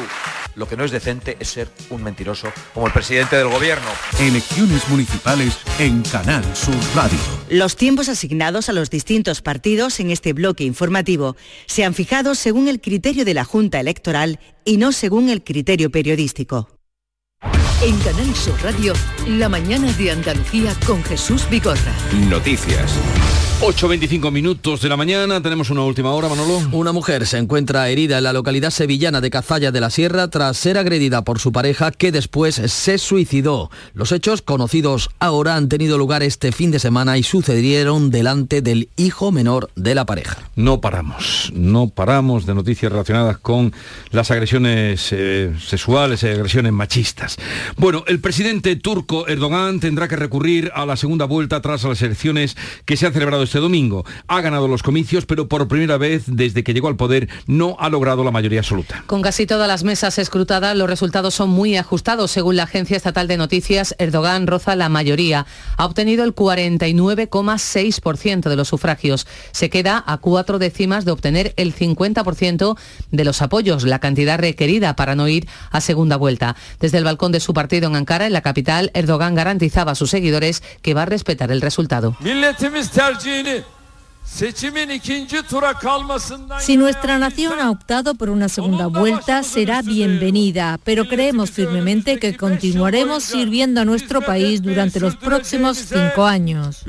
Lo 0.56 0.68
que 0.68 0.76
no 0.76 0.84
es 0.84 0.92
decente 0.92 1.38
es 1.40 1.48
ser 1.48 1.70
un 1.90 2.04
mentiroso 2.04 2.52
como 2.74 2.86
el 2.86 2.94
presidente 2.94 3.38
del 3.38 3.48
gobierno. 3.48 3.88
Elecciones 4.20 4.88
municipales 4.90 5.58
en 5.80 6.02
Canal 6.04 6.44
Sur 6.56 6.76
Radio. 6.94 7.18
Los 7.50 7.78
tiempos 7.78 8.10
asignados 8.10 8.68
a 8.68 8.74
los 8.74 8.90
distintos 8.90 9.42
partidos 9.42 10.00
en 10.02 10.12
este 10.12 10.34
bloque 10.34 10.66
informativo 10.66 11.38
se 11.68 11.86
han 11.86 11.94
fijado 11.94 12.36
según 12.36 12.68
el 12.68 12.82
criterio 12.82 13.24
de 13.24 13.34
la 13.34 13.46
Junta 13.46 13.80
Electoral 13.80 14.40
y 14.66 14.76
no 14.78 14.92
según 14.92 15.30
el 15.30 15.42
criterio 15.44 15.90
periodístico. 15.90 16.70
En 17.82 17.98
Canal 18.00 18.36
Sur 18.36 18.62
Radio, 18.62 18.94
la 19.26 19.50
mañana 19.50 19.92
de 19.94 20.12
Andalucía 20.12 20.76
con 20.86 21.02
Jesús 21.04 21.50
Bigorra. 21.50 21.94
Noticias. 22.30 22.92
8.25 23.62 24.32
minutos 24.32 24.82
de 24.82 24.90
la 24.90 24.98
mañana, 24.98 25.40
tenemos 25.40 25.70
una 25.70 25.84
última 25.84 26.12
hora, 26.14 26.28
Manolo. 26.28 26.68
Una 26.72 26.92
mujer 26.92 27.28
se 27.28 27.38
encuentra 27.38 27.88
herida 27.90 28.18
en 28.18 28.24
la 28.24 28.34
localidad 28.34 28.72
sevillana 28.72 29.22
de 29.22 29.30
Cazalla 29.30 29.72
de 29.72 29.80
la 29.80 29.92
Sierra 29.92 30.30
tras 30.30 30.58
ser 30.58 30.80
agredida 30.80 31.22
por 31.22 31.38
su 31.38 31.52
pareja 31.52 31.92
que 31.92 32.12
después 32.12 32.56
se 32.56 32.98
suicidó. 32.98 33.70
Los 33.94 34.14
hechos 34.14 34.42
conocidos 34.42 35.12
ahora 35.20 35.58
han 35.58 35.70
tenido 35.70 36.00
lugar 36.00 36.24
este 36.24 36.52
fin 36.52 36.72
de 36.72 36.80
semana 36.80 37.20
y 37.20 37.24
sucedieron 37.24 38.10
delante 38.10 38.64
del 38.64 38.90
hijo 38.98 39.32
menor 39.32 39.70
de 39.76 39.94
la 39.94 40.08
pareja. 40.08 40.40
No 40.56 40.82
paramos, 40.82 41.52
no 41.54 41.88
paramos 41.90 42.48
de 42.48 42.56
noticias 42.56 42.92
relacionadas 42.92 43.38
con 43.38 43.74
las 44.10 44.32
agresiones 44.32 45.10
eh, 45.12 45.54
sexuales 45.64 46.24
y 46.24 46.30
agresiones 46.30 46.74
machistas. 46.74 47.38
Bueno, 47.78 48.06
el 48.08 48.22
presidente 48.22 48.76
turco 48.76 49.28
Erdogan 49.28 49.80
tendrá 49.80 50.08
que 50.08 50.16
recurrir 50.16 50.72
a 50.74 50.88
la 50.88 50.98
segunda 50.98 51.26
vuelta 51.26 51.62
tras 51.62 51.84
las 51.84 52.02
elecciones 52.02 52.58
que 52.86 52.98
se 52.98 53.06
han 53.06 53.14
celebrado 53.14 53.51
este 53.52 53.60
domingo. 53.60 54.06
Ha 54.28 54.40
ganado 54.40 54.70
los 54.70 54.82
comicios, 54.82 55.26
pero 55.26 55.50
por 55.50 55.68
primera 55.68 55.98
vez 55.98 56.24
desde 56.28 56.64
que 56.64 56.74
llegó 56.74 56.88
al 56.88 56.96
poder 56.96 57.28
no 57.48 57.76
ha 57.80 57.90
logrado 57.90 58.24
la 58.24 58.32
mayoría 58.32 58.62
absoluta. 58.62 59.04
Con 59.08 59.22
casi 59.22 59.46
todas 59.46 59.68
las 59.68 59.84
mesas 59.84 60.18
escrutadas, 60.18 60.78
los 60.78 60.90
resultados 60.90 61.34
son 61.34 61.50
muy 61.50 61.76
ajustados. 61.76 62.32
Según 62.32 62.56
la 62.56 62.64
agencia 62.64 62.96
estatal 62.96 63.28
de 63.28 63.36
noticias, 63.36 63.94
Erdogan 64.00 64.48
roza 64.48 64.78
la 64.78 64.88
mayoría. 64.88 65.46
Ha 65.76 65.86
obtenido 65.86 66.24
el 66.24 66.34
49,6% 66.34 68.50
de 68.50 68.56
los 68.56 68.70
sufragios. 68.70 69.28
Se 69.52 69.70
queda 69.70 70.02
a 70.08 70.20
cuatro 70.20 70.58
décimas 70.58 71.04
de 71.04 71.12
obtener 71.12 71.54
el 71.58 71.76
50% 71.76 72.78
de 73.12 73.26
los 73.26 73.42
apoyos, 73.42 73.84
la 73.84 74.00
cantidad 74.00 74.40
requerida 74.40 74.96
para 74.96 75.16
no 75.16 75.28
ir 75.28 75.50
a 75.72 75.82
segunda 75.82 76.16
vuelta. 76.16 76.56
Desde 76.80 77.00
el 77.00 77.04
balcón 77.04 77.34
de 77.34 77.42
su 77.42 77.54
partido 77.54 77.90
en 77.90 77.98
Ankara, 77.98 78.28
en 78.28 78.34
la 78.34 78.42
capital, 78.42 78.92
Erdogan 78.94 79.36
garantizaba 79.36 79.92
a 79.92 79.96
sus 79.96 80.10
seguidores 80.10 80.64
que 80.82 80.94
va 80.94 81.02
a 81.02 81.06
respetar 81.06 81.52
el 81.52 81.60
resultado. 81.60 82.16
Si 86.60 86.78
nuestra 86.78 87.18
nación 87.18 87.60
ha 87.60 87.70
optado 87.70 88.16
por 88.16 88.30
una 88.30 88.50
segunda 88.50 88.88
vuelta, 88.88 89.44
será 89.44 89.82
bienvenida, 89.82 90.80
pero 90.84 91.08
creemos 91.08 91.52
firmemente 91.52 92.18
que 92.18 92.38
continuaremos 92.38 93.24
sirviendo 93.24 93.82
a 93.82 93.86
nuestro 93.86 94.22
país 94.22 94.62
durante 94.62 95.00
los 95.00 95.16
próximos 95.18 95.78
cinco 95.78 96.26
años. 96.26 96.82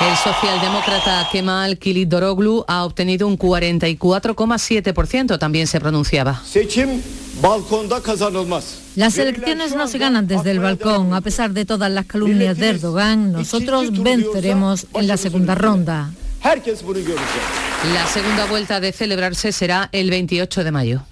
El 0.00 0.16
socialdemócrata 0.16 1.28
Kemal 1.30 1.78
Kilidoroglu 1.78 2.64
ha 2.66 2.84
obtenido 2.84 3.28
un 3.28 3.38
44,7%, 3.38 5.38
también 5.38 5.68
se 5.68 5.78
pronunciaba. 5.78 6.42
Las 8.94 9.18
elecciones 9.18 9.74
no 9.74 9.88
se 9.88 9.98
ganan 9.98 10.28
desde 10.28 10.52
el 10.52 10.60
balcón. 10.60 11.12
A 11.12 11.20
pesar 11.20 11.52
de 11.52 11.64
todas 11.64 11.90
las 11.90 12.06
calumnias 12.06 12.56
de 12.56 12.68
Erdogan, 12.68 13.32
nosotros 13.32 14.00
venceremos 14.00 14.86
en 14.94 15.08
la 15.08 15.16
segunda 15.16 15.56
ronda. 15.56 16.12
La 17.92 18.06
segunda 18.06 18.46
vuelta 18.46 18.78
de 18.78 18.92
celebrarse 18.92 19.50
será 19.50 19.88
el 19.90 20.10
28 20.10 20.62
de 20.62 20.70
mayo. 20.70 21.02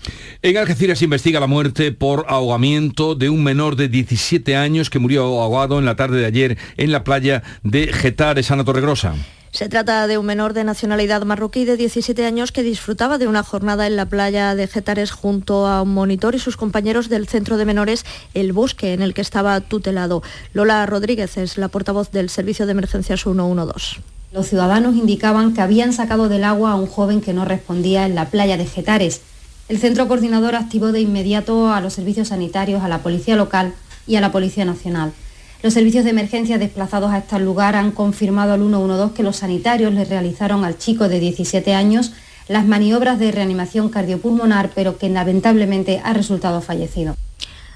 En 0.43 0.57
Algeciras 0.57 1.01
se 1.01 1.05
investiga 1.05 1.41
la 1.41 1.49
muerte 1.49 1.91
por 1.91 2.27
ahogamiento 2.29 3.17
de 3.17 3.29
un 3.29 3.43
menor 3.43 3.75
de 3.75 3.89
17 3.89 4.55
años 4.55 4.89
que 4.89 5.01
murió 5.01 5.25
ahogado 5.41 5.81
en 5.81 5.85
la 5.85 5.97
tarde 5.97 6.21
de 6.21 6.27
ayer 6.27 6.59
en 6.77 6.93
la 6.93 7.03
playa 7.03 7.43
de 7.65 7.93
Getares, 7.93 8.51
Ana 8.53 8.65
Torregrosa. 8.65 9.15
Se 9.53 9.69
trata 9.69 10.07
de 10.07 10.17
un 10.17 10.27
menor 10.27 10.53
de 10.53 10.63
nacionalidad 10.63 11.25
marroquí 11.25 11.65
de 11.65 11.77
17 11.77 12.25
años 12.25 12.53
que 12.53 12.63
disfrutaba 12.63 13.19
de 13.19 13.27
una 13.27 13.43
jornada 13.43 13.89
en 13.89 13.97
la 13.97 14.07
playa 14.07 14.55
de 14.55 14.69
Getares 14.69 15.11
junto 15.11 15.67
a 15.67 15.83
un 15.83 15.93
monitor 15.93 16.37
y 16.37 16.39
sus 16.39 16.57
compañeros 16.57 17.09
del 17.09 17.27
centro 17.27 17.57
de 17.57 17.65
menores 17.65 18.05
El 18.33 18.53
Bosque, 18.53 18.93
en 18.93 19.03
el 19.03 19.13
que 19.13 19.23
estaba 19.23 19.61
tutelado. 19.61 20.23
Lola 20.55 20.87
Rodríguez 20.87 21.37
es 21.37 21.59
la 21.59 21.67
portavoz 21.67 22.13
del 22.13 22.31
Servicio 22.31 22.65
de 22.65 22.73
Emergencias 22.73 23.25
112. 23.25 24.01
Los 24.33 24.47
ciudadanos 24.47 24.95
indicaban 24.95 25.53
que 25.53 25.61
habían 25.61 25.93
sacado 25.93 26.29
del 26.29 26.45
agua 26.45 26.71
a 26.71 26.77
un 26.77 26.87
joven 26.87 27.21
que 27.21 27.33
no 27.33 27.45
respondía 27.45 28.07
en 28.07 28.15
la 28.15 28.27
playa 28.27 28.57
de 28.57 28.67
Getares. 28.67 29.21
El 29.69 29.79
centro 29.79 30.07
coordinador 30.07 30.55
activó 30.55 30.93
de 30.93 31.01
inmediato 31.01 31.73
a 31.73 31.81
los 31.81 31.95
servicios 31.95 32.29
sanitarios, 32.29 32.85
a 32.85 32.89
la 32.89 32.99
Policía 32.99 33.35
Local 33.35 33.75
y 34.07 34.15
a 34.15 34.21
la 34.21 34.31
Policía 34.31 34.65
Nacional. 34.65 35.13
Los 35.63 35.75
servicios 35.75 36.05
de 36.05 36.11
emergencia 36.11 36.57
desplazados 36.57 37.13
a 37.13 37.19
este 37.19 37.39
lugar 37.39 37.77
han 37.77 37.91
confirmado 37.91 38.55
al 38.55 38.61
112 38.61 39.15
que 39.15 39.23
los 39.23 39.37
sanitarios 39.37 39.93
le 39.93 40.07
realizaron 40.07 40.65
al 40.65 40.79
chico 40.79 41.07
de 41.07 41.21
17 41.21 41.75
años 41.75 42.13
las 42.49 42.67
maniobras 42.67 43.19
de 43.19 43.31
reanimación 43.31 43.91
cardiopulmonar, 43.91 44.71
pero 44.75 44.97
que 44.97 45.11
lamentablemente 45.11 46.01
ha 46.03 46.15
resultado 46.15 46.63
fallecido. 46.63 47.15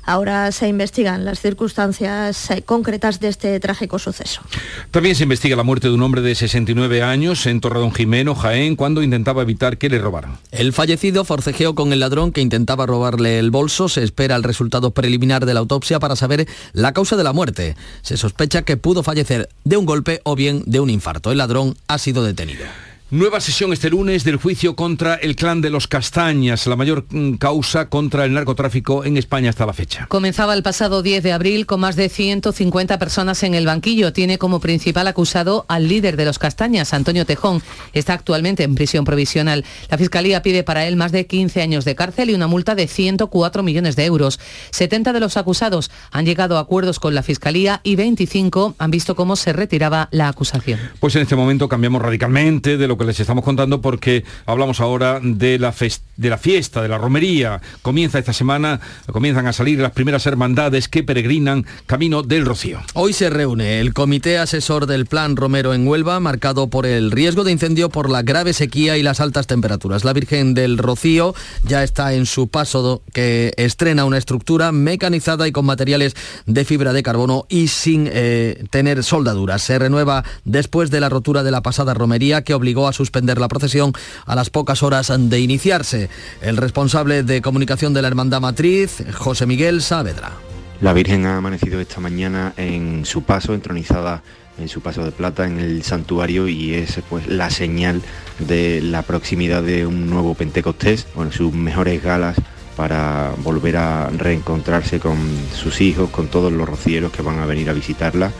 Ahora 0.07 0.53
se 0.53 0.69
investigan 0.69 1.25
las 1.25 1.41
circunstancias 1.41 2.51
eh, 2.51 2.63
concretas 2.63 3.21
de 3.21 3.29
este 3.29 3.59
trágico 3.61 3.99
suceso. 3.99 4.43
También 4.91 5.15
se 5.15 5.23
investiga 5.23 5.57
la 5.57 5.63
muerte 5.63 5.89
de 5.89 5.95
un 5.95 6.03
hombre 6.03 6.21
de 6.21 6.35
69 6.35 7.03
años 7.03 7.47
en 7.47 7.61
Torredón 7.61 7.93
Jimeno, 7.93 8.35
Jaén, 8.35 8.77
cuando 8.77 9.03
intentaba 9.03 9.43
evitar 9.43 9.79
que 9.79 9.89
le 9.89 9.99
robaran. 9.99 10.39
El 10.51 10.73
fallecido 10.73 11.25
forcejeó 11.25 11.75
con 11.75 11.93
el 11.93 12.01
ladrón 12.01 12.33
que 12.33 12.41
intentaba 12.41 12.87
robarle 12.87 13.39
el 13.39 13.51
bolso. 13.51 13.89
Se 13.89 14.03
espera 14.03 14.37
el 14.37 14.43
resultado 14.43 14.93
preliminar 14.93 15.47
de 15.47 15.55
la 15.55 15.61
autopsia 15.61 15.99
para 15.99 16.17
saber 16.17 16.47
la 16.73 16.93
causa 16.93 17.17
de 17.17 17.25
la 17.25 17.33
muerte. 17.33 17.77
Se 18.03 18.17
sospecha 18.17 18.63
que 18.63 18.77
pudo 18.77 19.03
fallecer 19.03 19.49
de 19.65 19.77
un 19.77 19.87
golpe 19.87 20.21
o 20.25 20.37
bien 20.37 20.63
de 20.67 20.81
un 20.81 20.91
infarto. 20.91 21.33
El 21.33 21.39
ladrón 21.39 21.77
ha 21.89 21.99
sido 21.99 22.25
detenido. 22.25 22.65
Nueva 23.11 23.39
sesión 23.39 23.71
este 23.75 23.91
lunes 23.91 24.25
del 24.25 24.37
juicio 24.37 24.77
contra 24.77 25.17
el 25.17 25.37
clan 25.37 25.61
de 25.61 25.69
los 25.69 25.87
Castañas, 25.87 26.67
la 26.67 26.75
mayor 26.75 27.05
mm, 27.11 27.35
causa 27.35 27.91
contra 27.91 28.25
el 28.25 28.33
narcotráfico 28.33 29.05
en 29.05 29.19
España 29.19 29.51
hasta 29.51 29.67
la 29.67 29.75
fecha. 29.75 30.07
Comenzaba 30.09 30.55
el 30.55 30.63
pasado 30.63 31.03
10 31.03 31.23
de 31.23 31.33
abril 31.33 31.67
con 31.67 31.81
más 31.81 31.97
de 31.97 32.09
150 32.09 32.99
personas 32.99 33.43
en 33.43 33.53
el 33.53 33.67
banquillo. 33.67 34.15
Tiene 34.15 34.39
como 34.39 34.59
principal 34.59 35.07
acusado 35.07 35.67
al 35.69 35.87
líder 35.87 36.17
de 36.17 36.25
los 36.25 36.39
Castañas, 36.39 36.95
Antonio 36.95 37.27
Tejón. 37.27 37.63
Está 37.93 38.15
actualmente 38.15 38.63
en 38.63 38.75
prisión 38.75 39.05
provisional. 39.05 39.67
La 39.91 39.99
Fiscalía 39.99 40.43
pide 40.43 40.63
para 40.63 40.87
él 40.87 40.97
más 40.97 41.13
de 41.13 41.27
15 41.27 41.61
años 41.61 41.85
de 41.85 41.95
cárcel 41.95 42.31
y 42.31 42.35
una 42.35 42.47
multa 42.47 42.75
de 42.75 42.89
104 42.89 43.63
millones 43.63 43.97
de 43.97 44.07
euros. 44.07 44.41
70 44.71 45.13
de 45.13 45.21
los 45.21 45.37
acusados 45.37 45.91
han 46.11 46.25
llegado 46.25 46.57
a 46.57 46.61
acuerdos 46.61 47.01
con 47.01 47.15
la 47.15 47.23
Fiscalía 47.23 47.83
y 47.85 47.97
25 47.97 48.77
han 48.79 48.91
visto 48.91 49.15
cómo 49.15 49.37
se 49.37 49.53
retiraba 49.53 50.09
la 50.11 50.29
acusación. 50.29 50.81
Pues 51.01 51.15
en 51.17 51.23
este 51.23 51.37
momento 51.37 51.69
cambiamos 51.69 52.01
radicalmente 52.01 52.79
de 52.79 52.89
lo 52.89 52.94
que 52.99 53.05
les 53.05 53.19
estamos 53.21 53.45
contando 53.45 53.81
porque 53.81 54.25
hablamos 54.47 54.81
ahora 54.81 55.21
de 55.23 55.59
la, 55.59 55.75
de 56.17 56.31
la 56.31 56.39
fiesta, 56.39 56.83
de 56.83 56.89
la 56.89 56.99
romería. 56.99 57.61
Comienza 57.83 58.19
esta 58.19 58.33
semana, 58.33 58.81
comienzan 59.13 59.47
a 59.47 59.53
salir 59.53 59.79
las 59.79 59.93
primeras 59.93 60.27
hermandades 60.27 60.89
que 60.89 61.03
peregrinan 61.03 61.67
camino 61.87 62.23
del 62.23 62.45
Rocío. 62.45 62.81
Hoy 62.95 63.13
se 63.13 63.31
reúne 63.31 63.81
el 63.81 63.93
comité 63.95 64.39
asesor 64.39 64.87
del 64.87 65.07
Plan 65.07 65.37
Romero 65.37 65.75
en 65.75 65.87
Huelva, 65.87 66.21
marcado 66.21 66.69
por 66.69 66.87
el 66.87 67.11
riesgo 67.11 67.45
de 67.45 67.53
incendio 67.53 67.89
por 67.89 68.11
la 68.11 68.23
grave 68.23 68.53
sequía 68.53 68.97
y 68.97 69.03
las 69.03 69.21
altas 69.21 69.47
temperaturas. 69.47 70.05
La 70.05 70.13
Virgen 70.13 70.55
del 70.55 70.79
Rocío 70.79 71.35
ya 71.65 71.83
está 71.83 72.15
en 72.15 72.27
su 72.27 72.49
paso 72.49 73.03
que 73.13 73.53
estrena 73.57 74.05
una 74.05 74.19
estructura 74.19 74.73
mecanizada 74.73 75.47
y 75.49 75.53
con 75.53 75.67
materiales 75.67 76.15
de 76.47 76.65
fibra 76.65 76.93
de 76.93 77.03
carbono 77.03 77.47
y 77.49 77.69
sin 77.69 78.09
eh, 78.13 78.65
tener 78.71 79.03
soldaduras. 79.03 79.63
Se 79.63 79.79
renueva 79.79 80.25
después 80.45 80.91
de 80.91 81.01
la 81.01 81.09
rotura 81.09 81.43
de 81.43 81.51
la 81.51 81.63
pasada 81.63 81.95
romería 81.95 82.43
que 82.43 82.55
a 82.89 82.93
suspender 82.93 83.39
la 83.39 83.49
procesión 83.49 83.93
a 84.27 84.35
las 84.35 84.51
pocas 84.51 84.83
horas 84.83 85.13
de 85.17 85.41
iniciarse. 85.41 86.11
El 86.41 86.57
responsable 86.57 87.23
de 87.23 87.43
comunicación 87.43 87.95
de 87.95 88.03
la 88.03 88.09
Hermandad 88.09 88.41
Matriz, 88.41 89.03
José 89.15 89.47
Miguel 89.47 89.83
Saavedra. 89.83 90.33
La 90.81 90.93
Virgen 90.93 91.27
ha 91.27 91.37
amanecido 91.37 91.81
esta 91.81 92.01
mañana 92.01 92.53
en 92.57 93.05
su 93.07 93.23
paso, 93.23 93.55
entronizada 93.55 94.23
en 94.59 94.69
su 94.69 94.81
paso 94.81 95.05
de 95.05 95.13
plata 95.13 95.47
en 95.47 95.59
el 95.59 95.83
santuario 95.83 96.49
y 96.49 96.75
es 96.75 97.01
pues 97.09 97.27
la 97.27 97.51
señal 97.51 98.03
de 98.39 98.81
la 98.81 99.03
proximidad 99.03 99.63
de 99.63 99.87
un 99.87 100.09
nuevo 100.09 100.35
Pentecostés, 100.35 101.07
bueno, 101.15 101.33
sus 101.33 101.53
mejores 101.53 102.03
galas 102.03 102.37
para 102.77 103.33
volver 103.43 103.77
a 103.77 104.11
reencontrarse 104.11 105.01
con 105.01 105.17
sus 105.55 105.81
hijos, 105.81 106.11
con 106.11 106.29
todos 106.29 106.53
los 106.53 106.69
rocieros 106.69 107.13
que 107.13 107.23
van 107.23 107.39
a 107.39 107.47
venir 107.47 107.71
a 107.71 107.73
visitarla. 107.73 108.33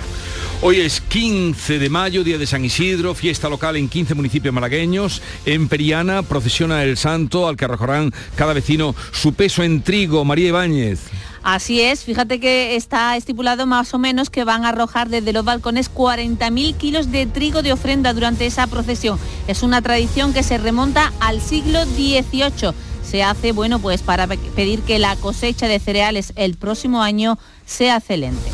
Hoy 0.63 0.81
es 0.81 1.01
15 1.01 1.79
de 1.79 1.91
mayo, 1.91 2.25
día 2.25 2.39
de 2.39 2.47
San 2.47 2.65
Isidro, 2.65 3.15
fiesta 3.15 3.49
local 3.49 3.77
en 3.77 3.89
15 3.89 4.15
municipios 4.15 4.55
malagueños. 4.55 5.21
En 5.45 5.69
Periana 5.69 6.23
procesiona 6.23 6.83
el 6.85 6.97
santo 6.97 7.47
al 7.47 7.57
que 7.57 7.67
arrojarán 7.67 8.13
cada 8.35 8.55
vecino 8.55 8.95
su 9.13 9.35
peso 9.35 9.63
en 9.63 9.83
trigo. 9.83 10.25
María 10.25 10.49
Ibáñez. 10.49 11.01
Así 11.43 11.83
es, 11.83 12.05
fíjate 12.05 12.41
que 12.41 12.75
está 12.75 13.19
estipulado 13.19 13.67
más 13.67 13.93
o 13.93 13.99
menos 13.99 14.31
que 14.31 14.45
van 14.45 14.65
a 14.65 14.71
arrojar 14.71 15.11
desde 15.11 15.35
los 15.35 15.45
balcones 15.45 15.93
40.000 15.93 16.75
kilos 16.79 17.13
de 17.13 17.27
trigo 17.27 17.61
de 17.63 17.75
ofrenda 17.75 18.15
durante 18.15 18.47
esa 18.47 18.67
procesión. 18.67 19.19
Es 19.47 19.63
una 19.63 19.83
tradición 19.83 20.33
que 20.33 20.43
se 20.43 20.57
remonta 20.57 21.13
al 21.21 21.43
siglo 21.43 21.85
XVIII. 21.85 22.73
Se 23.15 23.23
hace, 23.23 23.53
bueno, 23.53 23.79
pues 23.79 24.03
para 24.03 24.27
pedir 24.27 24.83
que 24.83 24.99
la 24.99 25.15
cosecha 25.15 25.69
de 25.69 25.79
cereales 25.79 26.33
el 26.35 26.57
próximo 26.57 27.01
año 27.01 27.39
sea 27.65 27.99
excelente. 27.99 28.51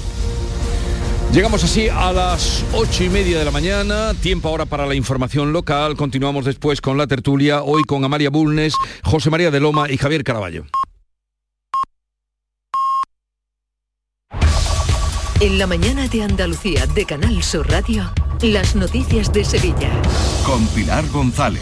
Llegamos 1.33 1.65
así 1.65 1.89
a 1.89 2.13
las 2.13 2.63
ocho 2.75 3.03
y 3.03 3.09
media 3.09 3.39
de 3.39 3.47
la 3.47 3.53
mañana, 3.53 4.13
tiempo 4.13 4.51
ahora 4.51 4.67
para 4.67 4.85
la 4.85 4.95
información 4.95 5.55
local. 5.55 5.97
Continuamos 5.97 6.45
después 6.45 6.83
con 6.83 6.99
la 6.99 7.07
tertulia, 7.07 7.63
hoy 7.63 7.85
con 7.85 8.05
Amalia 8.05 8.29
Bulnes, 8.29 8.75
José 9.03 9.31
María 9.31 9.51
de 9.51 9.61
Loma 9.61 9.91
y 9.91 9.97
Javier 9.97 10.25
Caraballo. 10.25 10.67
En 15.41 15.59
la 15.59 15.67
mañana 15.67 16.07
de 16.07 16.23
Andalucía 16.23 16.87
de 16.87 17.07
Canal 17.07 17.43
Sur 17.43 17.67
Radio. 17.71 18.13
Las 18.43 18.75
noticias 18.75 19.31
de 19.35 19.45
Sevilla. 19.45 19.91
Con 20.47 20.67
Pilar 20.69 21.07
González. 21.11 21.61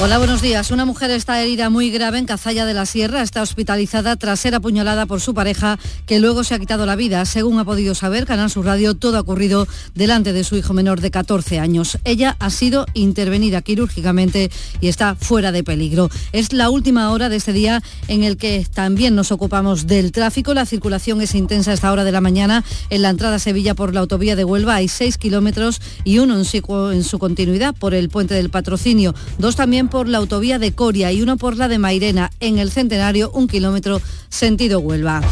Hola, 0.00 0.16
buenos 0.16 0.40
días. 0.40 0.70
Una 0.70 0.86
mujer 0.86 1.10
está 1.10 1.40
herida 1.40 1.68
muy 1.68 1.90
grave 1.90 2.18
en 2.18 2.24
Cazalla 2.24 2.64
de 2.64 2.72
la 2.72 2.86
Sierra. 2.86 3.22
Está 3.22 3.42
hospitalizada 3.42 4.16
tras 4.16 4.40
ser 4.40 4.54
apuñalada 4.54 5.04
por 5.04 5.20
su 5.20 5.34
pareja, 5.34 5.78
que 6.06 6.18
luego 6.18 6.42
se 6.42 6.54
ha 6.54 6.58
quitado 6.58 6.86
la 6.86 6.96
vida. 6.96 7.24
Según 7.26 7.58
ha 7.58 7.64
podido 7.64 7.94
saber 7.94 8.24
Canal 8.24 8.50
Sur 8.50 8.64
Radio, 8.64 8.94
todo 8.94 9.18
ha 9.18 9.20
ocurrido 9.20 9.68
delante 9.94 10.32
de 10.32 10.44
su 10.44 10.56
hijo 10.56 10.72
menor 10.72 11.02
de 11.02 11.10
14 11.10 11.60
años. 11.60 11.98
Ella 12.04 12.36
ha 12.40 12.50
sido 12.50 12.86
intervenida 12.94 13.60
quirúrgicamente 13.60 14.50
y 14.80 14.88
está 14.88 15.14
fuera 15.14 15.52
de 15.52 15.62
peligro. 15.62 16.10
Es 16.32 16.54
la 16.54 16.70
última 16.70 17.10
hora 17.10 17.28
de 17.28 17.36
este 17.36 17.52
día 17.52 17.82
en 18.08 18.24
el 18.24 18.36
que 18.38 18.66
también 18.72 19.14
nos 19.14 19.30
ocupamos 19.30 19.86
del 19.86 20.10
tráfico. 20.10 20.54
La 20.54 20.66
circulación 20.66 21.20
es 21.20 21.34
intensa 21.34 21.70
a 21.70 21.74
esta 21.74 21.92
hora 21.92 22.02
de 22.02 22.12
la 22.12 22.22
mañana. 22.22 22.64
En 22.88 23.02
la 23.02 23.10
entrada 23.10 23.36
a 23.36 23.38
Sevilla 23.38 23.74
por 23.74 23.92
la 23.92 24.00
autovía 24.00 24.34
de 24.34 24.44
Huelva 24.44 24.76
hay 24.76 24.88
6 24.88 25.18
kilómetros 25.18 25.80
y 26.02 26.13
uno 26.18 26.36
en 26.36 26.44
su, 26.44 26.90
en 26.92 27.04
su 27.04 27.18
continuidad 27.18 27.74
por 27.74 27.94
el 27.94 28.08
puente 28.08 28.34
del 28.34 28.50
patrocinio, 28.50 29.14
dos 29.38 29.56
también 29.56 29.88
por 29.88 30.08
la 30.08 30.18
autovía 30.18 30.58
de 30.58 30.72
Coria 30.72 31.12
y 31.12 31.22
uno 31.22 31.36
por 31.36 31.56
la 31.56 31.68
de 31.68 31.78
Mairena. 31.78 32.30
En 32.40 32.58
el 32.58 32.70
centenario, 32.70 33.30
un 33.32 33.48
kilómetro 33.48 34.00
sentido 34.28 34.80
Huelva. 34.80 35.22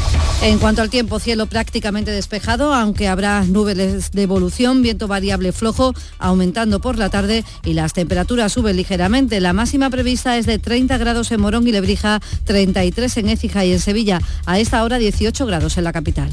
En 0.42 0.58
cuanto 0.58 0.82
al 0.82 0.90
tiempo, 0.90 1.20
cielo 1.20 1.46
prácticamente 1.46 2.10
despejado, 2.10 2.74
aunque 2.74 3.06
habrá 3.06 3.44
nubes 3.44 4.10
de 4.10 4.22
evolución, 4.22 4.82
viento 4.82 5.06
variable 5.06 5.52
flojo, 5.52 5.94
aumentando 6.18 6.80
por 6.80 6.98
la 6.98 7.10
tarde 7.10 7.44
y 7.64 7.74
las 7.74 7.92
temperaturas 7.92 8.52
suben 8.52 8.76
ligeramente. 8.76 9.40
La 9.40 9.52
máxima 9.52 9.88
prevista 9.88 10.36
es 10.36 10.46
de 10.46 10.58
30 10.58 10.98
grados 10.98 11.30
en 11.30 11.40
Morón 11.40 11.66
y 11.68 11.72
Lebrija, 11.72 12.20
33 12.44 13.16
en 13.18 13.28
Écija 13.28 13.64
y 13.64 13.72
en 13.72 13.80
Sevilla. 13.80 14.20
A 14.44 14.58
esta 14.58 14.82
hora 14.82 14.98
18 14.98 15.46
grados 15.46 15.78
en 15.78 15.84
la 15.84 15.92
capital. 15.92 16.32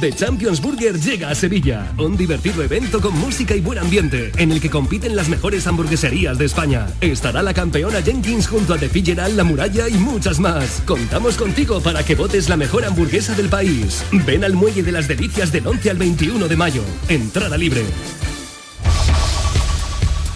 The 0.00 0.12
Champions 0.12 0.60
Burger 0.60 0.98
llega 0.98 1.30
a 1.30 1.34
Sevilla, 1.34 1.92
un 1.96 2.16
divertido 2.16 2.62
evento 2.62 3.00
con 3.00 3.16
música 3.18 3.54
y 3.54 3.60
buen 3.60 3.78
ambiente, 3.78 4.32
en 4.36 4.50
el 4.50 4.60
que 4.60 4.68
compiten 4.68 5.14
las 5.14 5.28
mejores 5.28 5.66
hamburgueserías 5.66 6.38
de 6.38 6.44
España. 6.44 6.88
Estará 7.00 7.42
la 7.42 7.54
campeona 7.54 8.02
Jenkins 8.02 8.48
junto 8.48 8.74
a 8.74 8.78
The 8.78 8.88
Fitzgerald, 8.88 9.36
La 9.36 9.44
Muralla 9.44 9.88
y 9.88 9.94
muchas 9.94 10.40
más. 10.40 10.82
Contamos 10.84 11.36
contigo 11.36 11.80
para 11.80 12.02
que 12.02 12.16
votes 12.16 12.48
la 12.48 12.56
mejor 12.56 12.84
hamburguesa 12.84 13.34
del 13.34 13.48
país. 13.48 14.04
Ven 14.26 14.44
al 14.44 14.54
Muelle 14.54 14.82
de 14.82 14.92
las 14.92 15.08
Delicias 15.08 15.52
del 15.52 15.66
11 15.66 15.90
al 15.90 15.98
21 15.98 16.48
de 16.48 16.56
mayo. 16.56 16.82
Entrada 17.08 17.56
libre. 17.56 17.84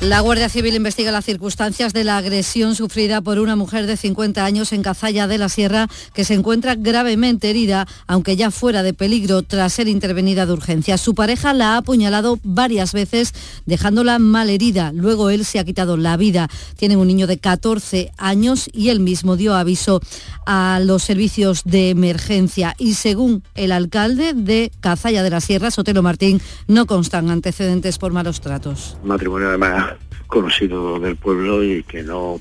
La 0.00 0.20
Guardia 0.20 0.48
Civil 0.48 0.74
investiga 0.74 1.12
las 1.12 1.26
circunstancias 1.26 1.92
de 1.92 2.04
la 2.04 2.16
agresión 2.16 2.74
sufrida 2.74 3.20
por 3.20 3.38
una 3.38 3.54
mujer 3.54 3.86
de 3.86 3.98
50 3.98 4.42
años 4.46 4.72
en 4.72 4.82
Cazalla 4.82 5.26
de 5.26 5.36
la 5.36 5.50
Sierra 5.50 5.88
que 6.14 6.24
se 6.24 6.32
encuentra 6.32 6.74
gravemente 6.74 7.50
herida, 7.50 7.86
aunque 8.06 8.34
ya 8.34 8.50
fuera 8.50 8.82
de 8.82 8.94
peligro 8.94 9.42
tras 9.42 9.74
ser 9.74 9.88
intervenida 9.88 10.46
de 10.46 10.54
urgencia. 10.54 10.96
Su 10.96 11.14
pareja 11.14 11.52
la 11.52 11.74
ha 11.74 11.76
apuñalado 11.76 12.38
varias 12.42 12.94
veces, 12.94 13.34
dejándola 13.66 14.18
mal 14.18 14.48
herida. 14.48 14.90
Luego 14.94 15.28
él 15.28 15.44
se 15.44 15.58
ha 15.58 15.64
quitado 15.64 15.98
la 15.98 16.16
vida. 16.16 16.48
Tienen 16.76 16.96
un 16.96 17.06
niño 17.06 17.26
de 17.26 17.36
14 17.36 18.10
años 18.16 18.70
y 18.72 18.88
él 18.88 19.00
mismo 19.00 19.36
dio 19.36 19.54
aviso 19.54 20.00
a 20.46 20.80
los 20.82 21.02
servicios 21.02 21.60
de 21.64 21.90
emergencia. 21.90 22.74
Y 22.78 22.94
según 22.94 23.42
el 23.54 23.70
alcalde 23.70 24.32
de 24.32 24.72
Cazalla 24.80 25.22
de 25.22 25.28
la 25.28 25.42
Sierra, 25.42 25.70
Sotelo 25.70 26.02
Martín, 26.02 26.40
no 26.68 26.86
constan 26.86 27.28
antecedentes 27.28 27.98
por 27.98 28.14
malos 28.14 28.40
tratos. 28.40 28.96
matrimonio 29.04 29.48
además 29.48 29.89
conocido 30.30 30.98
del 30.98 31.16
pueblo 31.16 31.62
y 31.62 31.82
que 31.82 32.02
no 32.02 32.40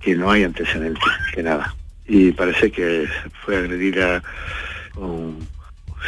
que 0.00 0.14
no 0.14 0.30
hay 0.30 0.44
antecedentes 0.44 1.02
que 1.34 1.42
nada. 1.42 1.74
Y 2.06 2.30
parece 2.30 2.70
que 2.70 3.08
fue 3.44 3.56
agredida 3.56 4.22
con 4.94 5.38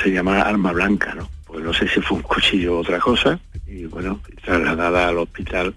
se 0.03 0.13
llama 0.13 0.43
arma 0.43 0.73
blanca 0.73 1.15
no 1.15 1.29
pues 1.47 1.65
no 1.65 1.73
sé 1.73 1.89
si 1.89 2.01
fue 2.01 2.19
un 2.19 2.23
cuchillo 2.23 2.77
o 2.77 2.81
otra 2.81 3.01
cosa. 3.01 3.41
Y 3.67 3.87
bueno 3.87 4.21
trasladada 4.45 5.09
al 5.09 5.19
hospital 5.19 5.75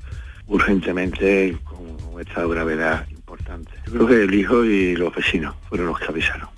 urgentemente 0.47 1.57
con 1.63 2.13
un 2.13 2.21
estado 2.21 2.49
de 2.49 2.55
gravedad 2.55 3.07
importante. 3.09 3.71
Yo 3.87 3.93
creo 3.93 4.07
que 4.07 4.23
el 4.23 4.33
hijo 4.33 4.65
y 4.65 4.95
los 4.95 5.15
vecinos 5.15 5.55
fueron 5.67 5.87
los 5.87 5.99
que 5.99 6.05
avisaron 6.05 6.50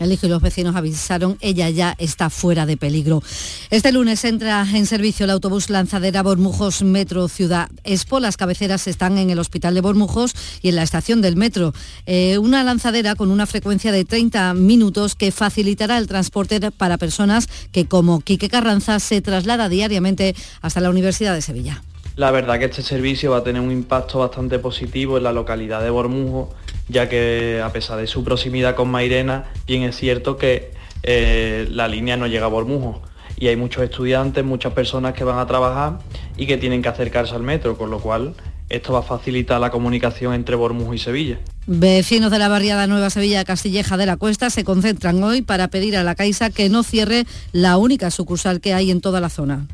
el 0.00 0.12
hijo 0.12 0.26
y 0.26 0.30
los 0.30 0.42
vecinos 0.42 0.74
avisaron, 0.74 1.36
ella 1.40 1.70
ya 1.70 1.94
está 1.98 2.30
fuera 2.30 2.66
de 2.66 2.76
peligro. 2.76 3.22
Este 3.70 3.92
lunes 3.92 4.24
entra 4.24 4.66
en 4.72 4.86
servicio 4.86 5.24
el 5.24 5.30
autobús 5.30 5.70
lanzadera 5.70 6.22
Bormujos 6.22 6.82
Metro 6.82 7.28
Ciudad 7.28 7.70
Expo. 7.84 8.18
Las 8.18 8.36
cabeceras 8.36 8.86
están 8.86 9.18
en 9.18 9.30
el 9.30 9.38
Hospital 9.38 9.74
de 9.74 9.82
Bormujos 9.82 10.34
y 10.62 10.70
en 10.70 10.76
la 10.76 10.82
estación 10.82 11.20
del 11.20 11.36
metro. 11.36 11.72
Eh, 12.06 12.38
una 12.38 12.64
lanzadera 12.64 13.14
con 13.14 13.30
una 13.30 13.46
frecuencia 13.46 13.92
de 13.92 14.04
30 14.04 14.54
minutos 14.54 15.14
que 15.14 15.30
facilitará 15.32 15.98
el 15.98 16.06
transporte 16.06 16.70
para 16.70 16.98
personas 16.98 17.48
que, 17.70 17.86
como 17.86 18.20
Quique 18.20 18.48
Carranza, 18.48 18.98
se 19.00 19.20
traslada 19.20 19.68
diariamente 19.68 20.34
hasta 20.62 20.80
la 20.80 20.90
Universidad 20.90 21.34
de 21.34 21.42
Sevilla. 21.42 21.82
La 22.16 22.30
verdad 22.30 22.58
que 22.58 22.66
este 22.66 22.82
servicio 22.82 23.30
va 23.30 23.38
a 23.38 23.44
tener 23.44 23.62
un 23.62 23.70
impacto 23.70 24.18
bastante 24.18 24.58
positivo 24.58 25.16
en 25.16 25.24
la 25.24 25.32
localidad 25.32 25.82
de 25.82 25.90
Bormujos 25.90 26.48
ya 26.90 27.08
que 27.08 27.62
a 27.64 27.72
pesar 27.72 27.98
de 27.98 28.06
su 28.06 28.24
proximidad 28.24 28.74
con 28.74 28.90
Mairena, 28.90 29.44
bien 29.66 29.82
es 29.82 29.96
cierto 29.96 30.36
que 30.36 30.72
eh, 31.02 31.66
la 31.70 31.88
línea 31.88 32.16
no 32.16 32.26
llega 32.26 32.46
a 32.46 32.48
Bormujo 32.48 33.02
y 33.38 33.48
hay 33.48 33.56
muchos 33.56 33.82
estudiantes, 33.82 34.44
muchas 34.44 34.72
personas 34.74 35.14
que 35.14 35.24
van 35.24 35.38
a 35.38 35.46
trabajar 35.46 35.98
y 36.36 36.46
que 36.46 36.58
tienen 36.58 36.82
que 36.82 36.88
acercarse 36.88 37.34
al 37.34 37.42
metro, 37.42 37.78
con 37.78 37.90
lo 37.90 38.00
cual 38.00 38.34
esto 38.68 38.92
va 38.92 39.00
a 39.00 39.02
facilitar 39.02 39.60
la 39.60 39.70
comunicación 39.70 40.34
entre 40.34 40.56
Bormujo 40.56 40.94
y 40.94 40.98
Sevilla. 40.98 41.38
Vecinos 41.66 42.30
de 42.30 42.38
la 42.38 42.48
barriada 42.48 42.86
Nueva 42.86 43.10
Sevilla 43.10 43.44
Castilleja 43.44 43.96
de 43.96 44.06
la 44.06 44.16
Cuesta 44.16 44.50
se 44.50 44.64
concentran 44.64 45.22
hoy 45.22 45.42
para 45.42 45.68
pedir 45.68 45.96
a 45.96 46.04
la 46.04 46.14
Caixa 46.14 46.50
que 46.50 46.68
no 46.68 46.82
cierre 46.82 47.24
la 47.52 47.76
única 47.78 48.10
sucursal 48.10 48.60
que 48.60 48.74
hay 48.74 48.90
en 48.90 49.00
toda 49.00 49.20
la 49.20 49.28
zona 49.28 49.66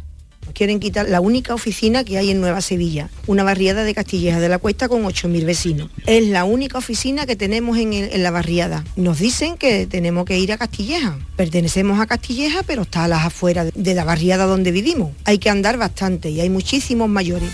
quieren 0.56 0.80
quitar 0.80 1.08
la 1.08 1.20
única 1.20 1.52
oficina 1.52 2.02
que 2.02 2.16
hay 2.16 2.30
en 2.30 2.40
Nueva 2.40 2.62
Sevilla, 2.62 3.10
una 3.26 3.44
barriada 3.44 3.84
de 3.84 3.94
Castilleja 3.94 4.40
de 4.40 4.48
la 4.48 4.58
Cuesta 4.58 4.88
con 4.88 5.04
8.000 5.04 5.44
vecinos. 5.44 5.90
Es 6.06 6.26
la 6.28 6.44
única 6.44 6.78
oficina 6.78 7.26
que 7.26 7.36
tenemos 7.36 7.76
en, 7.76 7.92
en, 7.92 8.22
la 8.22 8.30
barriada. 8.30 8.82
Nos 8.96 9.18
dicen 9.18 9.58
que 9.58 9.86
tenemos 9.86 10.24
que 10.24 10.38
ir 10.38 10.52
a 10.52 10.56
Castilleja. 10.56 11.18
Pertenecemos 11.36 12.00
a 12.00 12.06
Castilleja, 12.06 12.62
pero 12.62 12.82
está 12.82 13.04
a 13.04 13.08
las 13.08 13.26
afueras 13.26 13.70
de 13.74 13.94
la 13.94 14.04
barriada 14.04 14.46
donde 14.46 14.72
vivimos. 14.72 15.12
Hay 15.24 15.38
que 15.38 15.50
andar 15.50 15.76
bastante 15.76 16.30
y 16.30 16.40
hay 16.40 16.48
muchísimos 16.48 17.08
mayores. 17.10 17.50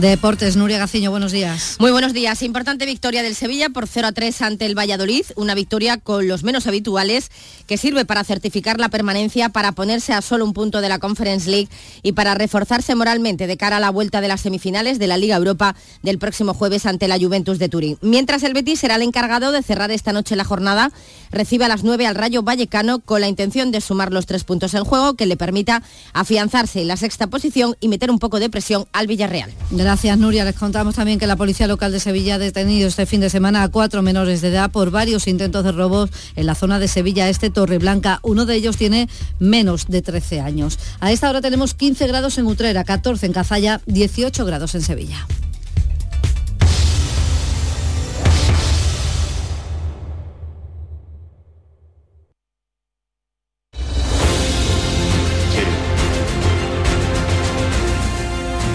Deportes, 0.00 0.56
Nuria 0.56 0.76
Gaciño, 0.76 1.10
buenos 1.10 1.32
días. 1.32 1.76
Muy 1.78 1.90
buenos 1.90 2.12
días. 2.12 2.42
Importante 2.42 2.84
victoria 2.84 3.22
del 3.22 3.34
Sevilla 3.34 3.70
por 3.70 3.88
0 3.88 4.08
a 4.08 4.12
3 4.12 4.42
ante 4.42 4.66
el 4.66 4.78
Valladolid, 4.78 5.24
una 5.36 5.54
victoria 5.54 5.96
con 5.96 6.28
los 6.28 6.44
menos 6.44 6.66
habituales 6.66 7.30
que 7.66 7.78
sirve 7.78 8.04
para 8.04 8.22
certificar 8.22 8.78
la 8.78 8.90
permanencia, 8.90 9.48
para 9.48 9.72
ponerse 9.72 10.12
a 10.12 10.20
solo 10.20 10.44
un 10.44 10.52
punto 10.52 10.82
de 10.82 10.90
la 10.90 10.98
Conference 10.98 11.48
League 11.48 11.70
y 12.02 12.12
para 12.12 12.34
reforzarse 12.34 12.94
moralmente 12.94 13.46
de 13.46 13.56
cara 13.56 13.78
a 13.78 13.80
la 13.80 13.88
vuelta 13.88 14.20
de 14.20 14.28
las 14.28 14.42
semifinales 14.42 14.98
de 14.98 15.06
la 15.06 15.16
Liga 15.16 15.36
Europa 15.36 15.74
del 16.02 16.18
próximo 16.18 16.52
jueves 16.52 16.84
ante 16.84 17.08
la 17.08 17.18
Juventus 17.18 17.58
de 17.58 17.70
Turín. 17.70 17.96
Mientras 18.02 18.42
el 18.42 18.52
Betis 18.52 18.80
será 18.80 18.96
el 18.96 19.02
encargado 19.02 19.50
de 19.50 19.62
cerrar 19.62 19.90
esta 19.90 20.12
noche 20.12 20.36
la 20.36 20.44
jornada, 20.44 20.92
recibe 21.30 21.64
a 21.64 21.68
las 21.68 21.84
9 21.84 22.06
al 22.06 22.16
Rayo 22.16 22.42
Vallecano 22.42 22.98
con 22.98 23.22
la 23.22 23.28
intención 23.28 23.72
de 23.72 23.80
sumar 23.80 24.12
los 24.12 24.26
tres 24.26 24.44
puntos 24.44 24.74
en 24.74 24.84
juego 24.84 25.14
que 25.14 25.24
le 25.24 25.38
permita 25.38 25.82
afianzarse 26.12 26.82
en 26.82 26.88
la 26.88 26.98
sexta 26.98 27.28
posición 27.28 27.76
y 27.80 27.88
meter 27.88 28.10
un 28.10 28.18
poco 28.18 28.40
de 28.40 28.50
presión 28.50 28.86
al 28.92 29.06
Villarreal. 29.06 29.54
Gracias, 29.86 30.18
Nuria. 30.18 30.44
Les 30.44 30.56
contamos 30.56 30.96
también 30.96 31.20
que 31.20 31.28
la 31.28 31.36
Policía 31.36 31.68
Local 31.68 31.92
de 31.92 32.00
Sevilla 32.00 32.34
ha 32.34 32.38
detenido 32.38 32.88
este 32.88 33.06
fin 33.06 33.20
de 33.20 33.30
semana 33.30 33.62
a 33.62 33.68
cuatro 33.68 34.02
menores 34.02 34.40
de 34.40 34.48
edad 34.48 34.68
por 34.68 34.90
varios 34.90 35.28
intentos 35.28 35.62
de 35.62 35.70
robos 35.70 36.10
en 36.34 36.46
la 36.46 36.56
zona 36.56 36.80
de 36.80 36.88
Sevilla 36.88 37.28
Este, 37.28 37.50
Torreblanca. 37.50 38.18
Uno 38.22 38.46
de 38.46 38.56
ellos 38.56 38.76
tiene 38.76 39.08
menos 39.38 39.86
de 39.86 40.02
13 40.02 40.40
años. 40.40 40.76
A 40.98 41.12
esta 41.12 41.30
hora 41.30 41.40
tenemos 41.40 41.74
15 41.74 42.04
grados 42.08 42.36
en 42.36 42.46
Utrera, 42.46 42.82
14 42.82 43.26
en 43.26 43.32
Cazalla, 43.32 43.80
18 43.86 44.44
grados 44.44 44.74
en 44.74 44.82
Sevilla. 44.82 45.24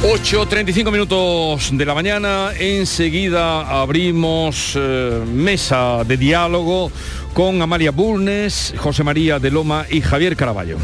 ...8.35 0.01 0.91
minutos 0.91 1.69
de 1.71 1.85
la 1.85 1.93
mañana... 1.93 2.51
...enseguida 2.57 3.81
abrimos 3.81 4.73
eh, 4.75 5.23
mesa 5.31 6.03
de 6.03 6.17
diálogo... 6.17 6.91
...con 7.35 7.61
Amalia 7.61 7.91
Burnes, 7.91 8.73
José 8.77 9.03
María 9.03 9.37
de 9.37 9.51
Loma 9.51 9.85
y 9.89 10.01
Javier 10.01 10.35
Caraballo. 10.35 10.77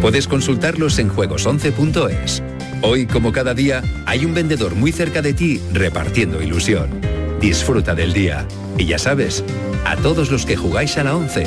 Puedes 0.00 0.28
consultarlos 0.28 1.00
en 1.00 1.10
juegos11.es. 1.10 2.44
Hoy, 2.82 3.06
como 3.06 3.32
cada 3.32 3.52
día, 3.52 3.82
hay 4.04 4.24
un 4.24 4.32
vendedor 4.32 4.76
muy 4.76 4.92
cerca 4.92 5.22
de 5.22 5.32
ti 5.32 5.60
repartiendo 5.72 6.40
ilusión. 6.40 6.88
Disfruta 7.40 7.96
del 7.96 8.12
día. 8.12 8.46
Y 8.78 8.86
ya 8.86 9.00
sabes, 9.00 9.42
a 9.84 9.96
todos 9.96 10.30
los 10.30 10.46
que 10.46 10.54
jugáis 10.54 10.96
a 10.98 11.04
la 11.04 11.16
11, 11.16 11.46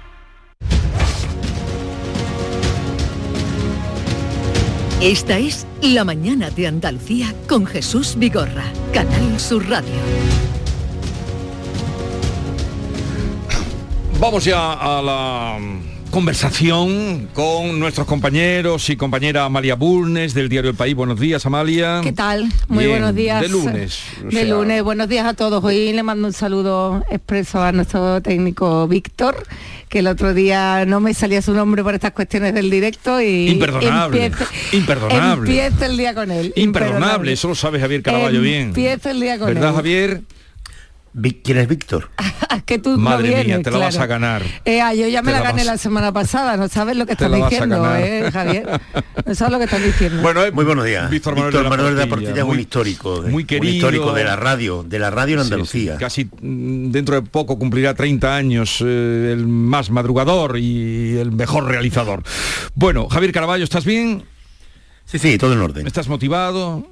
Esta 5.01 5.39
es 5.39 5.65
La 5.81 6.03
Mañana 6.03 6.51
de 6.51 6.67
Andalucía 6.67 7.33
con 7.49 7.65
Jesús 7.65 8.13
Vigorra. 8.19 8.65
Canal 8.93 9.39
Sur 9.39 9.67
Radio. 9.67 9.95
Vamos 14.19 14.45
ya 14.45 14.73
a 14.73 15.01
la 15.01 15.57
conversación 16.11 17.29
con 17.33 17.79
nuestros 17.79 18.05
compañeros 18.05 18.89
y 18.89 18.97
compañera 18.97 19.45
Amalia 19.45 19.75
Burnes 19.75 20.33
del 20.33 20.49
diario 20.49 20.69
El 20.69 20.75
País. 20.75 20.93
Buenos 20.93 21.19
días, 21.19 21.45
Amalia. 21.45 22.01
¿Qué 22.03 22.11
tal? 22.11 22.51
Muy 22.67 22.85
Bien, 22.85 22.99
buenos 22.99 23.15
días. 23.15 23.41
De 23.41 23.47
lunes. 23.47 24.03
De 24.21 24.31
sea, 24.31 24.43
lunes, 24.43 24.83
buenos 24.83 25.07
días 25.07 25.25
a 25.25 25.33
todos. 25.33 25.63
Hoy 25.63 25.93
le 25.93 26.03
mando 26.03 26.27
un 26.27 26.33
saludo 26.33 27.01
expreso 27.09 27.63
a 27.63 27.71
nuestro 27.71 28.21
técnico 28.21 28.87
Víctor, 28.89 29.47
que 29.87 29.99
el 29.99 30.07
otro 30.07 30.33
día 30.33 30.85
no 30.85 30.99
me 30.99 31.13
salía 31.13 31.41
su 31.41 31.53
nombre 31.53 31.81
por 31.81 31.95
estas 31.95 32.11
cuestiones 32.11 32.53
del 32.53 32.69
directo 32.69 33.21
y 33.21 33.47
Imperdonable. 33.47 34.31
Imperdonable. 34.73 35.49
Empieza 35.49 35.85
el 35.85 35.97
día 35.97 36.13
con 36.13 36.29
él. 36.29 36.51
Imperdonable, 36.57 37.31
eso 37.31 37.47
lo 37.47 37.55
sabe 37.55 37.79
Javier 37.79 38.03
Caraballo 38.03 38.41
bien. 38.41 38.67
Empieza 38.67 39.11
el 39.11 39.21
día 39.21 39.39
con 39.39 39.47
¿Verdad, 39.47 39.69
él. 39.69 39.75
Javier? 39.75 40.21
¿Quién 41.43 41.57
es 41.57 41.67
Víctor? 41.67 42.09
que 42.65 42.79
tú 42.79 42.91
no 42.91 42.97
Madre 42.99 43.43
mía, 43.43 43.61
te 43.61 43.69
la 43.71 43.77
vas 43.79 43.97
a 43.97 44.05
ganar. 44.05 44.43
Eh, 44.63 44.79
ah, 44.81 44.93
yo 44.93 45.07
ya 45.07 45.21
me 45.21 45.27
Te 45.31 45.31
la, 45.33 45.39
la 45.39 45.43
gané 45.51 45.57
vas- 45.63 45.65
la 45.65 45.77
semana 45.77 46.13
pasada, 46.13 46.55
no 46.55 46.67
sabes 46.69 46.95
lo 46.95 47.05
que 47.05 47.13
a 47.13 47.29
diciendo, 47.29 47.95
eh, 47.97 48.29
Javier. 48.31 48.79
No 49.25 49.35
sabes 49.35 49.51
lo 49.51 49.57
que 49.59 49.65
estás 49.65 49.83
diciendo. 49.83 50.21
Muy 50.53 50.63
buenos 50.65 50.85
días. 50.85 51.09
Víctor 51.09 51.35
Víctor 51.35 51.63
Manuel 51.63 51.69
Manuel, 51.69 51.95
de 51.95 51.99
la 51.99 52.01
de 52.01 52.05
la 52.05 52.09
Portilla, 52.09 52.29
Portilla 52.29 52.41
es 52.41 52.43
un 52.43 52.47
muy- 52.55 52.61
histórico. 52.61 53.21
de- 53.21 53.29
muy 53.31 53.43
Un 53.43 53.47
querido. 53.47 53.73
histórico 53.73 54.13
de 54.13 54.23
la 54.23 54.35
radio, 54.37 54.83
de 54.83 54.99
la 54.99 55.09
radio 55.09 55.35
en 55.35 55.39
Sí, 55.41 55.47
sí, 55.47 55.53
Andalucía. 55.53 55.97
casi 55.97 56.25
mm, 56.25 56.91
dentro 56.91 57.15
de 57.15 57.21
poco 57.23 57.59
cumplirá 57.59 57.93
30 57.93 58.35
años 58.35 58.77
eh, 58.85 59.31
el 59.33 59.47
más 59.47 59.89
madrugador 59.89 60.57
y 60.57 61.17
el 61.17 61.31
mejor 61.31 61.65
realizador. 61.65 62.23
Bueno, 62.73 63.09
Javier 63.09 63.31
Caraballo, 63.33 63.63
¿estás 63.65 63.83
bien? 63.85 64.23
Sí, 65.05 65.19
sí, 65.19 65.37
todo 65.37 65.51
en 65.53 65.59
orden. 65.59 65.87
¿Estás 65.87 66.07
motivado? 66.07 66.87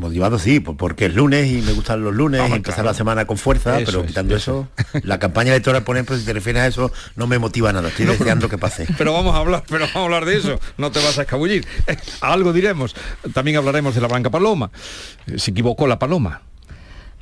Motivado 0.00 0.38
sí, 0.38 0.60
por- 0.60 0.76
porque 0.76 1.06
es 1.06 1.14
lunes 1.14 1.46
y 1.50 1.60
me 1.62 1.72
gustan 1.72 2.02
los 2.02 2.14
lunes, 2.14 2.40
y 2.40 2.52
empezar 2.52 2.76
claro. 2.76 2.88
la 2.90 2.94
semana 2.94 3.24
con 3.26 3.36
fuerza, 3.36 3.78
Eso 3.78 3.86
pero 3.86 4.00
es, 4.00 4.06
quitando 4.08 4.34
eso 4.34 4.66
eso, 4.76 5.00
la 5.06 5.18
campaña 5.18 5.50
electoral, 5.52 5.84
por 5.84 5.96
ejemplo, 5.96 6.16
si 6.16 6.24
te 6.24 6.32
refieres 6.32 6.62
a 6.62 6.66
eso, 6.66 6.90
no 7.16 7.26
me 7.26 7.38
motiva 7.38 7.72
nada. 7.72 7.88
Estoy 7.90 8.06
deseando 8.06 8.48
que 8.48 8.58
pase. 8.58 8.86
Pero 8.98 9.12
vamos 9.12 9.34
a 9.34 9.38
hablar, 9.38 9.62
pero 9.68 9.80
vamos 9.80 9.96
a 9.96 10.02
hablar 10.04 10.24
de 10.24 10.38
eso. 10.38 10.58
No 10.78 10.90
te 10.90 10.98
vas 11.04 11.18
a 11.18 11.22
escabullir. 11.22 11.66
Algo 12.22 12.52
diremos. 12.52 12.96
También 13.34 13.58
hablaremos 13.58 13.94
de 13.94 14.00
la 14.00 14.08
Blanca 14.08 14.30
Paloma. 14.30 14.70
Se 15.36 15.50
equivocó 15.50 15.86
la 15.86 15.98
Paloma. 15.98 16.42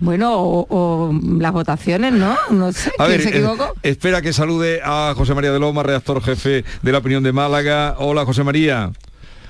Bueno, 0.00 0.34
o, 0.40 0.66
o 0.70 1.12
las 1.40 1.52
votaciones, 1.52 2.12
¿no? 2.12 2.36
No 2.50 2.70
sé, 2.72 2.92
A 2.98 3.06
¿quién 3.06 3.08
ver, 3.18 3.22
se 3.22 3.28
eh, 3.30 3.38
equivocó? 3.38 3.74
espera 3.82 4.22
que 4.22 4.32
salude 4.32 4.80
a 4.84 5.12
José 5.16 5.34
María 5.34 5.50
de 5.50 5.58
Loma, 5.58 5.82
redactor 5.82 6.22
jefe 6.22 6.64
de 6.82 6.92
La 6.92 6.98
Opinión 6.98 7.24
de 7.24 7.32
Málaga. 7.32 7.96
Hola, 7.98 8.24
José 8.24 8.44
María. 8.44 8.92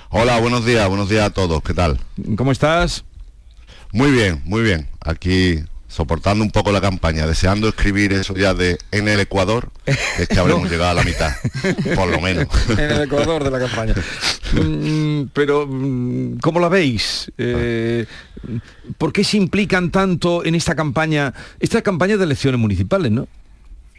Hola, 0.08 0.38
buenos 0.40 0.64
días, 0.64 0.88
buenos 0.88 1.10
días 1.10 1.26
a 1.26 1.30
todos. 1.30 1.62
¿Qué 1.62 1.74
tal? 1.74 2.00
¿Cómo 2.38 2.50
estás? 2.52 3.04
Muy 3.92 4.10
bien, 4.10 4.42
muy 4.44 4.62
bien. 4.62 4.88
Aquí 5.00 5.60
soportando 5.88 6.44
un 6.44 6.50
poco 6.50 6.70
la 6.70 6.80
campaña, 6.80 7.26
deseando 7.26 7.68
escribir 7.68 8.12
eso 8.12 8.34
ya 8.36 8.52
de 8.52 8.78
en 8.92 9.08
el 9.08 9.20
Ecuador, 9.20 9.70
es 9.86 10.28
que 10.28 10.38
habremos 10.38 10.70
llegado 10.70 10.90
a 10.90 10.94
la 10.94 11.02
mitad, 11.02 11.32
por 11.94 12.08
lo 12.08 12.20
menos. 12.20 12.46
en 12.68 12.78
el 12.78 13.02
Ecuador 13.02 13.42
de 13.42 13.50
la 13.50 13.58
campaña. 13.58 13.94
Mm, 14.52 15.30
pero, 15.32 15.66
mm, 15.66 16.38
¿cómo 16.40 16.60
la 16.60 16.68
veis? 16.68 17.32
Eh, 17.38 18.04
¿Por 18.98 19.12
qué 19.12 19.24
se 19.24 19.38
implican 19.38 19.90
tanto 19.90 20.44
en 20.44 20.54
esta 20.54 20.76
campaña, 20.76 21.32
esta 21.58 21.82
campaña 21.82 22.18
de 22.18 22.24
elecciones 22.24 22.60
municipales, 22.60 23.10
¿no? 23.10 23.26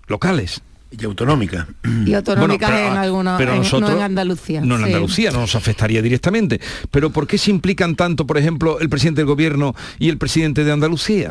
Locales. 0.07 0.61
Y 0.91 1.05
autonómica. 1.05 1.67
Y 2.05 2.13
autonómicas 2.13 2.69
Bueno, 2.69 2.83
pero, 2.83 2.91
en 2.93 2.97
ah, 2.97 3.01
alguna, 3.01 3.37
pero 3.37 3.51
en- 3.53 3.57
nosotros- 3.59 3.89
no 3.91 3.97
en 3.97 4.03
Andalucía. 4.03 4.61
No 4.61 4.75
en 4.75 4.81
sí. 4.81 4.87
Andalucía, 4.87 5.31
no 5.31 5.39
nos 5.41 5.55
afectaría 5.55 6.01
directamente. 6.01 6.59
Pero 6.91 7.09
¿por 7.11 7.27
qué 7.27 7.37
se 7.37 7.51
implican 7.51 7.95
tanto, 7.95 8.25
por 8.25 8.37
ejemplo, 8.37 8.79
el 8.79 8.89
presidente 8.89 9.21
del 9.21 9.27
gobierno 9.27 9.75
y 9.99 10.09
el 10.09 10.17
presidente 10.17 10.63
de 10.63 10.71
Andalucía? 10.71 11.29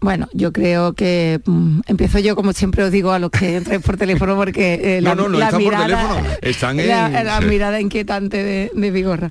Bueno, 0.00 0.28
yo 0.32 0.52
creo 0.52 0.94
que 0.94 1.40
mm, 1.44 1.82
empiezo 1.86 2.18
yo, 2.18 2.34
como 2.34 2.52
siempre 2.52 2.82
os 2.82 2.90
digo, 2.90 3.12
a 3.12 3.20
los 3.20 3.30
que 3.30 3.56
entréis 3.58 3.82
por 3.82 3.96
teléfono, 3.96 4.34
porque 4.34 4.80
eh, 4.98 5.00
No, 5.00 5.10
la, 5.10 5.14
no, 5.14 5.28
no 5.28 5.38
la 5.38 5.44
están 5.44 5.62
por 5.62 5.72
mirada, 5.72 5.86
teléfono, 5.86 6.26
están 6.42 6.80
en- 6.80 6.88
la, 6.88 7.22
la 7.22 7.40
mirada 7.40 7.80
inquietante 7.80 8.42
de, 8.42 8.72
de 8.74 8.90
Vigorra. 8.90 9.30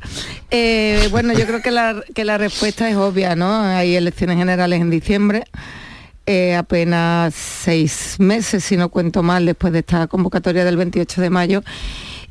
Eh, 0.50 1.10
bueno, 1.12 1.34
yo 1.34 1.46
creo 1.46 1.62
que 1.62 1.72
la, 1.72 2.02
que 2.16 2.24
la 2.24 2.38
respuesta 2.38 2.90
es 2.90 2.96
obvia, 2.96 3.36
¿no? 3.36 3.54
Hay 3.64 3.96
elecciones 3.98 4.38
generales 4.38 4.80
en 4.80 4.90
diciembre, 4.90 5.44
eh, 6.32 6.56
apenas 6.56 7.34
seis 7.36 8.16
meses, 8.20 8.64
si 8.64 8.78
no 8.78 8.88
cuento 8.90 9.22
mal, 9.22 9.46
después 9.46 9.74
de 9.74 9.80
esta 9.80 10.08
convocatoria 10.08 10.64
del 10.64 10.78
28 10.78 11.22
de 11.22 11.30
mayo. 11.30 11.64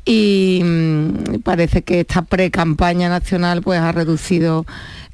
Y 0.05 0.61
mm, 0.63 1.41
parece 1.43 1.83
que 1.83 1.99
esta 1.99 2.23
pre-campaña 2.23 3.07
nacional 3.09 3.61
pues 3.61 3.79
ha 3.79 3.91
reducido 3.91 4.65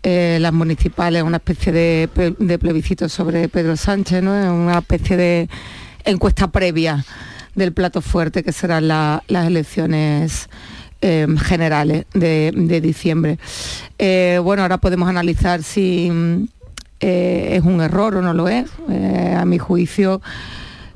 eh, 0.04 0.38
las 0.40 0.54
municipales 0.54 1.22
a 1.22 1.26
una 1.26 1.38
especie 1.38 1.74
de, 1.74 2.10
de 2.40 2.60
plebiscito 2.60 3.10
sobre 3.10 3.50
Pedro 3.50 3.76
Sánchez, 3.76 4.24
¿no? 4.24 4.32
Una 4.56 4.78
especie 4.80 5.18
de 5.18 5.50
encuesta 6.06 6.48
previa 6.48 7.04
del 7.56 7.74
plato 7.74 8.02
fuerte 8.02 8.44
que 8.44 8.54
serán 8.54 8.88
la- 8.88 9.22
las 9.28 9.48
elecciones 9.48 10.48
eh, 11.02 11.28
generales 11.44 12.06
de, 12.14 12.52
de 12.56 12.80
diciembre. 12.82 13.38
Eh, 14.00 14.40
bueno, 14.42 14.62
ahora 14.62 14.78
podemos 14.78 15.10
analizar 15.10 15.62
si 15.64 16.10
mm, 16.10 16.48
eh, 17.00 17.50
es 17.58 17.64
un 17.64 17.82
error 17.82 18.16
o 18.16 18.22
no 18.22 18.34
lo 18.34 18.48
es. 18.50 18.66
Eh, 18.90 19.36
a 19.38 19.46
mi 19.46 19.58
juicio, 19.58 20.22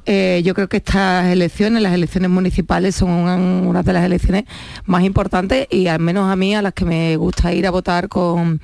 eh, 0.08 0.42
yo 0.44 0.56
creo 0.56 0.68
que 0.68 0.78
estas 0.78 1.28
elecciones, 1.28 1.84
las 1.84 1.94
elecciones 1.94 2.32
municipales, 2.32 2.96
son 2.96 3.10
un- 3.12 3.68
una 3.68 3.84
de 3.84 3.94
las 3.94 4.04
elecciones 4.04 4.46
más 4.86 5.04
importantes 5.04 5.68
y 5.70 5.86
al 5.88 6.00
menos 6.00 6.30
a 6.32 6.36
mí 6.36 6.56
a 6.56 6.62
las 6.64 6.74
que 6.74 6.86
me 6.86 7.16
gusta 7.18 7.54
ir 7.54 7.68
a 7.68 7.72
votar 7.72 8.10
con, 8.10 8.62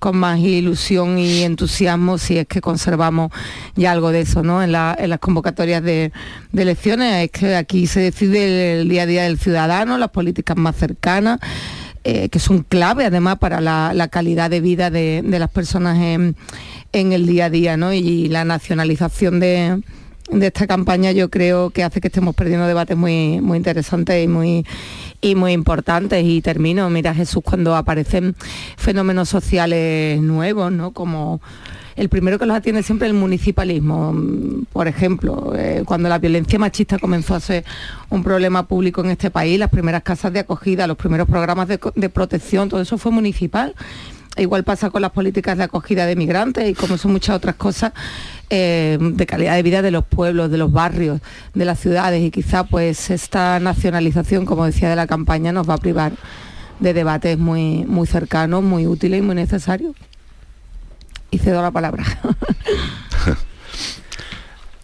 con 0.00 0.16
más 0.16 0.38
ilusión 0.38 1.18
y 1.18 1.42
entusiasmo 1.42 2.16
si 2.16 2.38
es 2.38 2.46
que 2.46 2.62
conservamos 2.62 3.30
ya 3.76 3.92
algo 3.92 4.10
de 4.12 4.22
eso 4.22 4.42
¿no? 4.42 4.62
en, 4.62 4.72
la- 4.72 4.96
las 5.06 5.18
convocatorias 5.18 5.82
de, 5.82 6.10
elecciones. 6.56 7.24
Es 7.26 7.30
que 7.32 7.54
aquí 7.54 7.86
se 7.86 8.00
decide 8.00 8.80
el 8.80 8.88
día 8.88 9.02
a 9.02 9.06
día 9.06 9.22
del 9.24 9.38
ciudadano, 9.38 9.98
las 9.98 10.08
políticas 10.10 10.56
más 10.56 10.74
cercanas. 10.76 11.38
que 12.02 12.38
son 12.38 12.62
clave 12.62 13.04
además 13.04 13.36
para 13.38 13.60
la, 13.60 13.92
la 13.94 14.08
calidad 14.08 14.48
de 14.48 14.60
vida 14.62 14.88
de, 14.88 15.20
de 15.22 15.38
las 15.38 15.50
personas 15.50 15.98
en, 15.98 16.36
en 16.92 17.12
el 17.12 17.26
día 17.26 17.46
a 17.46 17.50
día, 17.50 17.76
¿no? 17.76 17.92
Y 17.92 18.28
la 18.28 18.44
nacionalización 18.44 19.40
de, 19.40 19.82
esta 20.30 20.66
campaña 20.66 21.12
yo 21.12 21.30
creo 21.30 21.70
que 21.70 21.82
hace 21.82 22.00
que 22.00 22.08
estemos 22.08 22.34
perdiendo 22.34 22.66
debates 22.66 22.96
muy, 22.96 23.34
interesantes 23.56 24.24
y 24.24 24.28
muy 24.28 24.66
y 25.20 25.34
muy 25.34 25.52
importantes 25.52 26.24
y 26.24 26.40
termino, 26.42 26.88
mira 26.90 27.12
Jesús, 27.12 27.42
cuando 27.44 27.74
aparecen 27.74 28.36
fenómenos 28.76 29.28
sociales 29.28 30.20
nuevos, 30.20 30.70
¿no? 30.70 30.92
Como 30.92 31.40
el 31.96 32.08
primero 32.08 32.38
que 32.38 32.46
los 32.46 32.56
atiende 32.56 32.84
siempre 32.84 33.08
el 33.08 33.14
municipalismo. 33.14 34.14
Por 34.72 34.86
ejemplo, 34.86 35.52
eh, 35.56 35.82
cuando 35.84 36.08
la 36.08 36.18
violencia 36.18 36.56
machista 36.56 37.00
comenzó 37.00 37.34
a 37.34 37.40
ser 37.40 37.64
un 38.08 38.22
problema 38.22 38.68
público 38.68 39.00
en 39.00 39.10
este 39.10 39.32
país, 39.32 39.58
las 39.58 39.70
primeras 39.70 40.04
casas 40.04 40.32
de 40.32 40.38
acogida, 40.38 40.86
los 40.86 40.96
primeros 40.96 41.26
programas 41.26 41.66
de 41.66 42.08
protección, 42.08 42.68
todo 42.68 42.80
eso 42.80 42.96
fue 42.96 43.10
municipal. 43.10 43.74
Igual 44.38 44.64
pasa 44.64 44.90
con 44.90 45.02
las 45.02 45.10
políticas 45.10 45.58
de 45.58 45.64
acogida 45.64 46.06
de 46.06 46.14
migrantes 46.16 46.68
y 46.68 46.74
como 46.74 46.96
son 46.96 47.12
muchas 47.12 47.36
otras 47.36 47.56
cosas 47.56 47.92
eh, 48.50 48.96
de 49.00 49.26
calidad 49.26 49.56
de 49.56 49.62
vida 49.62 49.82
de 49.82 49.90
los 49.90 50.06
pueblos, 50.06 50.50
de 50.50 50.58
los 50.58 50.72
barrios, 50.72 51.20
de 51.54 51.64
las 51.64 51.80
ciudades 51.80 52.22
y 52.22 52.30
quizá 52.30 52.64
pues 52.64 53.10
esta 53.10 53.58
nacionalización, 53.60 54.46
como 54.46 54.64
decía 54.64 54.88
de 54.88 54.96
la 54.96 55.06
campaña, 55.06 55.52
nos 55.52 55.68
va 55.68 55.74
a 55.74 55.78
privar 55.78 56.12
de 56.78 56.94
debates 56.94 57.36
muy, 57.36 57.84
muy 57.84 58.06
cercanos, 58.06 58.62
muy 58.62 58.86
útiles 58.86 59.18
y 59.18 59.22
muy 59.22 59.34
necesarios. 59.34 59.96
Y 61.30 61.38
cedo 61.38 61.62
la 61.62 61.70
palabra. 61.70 62.04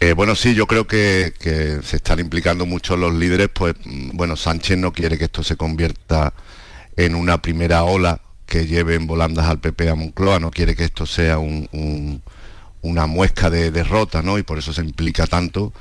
Eh, 0.00 0.12
bueno, 0.12 0.34
sí, 0.34 0.54
yo 0.54 0.66
creo 0.66 0.86
que, 0.86 1.32
que 1.38 1.80
se 1.82 1.96
están 1.96 2.18
implicando 2.18 2.66
mucho 2.66 2.94
los 2.94 3.14
líderes, 3.14 3.48
pues 3.48 3.74
mm, 3.86 4.10
bueno, 4.14 4.36
Sánchez 4.36 4.76
no 4.76 4.92
quiere 4.92 5.16
que 5.16 5.24
esto 5.24 5.42
se 5.42 5.56
convierta 5.56 6.34
en 6.96 7.14
una 7.14 7.40
primera 7.40 7.84
ola 7.84 8.20
que 8.46 8.66
lleve 8.66 8.94
en 8.94 9.06
volandas 9.06 9.46
al 9.48 9.60
PP 9.60 9.88
a 9.88 9.94
Moncloa, 9.94 10.38
no 10.40 10.50
quiere 10.50 10.74
que 10.76 10.84
esto 10.84 11.06
sea 11.06 11.38
un- 11.38 11.68
un- 11.72 12.22
una 12.82 13.06
muesca 13.06 13.48
de 13.50 13.70
derrota, 13.70 14.22
¿no? 14.22 14.38
Y 14.38 14.42
por 14.42 14.58
eso 14.58 14.72
se 14.72 14.82
implica 14.82 15.26
tanto 15.26 15.72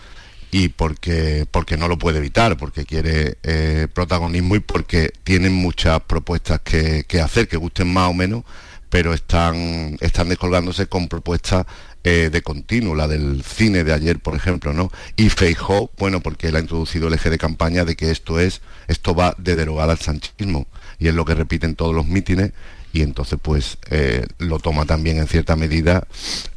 y 0.51 0.69
porque, 0.69 1.45
porque 1.49 1.77
no 1.77 1.87
lo 1.87 1.97
puede 1.97 2.19
evitar, 2.19 2.57
porque 2.57 2.85
quiere 2.85 3.37
eh, 3.43 3.87
protagonismo 3.93 4.55
y 4.55 4.59
porque 4.59 5.11
tienen 5.23 5.53
muchas 5.53 5.99
propuestas 6.01 6.61
que, 6.63 7.03
que 7.07 7.19
hacer, 7.21 7.47
que 7.47 7.57
gusten 7.57 7.91
más 7.91 8.09
o 8.09 8.13
menos, 8.13 8.43
pero 8.89 9.13
están, 9.13 9.97
están 10.01 10.29
descolgándose 10.29 10.87
con 10.87 11.07
propuestas 11.07 11.65
eh, 12.05 12.29
de 12.31 12.41
continuo, 12.43 12.95
la 12.95 13.07
del 13.07 13.43
cine 13.43 13.83
de 13.83 13.93
ayer, 13.93 14.19
por 14.19 14.35
ejemplo, 14.35 14.73
¿no? 14.73 14.91
Y 15.15 15.29
Feijó, 15.29 15.89
bueno, 15.97 16.19
porque 16.21 16.49
él 16.49 16.55
ha 16.55 16.59
introducido 16.59 17.07
el 17.07 17.13
eje 17.15 17.29
de 17.29 17.37
campaña 17.37 17.85
de 17.85 17.95
que 17.95 18.11
esto 18.11 18.39
es, 18.39 18.61
esto 18.87 19.15
va 19.15 19.35
de 19.39 19.55
derogar 19.55 19.89
al 19.89 19.97
sanchismo, 19.99 20.67
y 21.03 21.09
es 21.09 21.13
lo 21.13 21.25
que 21.25 21.35
repiten 21.35 21.75
todos 21.75 21.93
los 21.93 22.07
mítines, 22.07 22.53
y 22.93 23.01
entonces 23.01 23.37
pues 23.41 23.77
eh, 23.89 24.25
lo 24.37 24.59
toma 24.59 24.85
también 24.85 25.17
en 25.17 25.27
cierta 25.27 25.57
medida, 25.57 26.07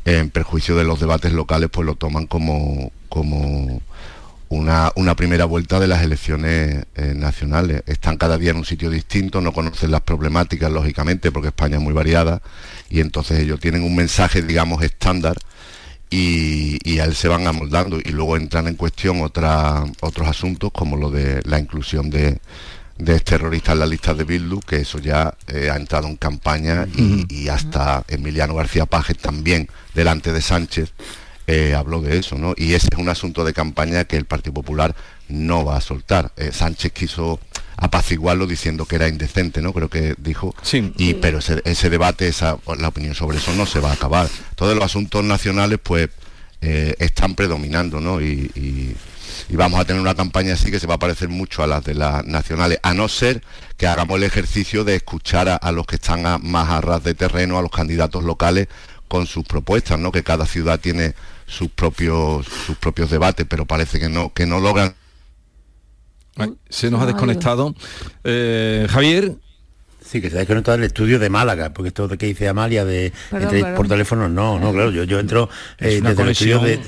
en 0.05 0.30
perjuicio 0.30 0.76
de 0.76 0.84
los 0.84 1.01
debates 1.01 1.32
locales, 1.32 1.68
pues 1.72 1.84
lo 1.84 1.97
toman 1.97 2.28
como, 2.28 2.92
como 3.09 3.82
una, 4.49 4.92
una 4.94 5.16
primera 5.16 5.47
vuelta 5.47 5.80
de 5.80 5.88
las 5.88 6.03
elecciones 6.03 6.84
eh, 6.94 7.14
nacionales. 7.16 7.82
Están 7.86 8.18
cada 8.18 8.38
día 8.38 8.53
en 8.53 8.59
un 8.59 8.64
sitio 8.64 8.88
distinto, 8.88 9.40
no 9.40 9.53
conocen 9.53 9.90
las 9.90 10.03
problemáticas, 10.03 10.70
lógicamente, 10.70 11.32
porque 11.32 11.49
España 11.49 11.78
es 11.78 11.82
muy 11.82 11.92
variada, 11.92 12.40
y 12.88 13.01
entonces 13.01 13.40
ellos 13.40 13.59
tienen 13.59 13.82
un 13.82 13.97
mensaje, 13.97 14.42
digamos, 14.42 14.84
estándar, 14.84 15.36
y, 16.09 16.78
y 16.88 17.01
a 17.01 17.05
él 17.05 17.16
se 17.16 17.26
van 17.26 17.49
amoldando, 17.49 17.99
y 17.99 18.11
luego 18.11 18.36
entran 18.36 18.68
en 18.68 18.76
cuestión 18.76 19.22
otra- 19.22 19.84
otros 20.01 20.28
asuntos, 20.28 20.70
como 20.70 20.97
lo 20.97 21.11
de 21.11 21.42
la 21.42 21.59
inclusión 21.59 22.11
de 22.11 22.38
de 22.99 23.20
terroristas 23.20 23.74
en 23.74 23.80
la 23.80 23.86
lista 23.86 24.14
de 24.14 24.24
Bildu, 24.24 24.61
que 24.61 24.76
eso 24.80 24.99
ya 24.99 25.34
eh, 25.49 25.68
ha 25.70 25.76
entrado 25.76 26.07
en 26.09 26.16
campaña 26.16 26.86
y, 26.97 27.26
y 27.28 27.49
hasta 27.49 28.05
Emiliano 28.09 28.55
García 28.55 28.86
Paje 28.86 29.14
también, 29.14 29.68
delante 29.94 30.32
de 30.32 30.40
Sánchez, 30.40 30.92
eh, 31.47 31.74
habló 31.74 32.01
de 32.01 32.18
eso, 32.18 32.36
¿no? 32.38 32.55
Y 32.57 32.72
ese 32.74 32.88
es 32.92 32.99
un 32.99 33.09
asunto 33.09 33.44
de 33.44 33.53
campaña 33.53 34.05
que 34.05 34.16
el 34.16 34.24
Partido 34.24 34.55
Popular 34.55 34.97
no 35.28 35.64
va 35.64 35.76
a 35.76 35.80
soltar. 35.80 36.32
Eh, 36.36 36.51
Sánchez 36.53 36.92
quiso 36.92 37.38
apaciguarlo 37.76 38.47
diciendo 38.47 38.86
que 38.86 38.97
era 38.97 39.07
indecente, 39.09 39.61
¿no? 39.61 39.72
Creo 39.72 39.88
que 39.90 40.14
dijo. 40.18 40.55
Y 40.97 41.14
pero 41.14 41.38
ese, 41.38 41.61
ese 41.64 41.90
debate, 41.90 42.26
esa 42.28 42.57
la 42.78 42.88
opinión 42.88 43.14
sobre 43.14 43.38
eso 43.38 43.53
no 43.55 43.66
se 43.66 43.78
va 43.80 43.90
a 43.90 43.94
acabar. 43.94 44.28
Todos 44.55 44.74
los 44.74 44.84
asuntos 44.84 45.22
nacionales, 45.22 45.78
pues, 45.82 46.09
eh, 46.62 46.94
están 46.99 47.34
predominando, 47.34 48.01
¿no? 48.01 48.20
Y, 48.22 48.51
y- 48.55 48.97
y 49.49 49.57
vamos 49.57 49.79
a 49.81 49.85
tener 49.85 50.01
una 50.03 50.14
campaña 50.14 50.55
así 50.55 50.70
que 50.70 50.81
se 50.81 50.87
va 50.87 50.95
a 50.95 50.99
parecer 50.99 51.29
mucho 51.29 51.62
a 51.62 51.66
las 51.66 51.85
de 51.85 51.95
las 51.95 52.24
nacionales, 52.24 52.79
a 52.83 52.95
no 52.95 53.09
ser 53.09 53.43
que 53.77 53.87
hagamos 53.87 54.16
el 54.16 54.22
ejercicio 54.24 54.85
de 54.85 54.97
escuchar 54.97 55.49
a, 55.49 55.57
a 55.57 55.72
los 55.72 55.87
que 55.87 55.97
están 55.97 56.27
a- 56.27 56.39
más 56.39 56.68
a 56.70 56.81
ras 56.81 57.03
de 57.05 57.14
terreno, 57.14 57.59
a 57.59 57.62
los 57.62 57.70
candidatos 57.70 58.24
locales 58.24 58.68
con 59.09 59.27
sus 59.27 59.45
propuestas, 59.45 59.99
¿no? 59.99 60.11
Que 60.12 60.22
cada 60.22 60.47
ciudad 60.47 60.81
tiene 60.81 61.14
sus 61.47 61.68
propios 61.70 62.47
sus 62.47 62.77
propios 62.77 63.11
debates, 63.11 63.47
pero 63.49 63.66
parece 63.66 64.01
que 64.01 64.09
no 64.09 64.33
que 64.33 64.47
no 64.47 64.59
logran 64.61 64.95
Ay, 66.39 66.53
Se 66.68 66.91
nos 66.91 67.01
ha 67.03 67.07
desconectado. 67.07 67.74
Eh, 68.24 68.87
Javier. 68.91 69.37
Sí, 70.05 70.20
que 70.20 70.29
se 70.31 70.37
ha 70.37 70.39
desconectado 70.41 70.77
el 70.79 70.85
estudio 70.85 71.18
de 71.18 71.31
Málaga, 71.31 71.72
porque 71.72 71.89
esto 71.89 72.07
de 72.09 72.16
que 72.18 72.27
dice 72.27 72.47
Amalia 72.49 72.85
de 72.85 73.12
Perdón, 73.31 73.43
entre- 73.49 73.61
perdón. 73.61 73.77
por 73.77 73.89
teléfono, 73.89 74.29
no, 74.29 74.59
no, 74.61 74.72
claro, 74.72 74.91
yo, 74.93 75.03
yo 75.05 75.18
entro 75.18 75.49
Es 75.79 75.95
eh, 75.95 76.01
desde 76.01 76.22
el 76.22 76.29
estudio 76.29 76.59
de. 76.61 76.81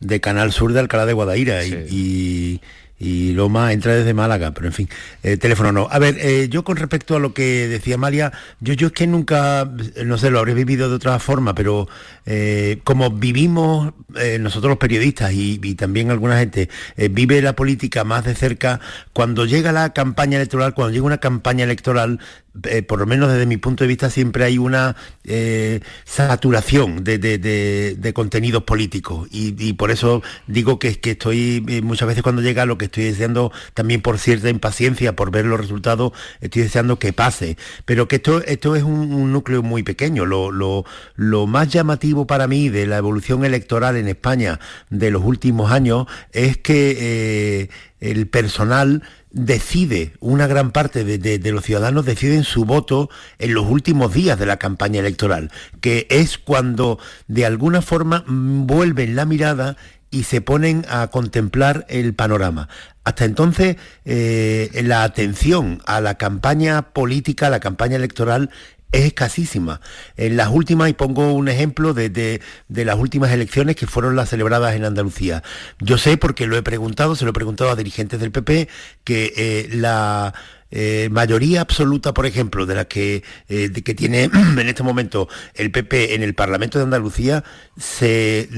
De 0.00 0.20
Canal 0.20 0.52
Sur 0.52 0.72
de 0.72 0.80
Alcalá 0.80 1.06
de 1.06 1.12
Guadaira 1.12 1.64
y, 1.64 1.72
y, 1.90 2.60
y 2.98 3.32
Loma 3.32 3.72
entra 3.72 3.94
desde 3.94 4.14
Málaga, 4.14 4.52
pero 4.52 4.66
en 4.66 4.72
fin, 4.72 4.88
eh, 5.22 5.36
teléfono 5.36 5.70
no. 5.70 5.88
A 5.90 5.98
ver, 5.98 6.16
eh, 6.18 6.48
yo 6.48 6.64
con 6.64 6.76
respecto 6.76 7.16
a 7.16 7.18
lo 7.18 7.34
que 7.34 7.68
decía 7.68 7.96
Amalia, 7.96 8.32
yo, 8.60 8.72
yo 8.74 8.88
es 8.88 8.92
que 8.92 9.06
nunca, 9.06 9.70
no 10.04 10.18
sé, 10.18 10.30
lo 10.30 10.38
habré 10.38 10.54
vivido 10.54 10.88
de 10.88 10.96
otra 10.96 11.18
forma, 11.18 11.54
pero 11.54 11.88
eh, 12.24 12.80
como 12.84 13.10
vivimos 13.10 13.92
nosotros 14.40 14.70
los 14.70 14.78
periodistas 14.78 15.32
y, 15.32 15.60
y 15.62 15.74
también 15.74 16.10
alguna 16.10 16.38
gente 16.38 16.70
vive 17.10 17.42
la 17.42 17.54
política 17.54 18.02
más 18.02 18.24
de 18.24 18.34
cerca, 18.34 18.80
cuando 19.12 19.44
llega 19.44 19.72
la 19.72 19.92
campaña 19.92 20.36
electoral, 20.38 20.72
cuando 20.72 20.94
llega 20.94 21.04
una 21.04 21.18
campaña 21.18 21.64
electoral, 21.64 22.18
eh, 22.64 22.82
por 22.82 22.98
lo 22.98 23.06
menos 23.06 23.30
desde 23.32 23.46
mi 23.46 23.56
punto 23.56 23.84
de 23.84 23.88
vista, 23.88 24.10
siempre 24.10 24.44
hay 24.44 24.58
una 24.58 24.96
eh, 25.24 25.80
saturación 26.04 27.04
de, 27.04 27.18
de- 27.18 28.12
contenidos 28.14 28.62
políticos. 28.64 29.28
Y, 29.30 29.72
por 29.74 29.90
eso 29.90 30.22
digo 30.46 30.78
que, 30.78 30.98
estoy, 31.02 31.64
eh, 31.68 31.82
muchas 31.82 32.08
veces 32.08 32.22
cuando 32.22 32.42
llega 32.42 32.66
lo 32.66 32.78
que 32.78 32.86
estoy 32.86 33.04
deseando, 33.04 33.52
también 33.74 34.00
por 34.02 34.18
cierta 34.18 34.48
impaciencia, 34.48 35.14
por 35.16 35.30
ver 35.30 35.44
los 35.46 35.60
resultados, 35.60 36.12
estoy 36.40 36.62
deseando 36.62 36.98
que 36.98 37.12
pase. 37.12 37.56
Pero 37.84 38.08
que 38.08 38.16
esto, 38.16 38.42
esto 38.44 38.76
es 38.76 38.82
un, 38.82 39.12
un 39.12 39.32
núcleo 39.32 39.62
muy 39.62 39.82
pequeño. 39.82 40.24
Lo, 40.26 40.50
lo- 40.50 40.84
lo 41.16 41.46
más 41.46 41.68
llamativo 41.68 42.26
para 42.26 42.46
mí 42.48 42.68
de 42.68 42.86
la 42.86 42.96
evolución 42.98 43.44
electoral 43.44 43.96
en 43.96 44.08
España 44.08 44.60
de 44.90 45.10
los 45.10 45.22
últimos 45.24 45.70
años 45.72 46.06
es 46.32 46.56
que 46.58 47.68
el 48.00 48.26
personal 48.28 49.02
decide, 49.30 50.12
una 50.20 50.46
gran 50.46 50.70
parte 50.70 51.04
de, 51.04 51.52
los 51.52 51.64
ciudadanos 51.64 52.04
deciden 52.04 52.44
su 52.44 52.64
voto 52.64 53.10
en 53.38 53.54
los 53.54 53.66
últimos 53.66 54.12
días 54.14 54.38
de 54.38 54.46
la 54.46 54.56
campaña 54.56 55.00
electoral, 55.00 55.50
que 55.80 56.06
es 56.10 56.38
cuando 56.38 56.98
de 57.28 57.46
alguna 57.46 57.82
forma 57.82 58.24
mm, 58.26 58.66
vuelven 58.66 59.16
la 59.16 59.24
mirada 59.24 59.76
y 60.10 60.22
se 60.22 60.40
ponen 60.40 60.86
a 60.88 61.08
contemplar 61.08 61.84
el 61.88 62.14
panorama. 62.14 62.68
Hasta 63.04 63.24
entonces, 63.24 63.76
eh, 64.04 64.70
la 64.84 65.02
atención 65.02 65.82
a 65.86 66.00
la 66.00 66.16
campaña 66.16 66.90
política, 66.92 67.48
a 67.48 67.50
la 67.50 67.60
campaña 67.60 67.96
electoral, 67.96 68.50
es 68.92 69.04
escasísima. 69.06 69.80
En 70.16 70.36
las 70.36 70.48
últimas, 70.48 70.88
y 70.90 70.92
pongo 70.94 71.32
un 71.32 71.48
ejemplo 71.48 71.92
de, 71.94 72.08
de- 72.10 72.40
las 72.84 72.98
últimas 72.98 73.30
elecciones 73.32 73.76
que 73.76 73.86
fueron 73.86 74.16
las 74.16 74.30
celebradas 74.30 74.74
en 74.74 74.84
Andalucía. 74.84 75.42
Yo 75.80 75.98
sé, 75.98 76.16
porque 76.16 76.46
lo 76.46 76.56
he 76.56 76.62
preguntado, 76.62 77.16
se 77.16 77.24
lo 77.24 77.30
he 77.30 77.34
preguntado 77.34 77.70
a 77.70 77.76
dirigentes 77.76 78.20
del 78.20 78.30
PP, 78.32 78.68
que 79.04 79.32
eh, 79.36 79.68
la 79.72 80.34
eh, 80.70 81.08
mayoría 81.10 81.60
absoluta, 81.60 82.12
por 82.14 82.26
ejemplo, 82.26 82.66
de 82.66 82.74
la 82.74 82.86
que, 82.86 83.22
eh, 83.48 83.70
que 83.70 83.94
tiene 83.94 84.24
en 84.34 84.68
este 84.68 84.82
momento 84.82 85.28
el 85.54 85.70
PP 85.70 86.14
en 86.14 86.22
el 86.22 86.34
Parlamento 86.34 86.78
de 86.78 86.84
Andalucía, 86.84 87.44
se, 87.78 88.48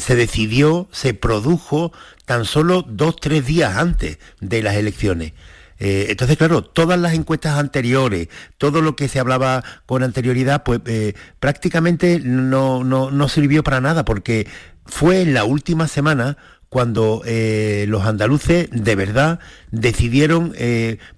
se 0.00 0.16
decidió, 0.16 0.88
se 0.92 1.14
produjo 1.14 1.92
tan 2.24 2.44
solo 2.44 2.82
dos, 2.86 3.16
tres 3.16 3.46
días 3.46 3.76
antes 3.76 4.18
de 4.40 4.62
las 4.62 4.76
elecciones. 4.76 5.32
Eh, 5.84 6.06
entonces, 6.10 6.36
claro, 6.36 6.62
todas 6.62 6.96
las 7.00 7.12
encuestas 7.14 7.58
anteriores, 7.58 8.28
todo 8.56 8.82
lo 8.82 8.94
que 8.94 9.08
se 9.08 9.18
hablaba 9.18 9.64
con 9.84 10.04
anterioridad, 10.04 10.62
pues 10.62 10.80
eh, 10.86 11.14
prácticamente 11.40 12.20
no, 12.22 12.84
no- 12.84 13.10
no 13.10 13.28
sirvió 13.28 13.64
para 13.64 13.80
nada, 13.80 14.04
porque 14.04 14.46
fue 14.86 15.22
en 15.22 15.34
la 15.34 15.42
última 15.42 15.88
semana 15.88 16.36
cuando 16.68 17.22
eh, 17.26 17.84
los 17.88 18.04
andaluces 18.06 18.68
de 18.70 18.94
verdad 18.94 19.40
decidieron 19.72 20.52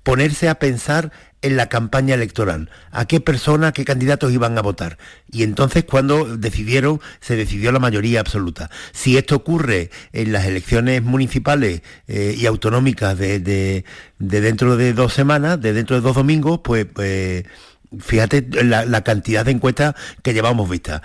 ponerse 0.03 0.49
a 0.49 0.55
pensar 0.55 1.13
en 1.45 1.57
la 1.57 1.69
campaña 1.69 2.15
electoral, 2.15 2.71
a 2.91 3.05
qué 3.07 3.21
personas, 3.21 3.73
qué 3.73 3.85
candidatos 3.85 4.33
iban 4.33 4.57
a 4.59 4.63
votar. 4.63 4.99
Y 5.31 5.43
entonces 5.43 5.85
cuando 5.85 6.37
decidieron, 6.37 7.01
se 7.21 7.37
decidió 7.37 7.71
la 7.73 7.79
mayoría 7.79 8.21
absoluta. 8.21 8.71
Si 8.93 9.17
esto 9.17 9.37
ocurre 9.37 9.91
en 10.13 10.33
las 10.33 10.47
elecciones 10.47 11.03
municipales 11.03 11.83
eh, 12.09 12.35
y 12.39 12.47
autonómicas 12.47 13.19
de, 13.19 13.39
de- 13.41 13.85
de 14.19 14.41
dentro 14.41 14.77
de 14.77 14.93
dos 14.95 15.13
semanas, 15.13 15.61
de 15.61 15.73
dentro 15.75 15.97
de 15.97 16.03
dos 16.03 16.15
domingos, 16.17 16.61
pues 16.65 16.87
eh, 17.03 17.45
fíjate 18.01 18.47
la, 18.65 18.85
la 18.87 19.03
cantidad 19.05 19.45
de 19.45 19.53
encuestas 19.53 19.95
que 20.23 20.33
llevamos 20.33 20.69
vistas. 20.69 21.03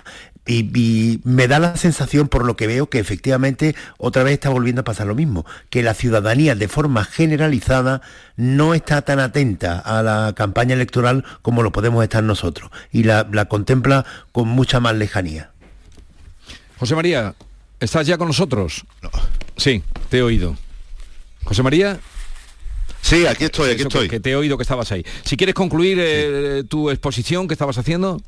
Y, 0.50 0.72
y 0.74 1.22
me 1.26 1.47
da 1.47 1.60
la 1.60 1.78
sensación, 1.78 2.28
por 2.28 2.43
lo 2.43 2.56
que 2.58 2.66
veo, 2.66 2.89
que 2.89 2.97
efectivamente 2.97 3.76
otra 4.00 4.24
vez 4.24 4.34
está 4.34 4.50
volviendo 4.50 4.82
a 4.82 4.84
pasar 4.84 5.06
lo 5.06 5.14
mismo, 5.14 5.45
que 5.70 5.84
la 5.84 5.93
ciudadanía 5.93 6.56
de 6.56 6.68
forma 6.68 7.04
generalizada 7.06 8.02
no 8.36 8.74
está 8.74 9.04
tan 9.04 9.20
atenta 9.20 9.78
a 9.78 10.02
la 10.02 10.34
campaña 10.36 10.74
electoral 10.74 11.24
como 11.43 11.62
lo 11.62 11.72
podemos 11.72 12.02
estar 12.02 12.24
nosotros, 12.24 12.72
y 12.91 13.04
la, 13.04 13.28
la 13.32 13.45
contempla 13.45 14.08
con 14.32 14.47
mucha 14.47 14.80
más 14.80 14.95
lejanía. 14.95 15.52
José 16.80 16.95
María, 16.95 17.36
¿estás 17.80 18.08
ya 18.08 18.18
con 18.18 18.28
nosotros? 18.30 18.86
Sí, 19.56 19.84
te 20.10 20.18
he 20.18 20.22
oído. 20.24 20.58
José 21.43 21.62
María. 21.62 22.00
Sí, 23.02 23.28
aquí 23.28 23.45
estoy, 23.45 23.70
aquí 23.70 23.82
Eso, 23.82 23.89
estoy. 23.89 24.08
Que, 24.08 24.16
que 24.16 24.20
te 24.20 24.32
he 24.32 24.36
oído 24.36 24.58
que 24.58 24.64
estabas 24.64 24.91
ahí. 24.91 25.06
Si 25.26 25.38
quieres 25.38 25.54
concluir 25.54 26.00
eh, 26.02 26.64
tu 26.68 26.89
exposición 26.89 27.47
que 27.47 27.54
estabas 27.54 27.78
haciendo. 27.78 28.20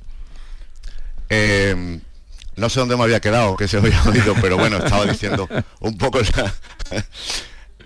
Eh, 1.30 2.00
no 2.56 2.70
sé 2.70 2.80
dónde 2.80 2.98
me 2.98 3.04
había 3.04 3.20
quedado, 3.20 3.56
que 3.56 3.68
se 3.68 3.78
había 3.78 4.02
oído, 4.04 4.36
pero 4.42 4.58
bueno, 4.58 4.78
estaba 4.78 5.06
diciendo 5.06 5.48
un 5.80 5.98
poco 5.98 6.20
en 6.20 6.26
la, 6.36 6.54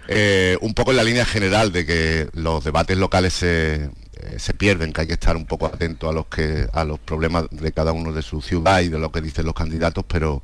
eh, 0.07 0.57
un 0.61 0.73
poco 0.73 0.91
en 0.91 0.97
la 0.97 1.03
línea 1.03 1.25
general 1.25 1.71
de 1.71 1.85
que 1.85 2.29
los 2.33 2.63
debates 2.63 2.97
locales 2.97 3.33
se, 3.33 3.75
eh, 3.85 3.89
se 4.37 4.53
pierden, 4.53 4.93
que 4.93 5.01
hay 5.01 5.07
que 5.07 5.13
estar 5.13 5.35
un 5.35 5.45
poco 5.45 5.65
atento 5.65 6.09
a 6.09 6.13
los 6.13 6.27
que 6.27 6.67
a 6.73 6.83
los 6.83 6.99
problemas 6.99 7.45
de 7.51 7.71
cada 7.71 7.91
uno 7.91 8.11
de 8.11 8.21
su 8.21 8.41
ciudad 8.41 8.81
y 8.81 8.89
de 8.89 8.99
lo 8.99 9.11
que 9.11 9.21
dicen 9.21 9.45
los 9.45 9.55
candidatos, 9.55 10.05
pero 10.07 10.43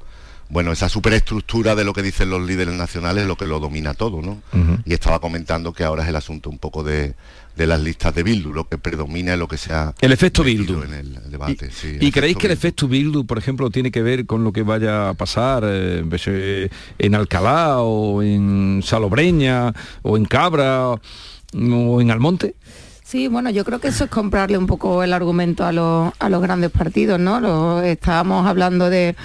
bueno, 0.50 0.74
esa 0.74 0.90
superestructura 0.90 1.76
de 1.76 1.86
lo 1.86 1.94
que 1.94 2.02
dicen 2.02 2.30
los 2.30 2.42
líderes 2.42 2.74
nacionales 2.74 3.22
es 3.22 3.28
lo 3.28 3.38
que 3.38 3.46
lo 3.46 3.62
domina 3.62 3.94
todo, 3.94 4.22
¿no? 4.22 4.42
Y 4.84 4.94
estaba 4.94 5.20
comentando 5.20 5.72
que 5.72 5.86
ahora 5.86 6.04
es 6.04 6.10
el 6.10 6.16
asunto 6.18 6.50
un 6.50 6.58
poco 6.58 6.84
de, 6.84 7.16
de 7.56 7.68
las 7.68 7.82
listas 7.82 8.16
de 8.16 8.24
Bildu, 8.24 8.54
lo 8.54 8.68
que 8.68 8.78
predomina 8.78 9.36
lo 9.36 9.48
que 9.48 9.58
sea 9.58 9.94
El 10.02 10.12
efecto 10.14 10.44
Bildu. 10.44 10.84
en 10.84 10.94
el 10.94 11.20
debate. 11.30 11.70
sí, 11.72 11.98
¿Y 12.00 12.12
creéis 12.12 12.38
que 12.38 12.48
el 12.48 12.54
efecto 12.54 12.88
Bildu, 12.88 13.26
por 13.26 13.38
ejemplo, 13.38 13.70
tiene 13.70 13.92
que 13.92 14.02
ver 14.02 14.26
con 14.26 14.44
lo 14.44 14.52
que 14.54 14.64
vaya 14.64 15.10
a 15.10 15.14
pasar 15.14 15.64
eh, 15.66 16.70
en 16.98 17.16
Alcalá 17.16 17.80
o 17.80 18.24
en 18.24 18.82
Salobreña 18.84 19.74
o 20.02 20.18
en 20.18 20.26
Cabra 20.26 20.88
o 20.92 22.02
en 22.02 22.10
Almonte? 22.12 22.56
Sí, 23.04 23.28
bueno, 23.28 23.50
yo 23.50 23.66
creo 23.66 23.80
que 23.80 23.90
eso 23.90 24.06
es 24.06 24.10
comprarle 24.10 24.58
un 24.58 24.68
poco 24.68 25.04
el 25.04 25.12
argumento 25.12 25.66
a 25.66 25.74
los, 25.74 26.14
a 26.18 26.30
los 26.30 26.42
grandes 26.42 26.72
partidos, 26.72 27.20
¿no? 27.20 27.42
Lo- 27.42 27.82
estábamos 27.82 28.48
hablando 28.48 28.90
de 28.90 29.16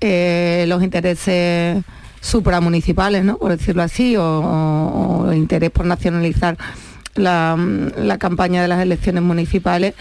eh, 0.00 0.64
los 0.66 0.82
intereses 0.82 1.84
supramunicipales, 2.20 3.24
¿no? 3.24 3.36
Por 3.38 3.52
decirlo 3.56 3.82
así, 3.82 4.16
o, 4.16 4.24
o- 4.24 5.28
o 5.28 5.32
interés 5.32 5.70
por 5.70 5.86
nacionalizar 5.86 6.58
la, 7.14 7.56
la 7.96 8.18
campaña 8.18 8.62
de 8.62 8.68
las 8.68 8.80
elecciones 8.80 9.22
municipales. 9.22 9.94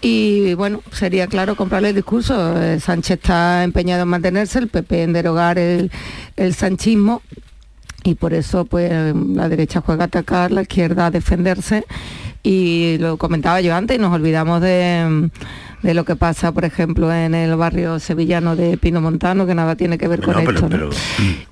Y 0.00 0.54
bueno, 0.54 0.82
sería 0.92 1.26
claro 1.26 1.56
comprarle 1.56 1.90
el 1.90 1.94
discurso. 1.94 2.60
Eh, 2.60 2.78
Sánchez 2.78 3.18
está 3.22 3.64
empeñado 3.64 4.02
en 4.02 4.08
mantenerse, 4.08 4.58
el 4.58 4.68
PP 4.68 5.02
en 5.02 5.12
derogar 5.14 5.58
el, 5.58 5.90
el 6.36 6.54
sanchismo 6.54 7.22
y 8.04 8.14
por 8.14 8.34
eso 8.34 8.66
pues 8.66 8.92
la 9.14 9.48
derecha 9.48 9.80
juega 9.80 10.04
a 10.04 10.06
atacar, 10.06 10.52
la 10.52 10.62
izquierda 10.62 11.06
a 11.06 11.10
defenderse 11.10 11.86
y 12.42 12.98
lo 12.98 13.16
comentaba 13.16 13.62
yo 13.62 13.74
antes, 13.74 13.98
nos 13.98 14.12
olvidamos 14.12 14.60
de, 14.60 15.30
de 15.84 15.92
lo 15.94 16.04
que 16.04 16.16
pasa, 16.16 16.50
por 16.50 16.64
ejemplo, 16.64 17.12
en 17.12 17.34
el 17.34 17.54
barrio 17.56 18.00
sevillano 18.00 18.56
de 18.56 18.78
Pino 18.78 19.00
Montano, 19.02 19.46
que 19.46 19.54
nada 19.54 19.76
tiene 19.76 19.98
que 19.98 20.08
ver 20.08 20.22
con 20.22 20.34
pero, 20.34 20.50
esto. 20.50 20.62
¿no? 20.62 20.68
pero, 20.70 20.90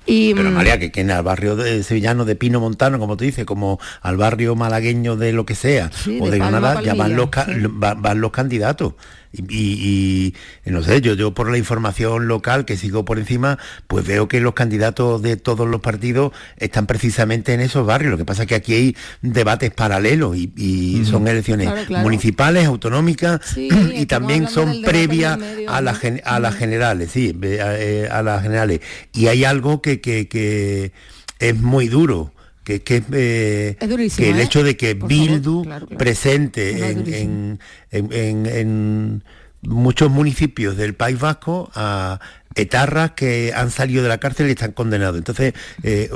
Y, 0.07 0.33
pero 0.33 0.49
mm, 0.49 0.53
María, 0.53 0.79
que, 0.79 0.91
que 0.91 1.01
en 1.01 1.11
el 1.11 1.21
barrio 1.21 1.55
de 1.55 1.83
sevillano 1.83 2.25
de 2.25 2.35
Pino 2.35 2.59
Montano, 2.59 2.97
como 2.97 3.15
tú 3.15 3.23
dices, 3.25 3.45
como 3.45 3.79
al 4.01 4.17
barrio 4.17 4.55
malagueño 4.55 5.15
de 5.17 5.33
lo 5.33 5.45
que 5.45 5.53
sea, 5.55 5.91
Sí, 5.93 6.17
o 6.19 6.25
de 6.25 6.31
de 6.31 6.37
Granada, 6.39 6.81
ya 6.81 6.95
van 6.95 7.15
los, 7.15 7.29
van 7.77 8.21
los 8.21 8.31
candidatos. 8.31 8.93
Y, 9.35 9.41
y- 10.65 10.69
no 10.69 10.83
sé, 10.83 11.01
yo, 11.01 11.15
yo 11.15 11.33
por 11.33 11.49
la 11.49 11.57
información 11.57 12.27
local 12.27 12.65
que 12.65 12.77
sigo 12.77 13.03
por 13.03 13.17
encima, 13.17 13.57
pues 13.87 14.05
veo 14.05 14.27
que 14.27 14.39
los 14.39 14.53
candidatos 14.53 15.23
de 15.23 15.37
todos 15.37 15.67
los 15.67 15.81
partidos 15.81 16.33
están 16.57 16.85
precisamente 16.85 17.51
en 17.53 17.59
esos 17.59 17.83
barrios. 17.85 18.11
Lo 18.11 18.17
que 18.19 18.25
pasa 18.25 18.43
es 18.43 18.47
que 18.47 18.53
aquí 18.53 18.73
hay 18.75 18.95
debates 19.23 19.71
paralelos 19.71 20.37
y, 20.37 20.53
y 20.55 21.03
son 21.05 21.27
elecciones 21.27 21.67
Claro, 21.67 21.85
claro. 21.87 22.03
municipales, 22.03 22.67
autonómicas 22.67 23.41
Sí, 23.43 23.69
y 23.95 24.01
estamos 24.01 24.22
también 24.27 24.47
son 24.49 24.81
previas 24.81 25.37
a 25.67 25.81
gen- 25.99 26.21
a 26.25 26.39
las 26.39 26.55
generales, 26.55 27.11
sí, 27.11 27.33
a, 27.61 27.77
eh, 27.79 28.07
a 28.09 28.21
las 28.23 28.41
generales. 28.41 28.79
Y 29.13 29.27
hay 29.27 29.43
algo 29.43 29.81
que, 29.81 30.01
que- 30.01 30.27
que 30.27 30.91
es 31.39 31.55
muy 31.61 31.87
duro, 31.87 32.33
que, 32.63 32.81
que, 32.81 33.03
eh, 33.11 33.77
durísimo, 33.87 34.25
que 34.25 34.31
el 34.31 34.39
¿eh? 34.39 34.43
hecho 34.43 34.63
de 34.63 34.77
que 34.77 34.95
Por 34.95 35.09
favor, 35.11 35.27
Bildu 35.27 35.63
claro, 35.63 35.85
claro. 35.87 35.97
presente 35.97 36.89
en- 36.91 37.59
en- 37.91 38.11
en- 38.13 38.45
en 38.45 39.23
muchos 39.61 40.09
municipios 40.09 40.75
del 40.77 40.93
País 40.93 41.19
Vasco 41.19 41.69
a 41.75 42.19
etarras 42.55 43.11
que 43.11 43.51
han 43.55 43.71
salido 43.71 44.03
de 44.03 44.09
la 44.09 44.17
cárcel 44.17 44.47
y 44.47 44.51
están 44.51 44.71
condenados. 44.73 45.17
Entonces, 45.17 45.53
eh, 45.83 46.09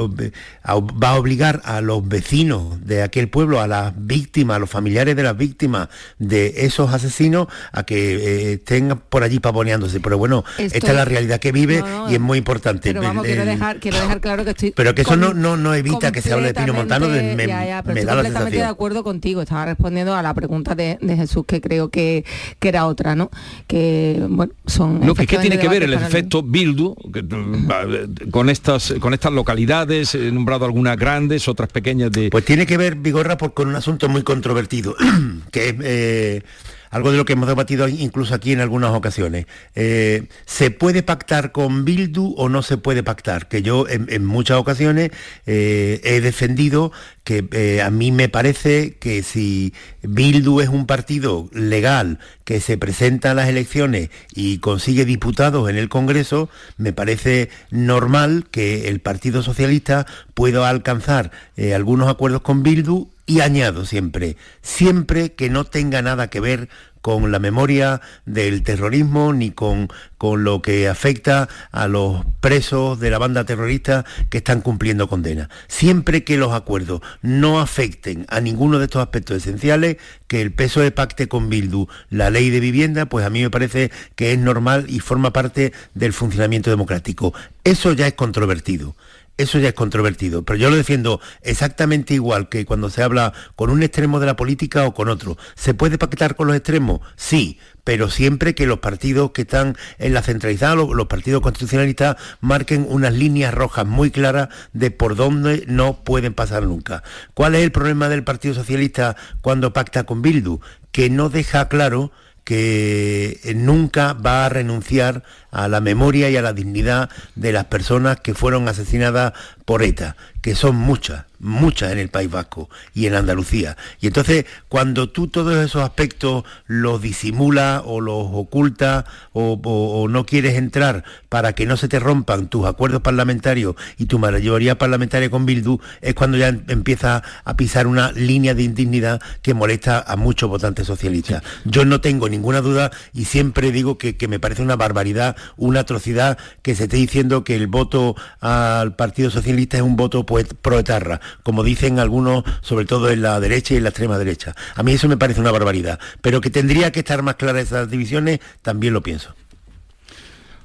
va 0.66 1.10
a 1.10 1.16
obligar 1.16 1.62
a 1.66 1.82
los 1.82 2.08
vecinos 2.08 2.86
de 2.86 3.04
aquel 3.04 3.30
pueblo, 3.30 3.62
a 3.62 3.68
las 3.68 3.94
víctimas, 3.96 4.58
a 4.58 4.60
los 4.60 4.70
familiares 4.70 5.16
de 5.16 5.24
las 5.24 5.38
víctimas 5.38 5.90
de 6.20 6.54
esos 6.66 6.94
asesinos, 6.94 7.48
a 7.72 7.84
que 7.84 8.16
eh, 8.16 8.54
estén 8.54 9.00
por 9.10 9.24
allí 9.24 9.40
pavoneándose. 9.40 10.00
Pero 10.00 10.18
bueno, 10.18 10.44
esta 10.58 10.78
es 10.90 10.94
la 10.96 11.06
realidad 11.06 11.40
que 11.40 11.52
vive 11.52 11.80
No, 11.80 12.06
no, 12.06 12.12
y 12.12 12.16
es 12.16 12.20
muy 12.20 12.38
importante. 12.38 12.90
Pero 12.90 13.02
vamos, 13.02 13.26
El- 13.26 13.32
quiero 13.36 13.46
dejar, 13.46 13.80
quiero 13.80 14.00
dejar 14.00 14.22
claro 14.22 14.44
que 14.44 14.52
estoy... 14.52 14.72
pero 14.72 14.94
que 14.94 15.02
eso 15.02 15.12
con- 15.12 15.20
no, 15.22 15.34
no, 15.34 15.58
no 15.58 15.74
evita 15.74 16.12
que 16.12 16.22
se 16.22 16.34
hable 16.34 16.48
de 16.48 16.54
Pino 16.54 16.74
Montano, 16.74 17.08
de- 17.08 17.22
me, 17.22 17.28
completamente- 17.30 17.48
ya, 17.48 17.66
ya, 17.66 17.84
pero 17.84 17.94
me 17.94 18.00
estoy 18.02 18.16
da 18.16 18.30
la 18.44 18.46
de 18.50 18.64
acuerdo 18.64 19.04
contigo. 19.04 19.42
Estaba 19.42 19.66
respondiendo 19.66 20.16
a 20.16 20.22
la 20.22 20.34
pregunta 20.34 20.76
de, 20.76 20.98
de 21.02 21.16
Jesús 21.16 21.46
que 21.48 21.62
creo 21.62 21.90
que, 21.90 22.26
que 22.60 22.70
era 22.70 22.86
otra, 22.86 23.16
¿no? 23.16 23.30
Que, 23.68 24.24
bueno, 24.30 24.54
son... 24.66 25.00
No, 25.06 25.16
que 25.16 25.26
¿qué 25.26 25.38
tiene 25.38 25.58
que 25.60 25.68
ver 25.70 25.84
el 25.84 25.94
efecto 25.94 26.27
esto 26.28 26.44
Bildu, 26.44 26.94
que, 27.12 27.24
mm, 27.24 28.30
con 28.30 28.50
estas 28.50 28.94
con 29.00 29.14
estas 29.14 29.32
localidades, 29.32 30.14
he 30.14 30.32
nombrado 30.32 30.66
algunas 30.66 30.98
grandes, 30.98 31.48
otras 31.48 31.70
pequeñas 31.70 32.12
de. 32.12 32.30
Pues 32.30 32.46
tiene 32.46 32.66
que 32.66 32.78
ver, 32.78 32.96
Vigorra, 32.96 33.38
por, 33.38 33.54
con 33.54 33.70
un 33.70 33.76
asunto 33.76 34.10
muy 34.10 34.24
controvertido, 34.24 34.96
que 35.52 35.70
es 35.70 35.76
eh, 35.82 36.44
algo 36.90 37.12
de 37.12 37.18
lo 37.18 37.26
que 37.26 37.34
hemos 37.34 37.48
debatido 37.48 37.88
incluso 37.88 38.34
aquí 38.34 38.52
en 38.52 38.62
algunas 38.62 38.92
ocasiones. 38.92 39.46
Eh, 39.76 40.28
¿Se 40.46 40.72
puede 40.72 41.04
pactar 41.04 41.52
con 41.52 41.86
Bildu 41.86 42.34
o 42.38 42.50
no 42.50 42.62
se 42.62 42.78
puede 42.78 43.04
pactar? 43.04 43.48
Que 43.48 43.62
yo 43.62 43.86
en, 43.88 44.26
muchas 44.26 44.58
ocasiones 44.58 45.12
eh, 45.46 46.02
he 46.04 46.22
defendido 46.22 46.92
que 47.24 47.48
eh, 47.52 47.82
a 47.82 47.90
mí 47.90 48.12
me 48.12 48.30
parece 48.30 48.96
que 48.96 49.22
si 49.24 49.74
Bildu 50.02 50.62
es 50.62 50.70
un 50.70 50.86
partido 50.86 51.50
legal 51.52 52.20
que 52.46 52.62
se 52.62 52.78
presenta 52.78 53.32
a 53.32 53.34
las 53.34 53.50
elecciones 53.50 54.10
y 54.34 54.60
consigue 54.60 55.04
diputados 55.04 55.70
en 55.70 55.78
el 55.78 55.90
Congreso, 55.90 56.50
me 56.78 56.94
parece 56.94 57.50
normal 57.70 58.48
que 58.50 58.88
el 58.88 59.02
Partido 59.02 59.44
Socialista 59.44 60.06
pueda 60.34 60.70
alcanzar 60.70 61.32
algunos 61.74 62.10
acuerdos 62.10 62.42
con 62.42 62.64
Bildu 62.64 63.10
y 63.28 63.42
añado 63.42 63.86
siempre, 63.86 64.38
siempre 64.64 65.34
que 65.34 65.52
no 65.52 65.66
tenga 65.66 66.02
nada 66.02 66.30
que 66.30 66.40
ver 66.40 66.70
con 67.02 67.32
la 67.32 67.40
memoria 67.40 68.02
del 68.26 68.64
terrorismo 68.64 69.32
ni 69.32 69.52
con, 69.52 69.88
con 70.18 70.44
lo 70.44 70.62
que 70.62 70.90
afecta 70.90 71.48
a 71.72 71.88
los 71.88 72.26
presos 72.42 73.00
de 73.00 73.12
la 73.12 73.18
banda 73.18 73.46
terrorista 73.46 74.04
que 74.30 74.40
están 74.40 74.62
cumpliendo 74.62 75.08
condena. 75.08 75.50
Siempre 75.68 76.24
que 76.24 76.38
los 76.38 76.54
acuerdos 76.54 77.02
no 77.22 77.60
afecten 77.62 78.26
a 78.30 78.42
ninguno 78.42 78.80
de 78.80 78.86
estos 78.86 79.02
aspectos 79.02 79.38
esenciales, 79.38 79.98
que 80.28 80.42
el 80.42 80.52
peso 80.52 80.82
de 80.82 80.92
pacte 80.92 81.28
con 81.28 81.50
Bildu 81.50 81.88
la 82.10 82.30
ley 82.30 82.50
de 82.50 82.60
vivienda, 82.60 83.06
pues 83.06 83.26
a 83.26 83.30
mí 83.30 83.42
me 83.42 83.50
parece 83.50 83.92
que 84.16 84.34
es 84.34 84.40
normal 84.40 84.86
y 84.90 85.00
forma 85.00 85.32
parte 85.32 85.72
del 85.94 86.14
funcionamiento 86.14 86.70
democrático. 86.70 87.34
Eso 87.64 87.94
ya 87.94 88.08
es 88.08 88.14
controvertido 88.14 88.96
eso 89.38 89.60
ya 89.60 89.70
es 89.70 89.74
controvertido, 89.74 90.44
pero 90.44 90.58
yo 90.58 90.70
lo 90.70 90.76
defiendo 90.76 91.22
exactamente 91.42 92.14
igual 92.14 92.50
que 92.50 92.66
cuando 92.66 92.90
se 92.90 93.04
habla 93.04 93.34
con 93.56 93.70
un 93.70 93.84
extremo 93.84 94.20
de 94.20 94.26
la 94.26 94.36
política 94.36 94.86
o 94.86 94.94
con 94.94 95.10
otro. 95.10 95.38
¿Se 95.56 95.74
puede 95.74 95.98
pactar 95.98 96.36
con 96.36 96.48
los 96.48 96.56
extremos? 96.56 97.02
Sí, 97.16 97.60
pero 97.84 98.10
siempre 98.10 98.56
que 98.56 98.66
los 98.66 98.80
partidos 98.80 99.32
que 99.32 99.44
están 99.44 99.78
en 100.00 100.14
la 100.14 100.22
centralizada, 100.22 100.76
los, 100.76 101.08
partidos 101.08 101.42
constitucionalistas, 101.42 102.18
marquen 102.42 102.86
unas 102.90 103.14
líneas 103.14 103.54
rojas 103.54 103.86
muy 103.86 104.12
claras 104.12 104.50
de 104.74 104.92
por 104.92 105.16
dónde 105.16 105.64
no 105.68 106.04
pueden 106.04 106.34
pasar 106.34 106.64
nunca. 106.64 107.04
¿Cuál 107.34 107.56
es 107.56 107.64
el 107.64 107.72
problema 107.72 108.10
del 108.10 108.24
Partido 108.24 108.56
Socialista 108.56 109.16
cuando 109.42 109.72
pacta 109.72 110.04
con 110.04 110.22
Bildu? 110.22 110.60
Que 110.92 111.10
no 111.10 111.30
deja 111.30 111.70
claro 111.70 112.12
que 112.48 113.42
nunca 113.58 114.14
va 114.14 114.46
a 114.46 114.50
renunciar 114.50 115.22
a 115.52 115.68
la 115.68 115.82
memoria 115.82 116.30
y 116.30 116.38
a 116.38 116.42
la 116.42 116.54
dignidad 116.54 117.10
de 117.36 117.52
las 117.52 117.66
personas 117.66 118.22
que 118.22 118.34
fueron 118.34 118.70
asesinadas 118.70 119.34
por 119.66 119.84
ETA, 119.84 120.16
que 120.48 120.56
son 120.56 120.78
muchas, 120.78 121.26
muchas 121.40 121.92
en 121.92 122.00
el 122.00 122.08
País 122.08 122.32
Vasco 122.32 122.70
y 122.94 123.06
en 123.06 123.16
Andalucía. 123.16 123.76
Y 124.00 124.08
entonces, 124.08 124.46
cuando 124.70 125.10
tú 125.10 125.28
todos 125.28 125.58
esos 125.58 125.84
aspectos 125.84 126.46
los 126.68 127.02
disimulas 127.02 127.82
o 127.86 128.00
los 128.00 128.30
ocultas 128.32 129.04
o, 129.34 130.08
no 130.10 130.26
quieres 130.26 130.56
entrar 130.56 131.04
para 131.28 131.52
que 131.52 131.66
no 131.66 131.76
se 131.76 131.90
te 131.90 132.00
rompan 132.00 132.48
tus 132.48 132.66
acuerdos 132.66 133.02
parlamentarios 133.02 133.76
y 133.98 134.06
tu 134.06 134.20
mayoría 134.20 134.78
parlamentaria 134.78 135.30
con 135.30 135.46
Bildu, 135.46 135.82
es 136.00 136.14
cuando 136.14 136.38
ya 136.38 136.48
empieza 136.48 137.24
a 137.44 137.58
pisar 137.58 137.88
una 137.88 138.14
línea 138.14 138.54
de 138.54 138.64
indignidad 138.64 139.22
que 139.42 139.54
molesta 139.54 140.00
a 140.00 140.16
muchos 140.16 140.50
votantes 140.50 140.88
socialistas. 140.88 141.44
Yo 141.66 141.84
no 141.84 142.00
tengo 142.00 142.30
ninguna 142.30 142.62
duda 142.62 142.90
y 143.14 143.26
siempre 143.26 143.74
digo 143.74 143.98
que, 143.98 144.16
que 144.16 144.30
me 144.30 144.40
parece 144.40 144.62
una 144.62 144.78
barbaridad, 144.78 145.36
una 145.58 145.82
atrocidad 145.82 146.38
que 146.62 146.74
se 146.74 146.86
esté 146.86 146.96
diciendo 146.96 147.44
que 147.44 147.56
el 147.56 147.68
voto 147.68 148.16
al 148.40 148.96
Partido 148.96 149.30
Socialista 149.30 149.76
es 149.76 149.84
un 149.84 149.98
voto 149.98 150.26
proetarra, 150.46 151.20
como 151.44 151.64
dicen 151.64 152.00
algunos, 152.00 152.44
sobre 152.62 152.86
todo 152.86 153.10
en 153.10 153.22
la 153.22 153.40
derecha 153.40 153.74
y 153.74 153.78
en 153.78 153.84
la 153.84 153.90
extrema 153.90 154.18
derecha. 154.18 154.56
A 154.76 154.84
mí 154.84 154.94
eso 154.94 155.08
me 155.08 155.18
parece 155.18 155.40
una 155.40 155.52
barbaridad, 155.52 156.00
pero 156.22 156.42
que 156.42 156.50
tendría 156.50 156.92
que 156.92 157.00
estar 157.00 157.22
más 157.22 157.36
claras 157.36 157.64
esas 157.64 157.90
divisiones, 157.90 158.40
también 158.62 158.94
lo 158.94 159.02
pienso. 159.02 159.34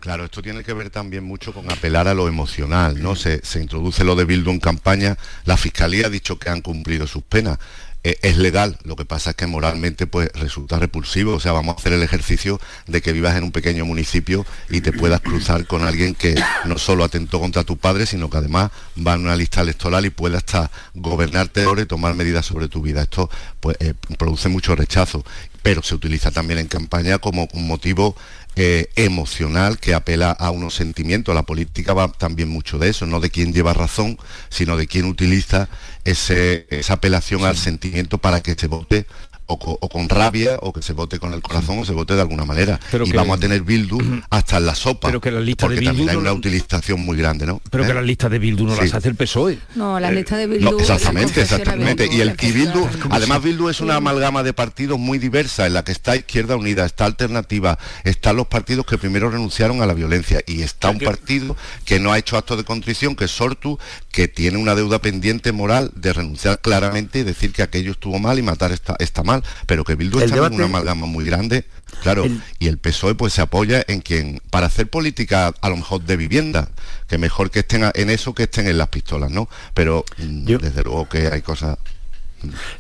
Claro, 0.01 0.25
esto 0.25 0.43
tiene 0.43 0.65
que 0.65 0.73
ver 0.73 0.91
también 0.91 1.23
mucho 1.23 1.53
con 1.55 1.71
apelar 1.71 2.09
a 2.09 2.15
lo 2.15 2.27
emocional, 2.27 3.01
¿no? 3.01 3.15
Se, 3.15 3.41
se 3.45 3.61
introduce 3.61 4.03
lo 4.03 4.17
de 4.17 4.25
Bildu 4.25 4.51
en 4.51 4.59
campaña, 4.59 5.17
la 5.45 5.57
Fiscalía 5.57 6.09
ha 6.09 6.11
dicho 6.11 6.41
que 6.41 6.51
han 6.51 6.61
cumplido 6.61 7.07
sus 7.07 7.23
penas, 7.23 7.59
eh, 8.05 8.19
es 8.23 8.37
legal, 8.37 8.79
lo 8.83 8.97
que 8.97 9.05
pasa 9.05 9.31
es 9.31 9.37
que 9.37 9.47
moralmente 9.47 10.07
pues 10.07 10.29
resulta 10.35 10.79
repulsivo, 10.79 11.35
o 11.35 11.41
sea, 11.41 11.53
vamos 11.53 11.77
a 11.77 11.79
hacer 11.79 11.93
el 11.93 12.03
ejercicio 12.03 12.61
de 12.87 13.01
que 13.01 13.13
vivas 13.13 13.37
en 13.37 13.45
un 13.45 13.53
pequeño 13.53 13.85
municipio 13.85 14.45
y 14.69 14.81
te 14.81 14.93
puedas 14.93 15.21
cruzar 15.21 15.67
con 15.67 15.85
alguien 15.85 16.15
que 16.15 16.35
no 16.65 16.79
solo 16.79 17.05
atentó 17.05 17.39
contra 17.39 17.65
tu 17.65 17.77
padre, 17.77 18.07
sino 18.07 18.29
que 18.29 18.39
además 18.39 18.71
va 19.07 19.15
en 19.15 19.21
una 19.21 19.37
lista 19.37 19.61
electoral 19.61 20.05
y 20.05 20.11
puede 20.11 20.37
hasta 20.37 20.71
gobernarte 20.95 21.65
y 21.81 21.87
tomar 21.87 22.15
medidas 22.15 22.45
sobre 22.45 22.69
tu 22.69 22.83
vida. 22.83 23.03
Esto 23.03 23.31
pues 23.61 23.77
eh, 23.81 23.95
produce 24.19 24.49
mucho 24.49 24.75
rechazo, 24.75 25.25
pero 25.63 25.83
se 25.83 25.95
utiliza 25.95 26.31
también 26.31 26.59
en 26.59 26.67
campaña 26.67 27.19
como 27.19 27.49
un 27.53 27.67
motivo 27.67 28.17
eh, 28.57 28.91
emocional 28.97 29.79
que 29.79 29.95
apela 29.95 30.31
a 30.31 30.51
unos 30.51 30.75
sentimientos. 30.75 31.35
La 31.35 31.45
política 31.45 31.95
va 31.95 32.13
también 32.13 32.49
mucho 32.49 32.79
de 32.79 32.91
eso, 32.91 33.07
no 33.07 33.21
de 33.21 33.31
quién 33.31 33.53
lleva 33.53 33.73
razón, 33.73 34.19
sino 34.51 34.77
de 34.77 34.87
quién 34.87 35.07
utiliza 35.07 35.69
ese, 36.05 36.67
esa 36.71 36.95
apelación 36.95 37.45
al 37.45 37.57
sentimiento 37.57 38.19
para 38.19 38.43
que 38.43 38.55
se 38.55 38.67
vote 38.67 39.07
o, 39.53 39.89
con 39.89 40.09
rabia 40.09 40.59
o 40.61 40.73
que 40.73 40.83
se 40.83 40.93
vote 40.93 41.19
con 41.19 41.33
el 41.33 41.43
corazón 41.43 41.81
o 41.81 41.85
se 41.85 41.93
vote 41.93 42.15
de 42.15 42.21
alguna 42.21 42.45
manera. 42.45 42.81
y 43.05 43.13
vamos 43.13 43.39
a 43.39 43.41
tener 43.41 43.63
Bildu 43.63 43.99
hasta 44.31 44.59
en 44.59 44.67
la 44.67 44.75
sopa. 44.75 45.09
Pero 45.09 45.21
que 45.21 45.31
la 45.31 45.41
lista 45.41 45.67
porque 45.67 45.81
de 45.81 45.87
también 45.87 46.09
hay 46.09 46.17
una 46.17 46.33
utilización 46.33 47.01
muy 47.01 47.17
grande, 47.17 47.47
¿no? 47.47 47.61
Pero 47.71 47.85
que 47.85 47.91
¿Eh? 47.91 47.95
las 47.95 48.05
listas 48.05 48.31
de 48.31 48.39
Bildu 48.39 48.67
no 48.67 48.77
las 48.77 48.95
hace 48.95 49.09
el 49.09 49.15
PSOE. 49.15 49.59
No, 49.75 49.99
la 50.01 50.11
lista 50.11 50.37
de 50.37 50.47
Bildu. 50.47 50.79
exactamente, 50.79 51.43
exactamente. 51.43 52.09
Y 52.11 52.21
el 52.21 52.37
y 52.41 52.53
Bildu, 52.53 52.87
además 53.11 53.43
Bildu 53.43 53.69
es 53.69 53.81
una 53.81 53.97
amalgama 53.97 54.43
de 54.43 54.53
partidos 54.53 54.99
muy 54.99 55.19
diversa 55.19 55.67
en 55.67 55.75
la 55.75 55.85
que 55.85 55.93
está 55.93 56.17
Izquierda 56.17 56.57
Unida, 56.57 56.85
está 56.85 57.05
Alternativa, 57.05 57.79
están 58.05 58.37
los 58.37 58.47
partidos 58.47 58.87
que 58.87 58.99
primero 58.99 59.31
renunciaron 59.31 59.83
a 59.83 59.87
la 59.87 59.95
violencia 59.95 60.41
y 60.47 60.63
está 60.63 60.91
un 60.91 60.99
partido 60.99 61.57
que 61.85 62.01
no 62.01 62.13
ha 62.13 62.19
hecho 62.19 62.37
acto 62.37 62.57
de 62.57 62.65
contrición, 62.65 63.15
que 63.15 63.27
es 63.27 63.31
Sortu, 63.31 63.79
que 64.11 64.29
tiene 64.29 64.59
una 64.59 64.75
deuda 64.75 65.01
pendiente 65.01 65.53
moral 65.53 65.91
de 65.95 66.13
renunciar 66.13 66.61
claramente 66.61 67.21
y 67.21 67.23
decir 67.23 67.53
que 67.53 67.63
aquello 67.63 67.93
estuvo 67.93 68.19
mal 68.19 68.39
y 68.39 68.43
matar 68.43 68.73
está, 68.73 68.97
está 68.99 69.23
mal, 69.23 69.42
pero 69.67 69.85
que 69.85 69.95
Bildu 69.95 70.21
está 70.21 70.47
en 70.47 70.55
una 70.55 70.65
amalgama 70.65 71.07
muy 71.07 71.25
grande, 71.25 71.65
claro, 72.03 72.27
y 72.59 72.69
el 72.69 72.79
PSOE 72.79 73.15
pues 73.15 73.33
se 73.33 73.43
apoya 73.43 73.85
en 73.87 74.01
quien, 74.01 74.41
para 74.51 74.67
hacer 74.67 74.89
política 74.89 75.53
a 75.61 75.69
lo 75.69 75.77
mejor 75.77 76.03
de 76.03 76.17
vivienda, 76.17 76.69
que 77.09 77.19
mejor 77.19 77.51
que 77.51 77.61
estén 77.61 77.91
en 77.95 78.11
eso 78.11 78.35
que 78.35 78.45
estén 78.45 78.67
en 78.69 78.79
las 78.79 78.89
pistolas, 78.89 79.31
¿no? 79.31 79.49
Pero 79.75 80.05
mm, 80.19 80.45
desde 80.45 80.83
luego 80.83 81.09
que 81.09 81.29
hay 81.29 81.43
cosas... 81.43 81.79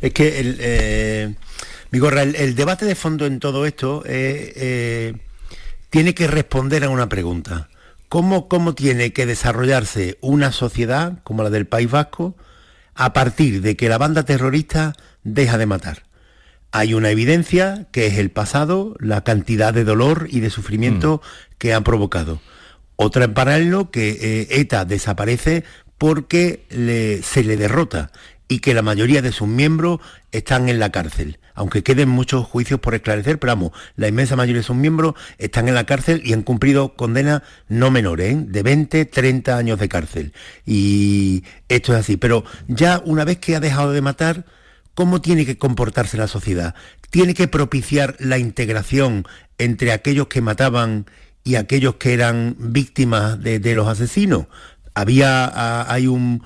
Es 0.00 0.12
que 0.12 0.40
el... 0.40 0.56
Eh, 0.60 1.34
el, 1.92 2.54
debate 2.54 2.86
de 2.86 2.94
fondo 2.94 3.26
en 3.26 3.38
todo 3.38 3.66
esto 3.66 4.02
eh, 4.06 4.52
eh, 4.56 5.14
tiene 5.90 6.14
que 6.14 6.26
responder 6.26 6.84
a 6.84 6.88
una 6.88 7.08
pregunta. 7.08 7.68
¿Cómo, 8.08 8.48
¿Cómo 8.48 8.74
tiene 8.74 9.12
que 9.12 9.26
desarrollarse 9.26 10.16
una 10.20 10.52
sociedad 10.52 11.18
como 11.22 11.42
la 11.42 11.50
del 11.50 11.66
País 11.66 11.90
Vasco 11.90 12.34
a 12.94 13.12
partir 13.12 13.60
de 13.60 13.76
que 13.76 13.88
la 13.88 13.98
banda 13.98 14.22
terrorista 14.22 14.94
deja 15.22 15.58
de 15.58 15.66
matar? 15.66 16.02
Hay 16.72 16.94
una 16.94 17.10
evidencia 17.10 17.86
que 17.92 18.06
es 18.06 18.18
el 18.18 18.30
pasado, 18.30 18.96
la 18.98 19.22
cantidad 19.22 19.72
de 19.72 19.84
dolor 19.84 20.26
y 20.30 20.40
de 20.40 20.50
sufrimiento 20.50 21.22
mm. 21.22 21.54
que 21.58 21.74
han 21.74 21.84
provocado. 21.84 22.40
Otra 22.96 23.24
en 23.24 23.34
paralelo 23.34 23.90
que 23.90 24.10
eh, 24.10 24.60
ETA 24.60 24.84
desaparece 24.84 25.64
porque 25.98 26.66
se 27.22 27.44
le 27.44 27.56
derrota 27.56 28.10
y 28.48 28.58
que 28.58 28.74
la 28.74 28.82
mayoría 28.82 29.22
de 29.22 29.32
sus 29.32 29.48
miembros 29.48 30.00
están 30.30 30.68
en 30.68 30.78
la 30.78 30.90
cárcel. 30.90 31.38
Aunque 31.54 31.82
queden 31.82 32.08
muchos 32.08 32.46
juicios 32.46 32.80
por 32.80 32.94
esclarecer, 32.94 33.38
pero 33.38 33.52
vamos, 33.52 33.72
la 33.96 34.08
inmensa 34.08 34.36
mayoría 34.36 34.60
de 34.60 34.66
sus 34.66 34.76
miembros 34.76 35.14
están 35.38 35.68
en 35.68 35.74
la 35.74 35.84
cárcel 35.84 36.20
y 36.24 36.32
han 36.32 36.42
cumplido 36.42 36.94
condenas 36.94 37.42
no 37.68 37.90
menores, 37.90 38.34
¿eh? 38.34 38.44
de 38.46 38.62
20, 38.62 39.04
30 39.06 39.56
años 39.56 39.78
de 39.78 39.88
cárcel. 39.88 40.32
Y 40.66 41.44
esto 41.68 41.92
es 41.92 42.00
así. 42.00 42.16
Pero 42.16 42.44
ya 42.68 43.00
una 43.04 43.24
vez 43.24 43.38
que 43.38 43.56
ha 43.56 43.60
dejado 43.60 43.92
de 43.92 44.02
matar, 44.02 44.44
¿cómo 44.94 45.20
tiene 45.20 45.46
que 45.46 45.58
comportarse 45.58 46.16
la 46.16 46.28
sociedad? 46.28 46.74
¿Tiene 47.10 47.34
que 47.34 47.48
propiciar 47.48 48.16
la 48.18 48.38
integración 48.38 49.24
entre 49.58 49.92
aquellos 49.92 50.28
que 50.28 50.40
mataban 50.40 51.06
y 51.44 51.56
aquellos 51.56 51.96
que 51.96 52.14
eran 52.14 52.56
víctimas 52.58 53.42
de, 53.42 53.74
los 53.74 53.88
asesinos? 53.88 54.46
Había, 54.94 55.90
hay 55.90 56.06
un, 56.06 56.42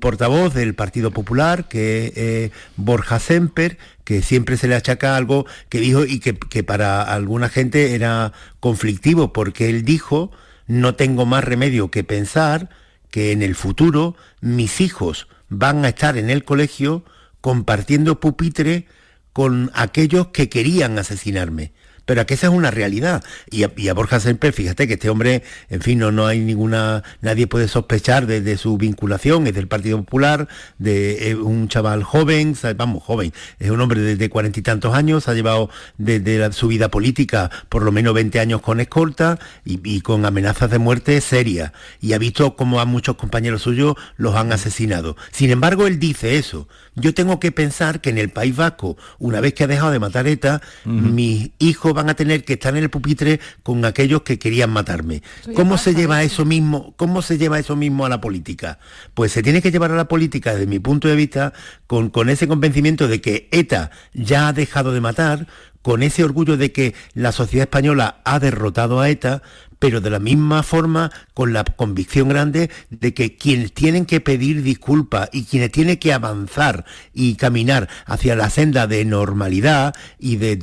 portavoz 0.00 0.54
del 0.54 0.74
Partido 0.74 1.10
Popular, 1.10 1.68
que 1.68 2.06
es 2.06 2.12
eh, 2.16 2.50
Borja 2.76 3.18
Semper, 3.18 3.78
que 4.04 4.22
siempre 4.22 4.56
se 4.56 4.68
le 4.68 4.74
achaca 4.74 5.16
algo 5.16 5.46
que 5.68 5.78
dijo 5.78 6.04
y 6.04 6.18
que, 6.18 6.64
para 6.64 7.02
alguna 7.02 7.48
gente 7.48 7.94
era 7.94 8.32
conflictivo, 8.58 9.32
porque 9.32 9.70
él 9.70 9.84
dijo, 9.84 10.32
no 10.66 10.96
tengo 10.96 11.26
más 11.26 11.44
remedio 11.44 11.90
que 11.90 12.04
pensar 12.04 12.70
que 13.10 13.32
en 13.32 13.42
el 13.42 13.54
futuro 13.54 14.16
mis 14.40 14.80
hijos 14.80 15.28
van 15.48 15.84
a 15.84 15.88
estar 15.88 16.16
en 16.16 16.30
el 16.30 16.44
colegio 16.44 17.04
compartiendo 17.40 18.20
pupitre 18.20 18.86
con 19.32 19.70
aquellos 19.74 20.28
que 20.28 20.48
querían 20.48 20.98
asesinarme. 20.98 21.72
pero 22.06 22.26
que 22.26 22.34
esa 22.34 22.48
es 22.48 22.52
una 22.52 22.72
realidad. 22.72 23.22
Y 23.50 23.62
a, 23.62 23.72
y 23.76 23.86
a 23.86 23.94
Borja 23.94 24.18
Semper, 24.18 24.52
fíjate 24.52 24.88
que 24.88 24.94
este 24.94 25.10
hombre, 25.10 25.44
en 25.68 25.80
fin, 25.80 26.00
no, 26.00 26.10
no 26.10 26.26
hay 26.26 26.40
ninguna, 26.40 27.04
nadie 27.20 27.46
puede 27.46 27.68
sospechar 27.68 28.26
de, 28.26 28.56
su 28.56 28.76
vinculación, 28.78 29.46
es 29.46 29.54
del 29.54 29.68
Partido 29.68 29.98
Popular, 29.98 30.48
de 30.78 31.38
un 31.40 31.68
chaval 31.68 32.02
joven, 32.02 32.56
vamos, 32.74 33.04
joven, 33.04 33.32
es 33.60 33.70
un 33.70 33.80
hombre 33.80 34.16
de 34.16 34.28
cuarenta 34.28 34.58
y 34.58 34.62
tantos 34.62 34.92
años, 34.92 35.28
ha 35.28 35.34
llevado 35.34 35.70
desde 35.98 36.52
su 36.52 36.66
vida 36.66 36.90
política 36.90 37.48
por 37.68 37.82
lo 37.84 37.92
menos 37.92 38.12
20 38.14 38.40
años 38.40 38.60
con 38.60 38.80
escolta 38.80 39.38
y, 39.64 40.00
con 40.00 40.26
amenazas 40.26 40.68
de 40.68 40.80
muerte 40.80 41.20
serias. 41.20 41.70
Y 42.00 42.14
ha 42.14 42.18
visto 42.18 42.56
cómo 42.56 42.80
a 42.80 42.86
muchos 42.86 43.16
compañeros 43.16 43.62
suyos 43.62 43.94
los 44.16 44.34
han 44.34 44.52
asesinado. 44.52 45.16
Sin 45.30 45.50
embargo, 45.50 45.86
él 45.86 46.00
dice 46.00 46.38
eso. 46.38 46.66
Yo 46.94 47.14
tengo 47.14 47.40
que 47.40 47.52
pensar 47.52 48.00
que 48.00 48.10
en 48.10 48.18
el 48.18 48.30
País 48.30 48.56
Vasco, 48.56 48.96
una 49.18 49.40
vez 49.40 49.54
que 49.54 49.64
ha 49.64 49.66
dejado 49.66 49.92
de 49.92 49.98
matar 49.98 50.26
ETA, 50.26 50.60
mis 50.84 51.50
hijos 51.58 51.94
van 51.94 52.10
a 52.10 52.14
tener 52.14 52.44
que 52.44 52.54
estar 52.54 52.76
en 52.76 52.82
el 52.82 52.90
pupitre 52.90 53.40
con 53.62 53.84
aquellos 53.84 54.22
que 54.22 54.38
querían 54.38 54.70
matarme. 54.70 55.22
¿Cómo 55.54 55.78
se 55.78 55.94
lleva 55.94 56.22
eso 56.22 56.44
mismo? 56.44 56.94
¿Cómo 56.96 57.22
se 57.22 57.38
lleva 57.38 57.58
eso 57.58 57.76
mismo 57.76 58.06
a 58.06 58.08
la 58.08 58.20
política? 58.20 58.78
Pues 59.14 59.32
se 59.32 59.42
tiene 59.42 59.62
que 59.62 59.70
llevar 59.70 59.92
a 59.92 59.96
la 59.96 60.08
política, 60.08 60.52
desde 60.52 60.66
mi 60.66 60.78
punto 60.78 61.08
de 61.08 61.16
vista, 61.16 61.52
con, 61.86 62.10
con 62.10 62.28
ese 62.28 62.48
convencimiento 62.48 63.08
de 63.08 63.20
que 63.20 63.48
ETA 63.52 63.90
ya 64.12 64.48
ha 64.48 64.52
dejado 64.52 64.92
de 64.92 65.00
matar, 65.00 65.46
con 65.82 66.02
ese 66.02 66.24
orgullo 66.24 66.56
de 66.56 66.72
que 66.72 66.94
la 67.14 67.32
sociedad 67.32 67.64
española 67.64 68.20
ha 68.24 68.38
derrotado 68.38 69.00
a 69.00 69.08
ETA, 69.08 69.42
pero 69.80 70.00
de 70.00 70.10
la 70.10 70.20
misma 70.20 70.62
forma 70.62 71.10
con 71.34 71.52
la 71.52 71.64
convicción 71.64 72.28
grande 72.28 72.70
de 72.90 73.12
que 73.12 73.36
quienes 73.36 73.72
tienen 73.72 74.06
que 74.06 74.20
pedir 74.20 74.62
disculpas 74.62 75.28
y 75.32 75.44
quienes 75.44 75.72
tienen 75.72 75.96
que 75.96 76.12
avanzar 76.12 76.84
y 77.12 77.34
caminar 77.34 77.88
hacia 78.06 78.36
la 78.36 78.50
senda 78.50 78.86
de 78.86 79.04
normalidad 79.04 79.96
y 80.20 80.36
de, 80.36 80.56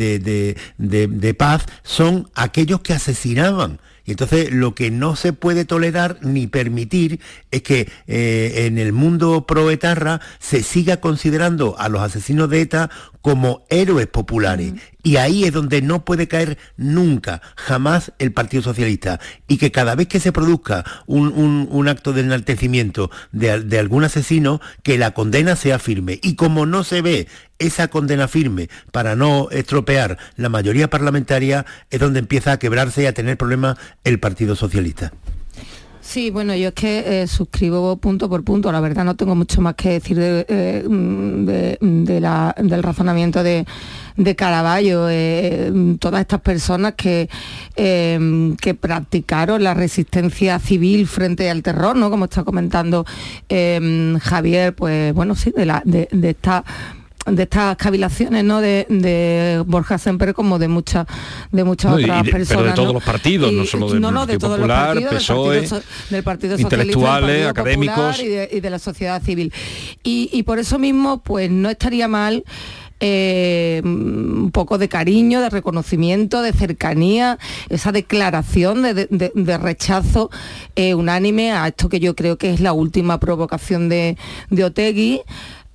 de 0.77 1.33
paz 1.33 1.65
son 1.83 2.29
aquellos 2.35 2.79
que 2.79 2.93
asesinaban 2.93 3.81
y 4.07 4.11
entonces 4.11 4.53
lo 4.53 4.73
que 4.73 4.89
no 4.89 5.17
se 5.17 5.33
puede 5.33 5.65
tolerar 5.65 6.17
ni 6.21 6.47
permitir 6.47 7.19
es 7.51 7.61
que 7.61 7.91
eh, 8.07 8.65
en 8.65 8.77
el 8.77 8.93
mundo 8.93 9.45
proetarra 9.45 10.21
se 10.39 10.63
siga 10.63 11.01
considerando 11.01 11.77
a 11.77 11.89
los 11.89 12.01
asesinos 12.01 12.49
de 12.49 12.61
ETA 12.61 12.89
como 13.21 13.65
héroes 13.69 14.07
populares. 14.07 14.75
Y 15.03 15.17
ahí 15.17 15.43
es 15.43 15.51
donde 15.51 15.81
no 15.81 16.05
puede 16.05 16.29
caer 16.29 16.57
nunca, 16.77 17.41
jamás 17.57 18.13
el 18.17 18.31
Partido 18.31 18.63
Socialista. 18.63 19.19
Y 19.49 19.57
que 19.57 19.73
cada 19.73 19.93
vez 19.95 20.07
que 20.07 20.21
se 20.21 20.31
produzca 20.31 20.85
un, 21.05 21.87
acto 21.89 22.13
de 22.13 22.21
enaltecimiento 22.21 23.11
de, 23.33 23.59
de, 23.61 23.79
algún 23.79 24.05
asesino, 24.05 24.61
que 24.83 24.97
la 24.97 25.11
condena 25.11 25.57
sea 25.57 25.79
firme. 25.79 26.19
Y 26.23 26.35
como 26.35 26.65
no 26.65 26.85
se 26.85 27.01
ve 27.01 27.27
esa 27.59 27.87
condena 27.87 28.27
firme 28.27 28.69
para 28.91 29.15
no 29.15 29.49
estropear 29.51 30.17
la 30.35 30.49
mayoría 30.49 30.89
parlamentaria, 30.89 31.65
es 31.89 31.99
donde 31.99 32.19
empieza 32.19 32.51
a 32.51 32.59
quebrarse 32.59 33.03
y 33.03 33.05
a 33.05 33.13
tener 33.13 33.37
problemas 33.37 33.77
el 34.03 34.19
Partido 34.19 34.55
Socialista. 34.55 35.13
Sí, 36.07 36.31
bueno, 36.31 36.55
yo 36.55 36.69
es 36.69 36.73
que 36.73 37.23
eh, 37.23 37.27
suscribo 37.27 37.97
punto 37.97 38.29
por 38.29 38.41
punto. 38.41 38.71
La 38.71 38.79
verdad 38.79 39.03
no 39.03 39.17
tengo 39.17 39.35
mucho 39.35 39.59
más 39.59 39.75
que 39.75 39.89
decir 39.89 40.17
de, 40.17 40.45
eh, 40.47 41.77
del 41.81 42.83
razonamiento 42.83 43.43
de, 43.43 43.65
de 44.15 44.35
Caraballo. 44.37 45.09
Eh, 45.09 45.69
todas 45.99 46.21
estas 46.21 46.39
personas 46.39 46.93
que, 46.93 47.27
que 47.75 48.73
practicaron 48.79 49.61
la 49.61 49.73
resistencia 49.73 50.59
civil 50.59 51.07
frente 51.07 51.49
al 51.49 51.61
terror, 51.61 51.97
¿no? 51.97 52.09
Como 52.09 52.23
está 52.23 52.45
comentando 52.45 53.05
Javier, 53.49 54.73
pues 54.75 55.13
bueno, 55.13 55.35
sí, 55.35 55.53
de, 55.53 55.65
la, 55.65 55.81
de 55.83 56.07
esta 56.29 56.63
de 57.27 57.43
estas 57.43 57.75
cavilaciones 57.75 58.43
¿no? 58.43 58.61
de, 58.61 59.63
Borja 59.65 59.97
Semper 59.97 60.33
como 60.33 60.59
de 60.59 60.67
muchas 60.67 61.05
de 61.51 61.63
muchas 61.63 61.93
otras 61.93 62.27
personas. 62.29 62.47
Pero 62.47 62.63
de 62.63 62.71
todos 62.73 62.93
los 62.93 63.03
partidos, 63.03 63.51
no 63.51 63.65
solo 63.65 63.89
del 63.89 64.01
no, 64.01 64.25
de 64.25 64.37
todos 64.37 64.57
Popular, 64.57 64.95
los 64.95 65.03
partidos, 65.03 65.27
del 65.27 65.35
Partido, 65.35 65.81
del 66.09 66.23
partido 66.23 66.59
intelectuales, 66.59 67.47
académicos 67.47 68.19
y 68.21 68.27
de, 68.27 68.69
la 68.69 68.79
sociedad 68.79 69.21
civil. 69.21 69.53
Y, 70.03 70.43
por 70.43 70.59
eso 70.59 70.79
mismo, 70.79 71.21
pues 71.21 71.49
no 71.51 71.69
estaría 71.69 72.07
mal. 72.07 72.43
Eh, 72.99 73.79
un 73.83 74.49
poco 74.51 74.79
de 74.79 74.89
cariño, 74.89 75.39
de 75.39 75.51
reconocimiento, 75.51 76.41
de 76.41 76.51
cercanía, 76.51 77.37
esa 77.69 77.91
declaración 77.91 78.81
de, 78.81 79.57
rechazo 79.59 80.31
eh, 80.75 80.95
unánime 80.95 81.51
a 81.51 81.67
esto 81.67 81.89
que 81.89 81.99
yo 81.99 82.15
creo 82.15 82.39
que 82.39 82.51
es 82.51 82.59
la 82.59 82.73
última 82.73 83.19
provocación 83.19 83.87
de, 83.87 84.17
de 84.49 84.63
Otegui 84.63 85.21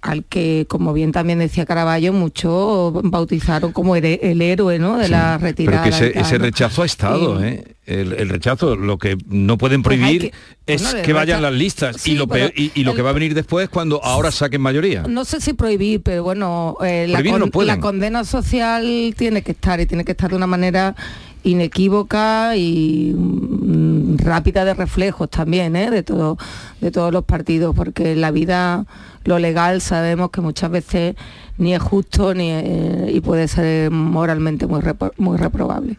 al 0.03 0.25
que, 0.25 0.67
como 0.69 0.93
bien 0.93 1.13
también 1.13 1.39
decía 1.39 1.65
Caraballo, 1.65 2.13
muchos 2.13 2.93
bautizaron 3.05 3.73
como 3.73 3.95
el, 3.95 4.43
héroe 4.43 4.79
¿no? 4.81 4.99
de 4.99 5.09
la 5.09 5.39
retirada. 5.39 5.85
Pero 5.85 6.13
que 6.13 6.19
ese, 6.19 6.39
rechazo 6.39 6.83
ha 6.83 6.87
estado, 6.87 7.43
¿eh? 7.43 7.77
El, 7.87 8.29
rechazo, 8.29 8.75
lo 8.75 8.99
que 8.99 9.17
no 9.29 9.59
pueden 9.59 9.83
pues 9.83 9.99
prohibir 9.99 10.33
es 10.67 10.83
que 10.95 11.13
vayan 11.13 11.41
las 11.41 11.53
listas 11.53 12.07
y, 12.07 12.15
lo, 12.15 12.27
y, 12.55 12.83
lo 12.83 12.95
que 12.95 13.03
va 13.03 13.11
a 13.11 13.13
venir 13.13 13.35
después 13.35 13.69
cuando 13.69 14.03
ahora 14.03 14.33
saquen 14.33 14.61
mayoría. 14.61 15.05
No 15.05 15.25
sé 15.25 15.41
si 15.41 15.53
prohibir, 15.53 16.03
pero 16.03 16.25
bueno, 16.25 16.77
eh, 16.85 17.07
la, 17.09 17.23
la 17.23 17.81
condena 17.81 18.25
social 18.25 19.15
tiene 19.17 19.43
que 19.43 19.53
estar 19.53 19.81
y 19.81 19.87
tiene 19.87 20.05
que 20.05 20.13
estar 20.13 20.31
de 20.31 20.37
una 20.37 20.49
manera 20.49 20.97
inequívoca 21.45 22.57
y 22.57 23.15
mm, 23.17 24.19
rápida 24.19 24.65
de 24.65 24.75
reflejos 24.75 25.29
también 25.31 25.77
¿eh? 25.77 25.91
de, 25.91 26.03
todo, 26.03 26.39
de 26.81 26.91
todos 26.91 27.13
los 27.13 27.25
partidos, 27.25 27.75
porque 27.75 28.15
la 28.15 28.31
vida, 28.31 28.85
lo 29.25 29.39
legal, 29.39 29.81
sabemos 29.81 30.31
que 30.31 30.41
muchas 30.41 30.71
veces 30.71 31.17
ni 31.59 31.75
es 31.75 31.83
justo 31.83 32.35
ni 32.35 32.51
eh, 32.51 33.11
y 33.13 33.21
puede 33.21 33.49
ser 33.49 33.91
moralmente 33.91 34.67
muy, 34.67 34.83
muy 35.19 35.37
reprobable. 35.37 35.99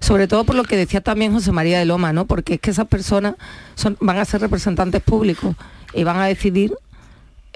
Sobre 0.00 0.28
todo 0.28 0.44
por 0.44 0.54
lo 0.54 0.64
que 0.64 0.76
decía 0.76 1.00
también 1.00 1.32
José 1.32 1.52
María 1.52 1.78
de 1.78 1.84
Loma, 1.84 2.12
¿no? 2.12 2.26
porque 2.26 2.54
es 2.54 2.60
que 2.60 2.70
esas 2.70 2.86
personas 2.86 3.34
son, 3.74 3.96
van 4.00 4.18
a 4.18 4.24
ser 4.24 4.40
representantes 4.40 5.02
públicos 5.02 5.54
y 5.92 6.04
van 6.04 6.16
a 6.16 6.26
decidir 6.26 6.74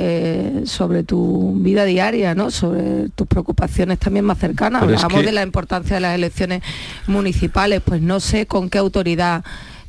eh, 0.00 0.62
sobre 0.64 1.02
tu 1.02 1.54
vida 1.56 1.84
diaria, 1.84 2.34
¿no? 2.36 2.52
sobre 2.52 3.08
tus 3.16 3.26
preocupaciones 3.26 3.98
también 3.98 4.24
más 4.24 4.38
cercanas. 4.38 4.82
Hablamos 4.82 5.24
de 5.24 5.32
la 5.32 5.42
importancia 5.42 5.96
de 5.96 6.00
las 6.00 6.14
elecciones 6.14 6.62
municipales, 7.08 7.82
pues 7.84 8.00
no 8.00 8.20
sé 8.20 8.46
con 8.46 8.70
qué 8.70 8.78
autoridad 8.78 9.44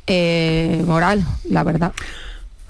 eh, 0.08 0.82
moral, 0.84 1.24
la 1.48 1.62
verdad. 1.62 1.92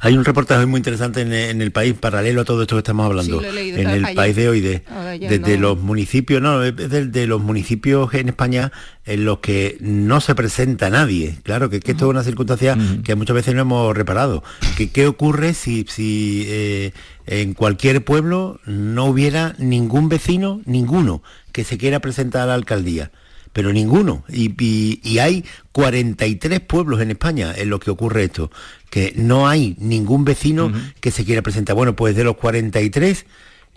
Hay 0.02 0.16
un 0.16 0.24
reportaje 0.24 0.64
muy 0.64 0.78
interesante 0.78 1.20
en, 1.20 1.60
el 1.60 1.72
país, 1.72 1.92
paralelo 1.92 2.40
a 2.40 2.44
todo 2.44 2.62
esto 2.62 2.74
que 2.74 2.78
estamos 2.78 3.04
hablando, 3.04 3.42
en 3.44 3.90
el 3.90 4.14
país 4.14 4.34
de 4.34 4.48
hoy, 4.48 4.60
de, 4.60 4.82
desde 5.20 5.58
los 5.58 5.78
municipios, 5.78 6.40
no, 6.40 6.62
es 6.62 6.74
de, 6.74 7.26
los 7.26 7.42
municipios 7.42 8.12
en 8.14 8.30
España 8.30 8.72
en 9.04 9.26
los 9.26 9.40
que 9.40 9.76
no 9.80 10.22
se 10.22 10.34
presenta 10.34 10.88
nadie. 10.88 11.36
Claro, 11.42 11.68
que, 11.68 11.76
esto 11.76 11.92
es 11.92 12.02
una 12.02 12.24
circunstancia 12.24 12.78
que 13.04 13.14
muchas 13.14 13.34
veces 13.34 13.54
no 13.54 13.60
hemos 13.60 13.94
reparado. 13.94 14.42
Que, 14.78 14.90
¿Qué 14.90 15.06
ocurre 15.06 15.52
si, 15.52 15.84
si 15.86 16.46
eh, 16.48 16.92
en 17.26 17.52
cualquier 17.52 18.02
pueblo 18.02 18.58
no 18.64 19.04
hubiera 19.04 19.54
ningún 19.58 20.08
vecino, 20.08 20.62
ninguno, 20.64 21.22
que 21.52 21.62
se 21.62 21.76
quiera 21.76 22.00
presentar 22.00 22.44
a 22.44 22.46
la 22.46 22.54
alcaldía? 22.54 23.10
pero 23.52 23.72
ninguno. 23.72 24.24
Y, 24.28 25.18
hay 25.18 25.44
43 25.72 26.60
pueblos 26.60 27.00
en 27.00 27.10
España 27.10 27.52
en 27.56 27.70
los 27.70 27.80
que 27.80 27.90
ocurre 27.90 28.24
esto, 28.24 28.50
que 28.90 29.12
no 29.16 29.48
hay 29.48 29.76
ningún 29.78 30.24
vecino 30.24 30.72
que 31.00 31.10
se 31.10 31.24
quiera 31.24 31.42
presentar. 31.42 31.76
Bueno, 31.76 31.96
pues 31.96 32.16
de 32.16 32.24
los 32.24 32.36
43, 32.36 33.24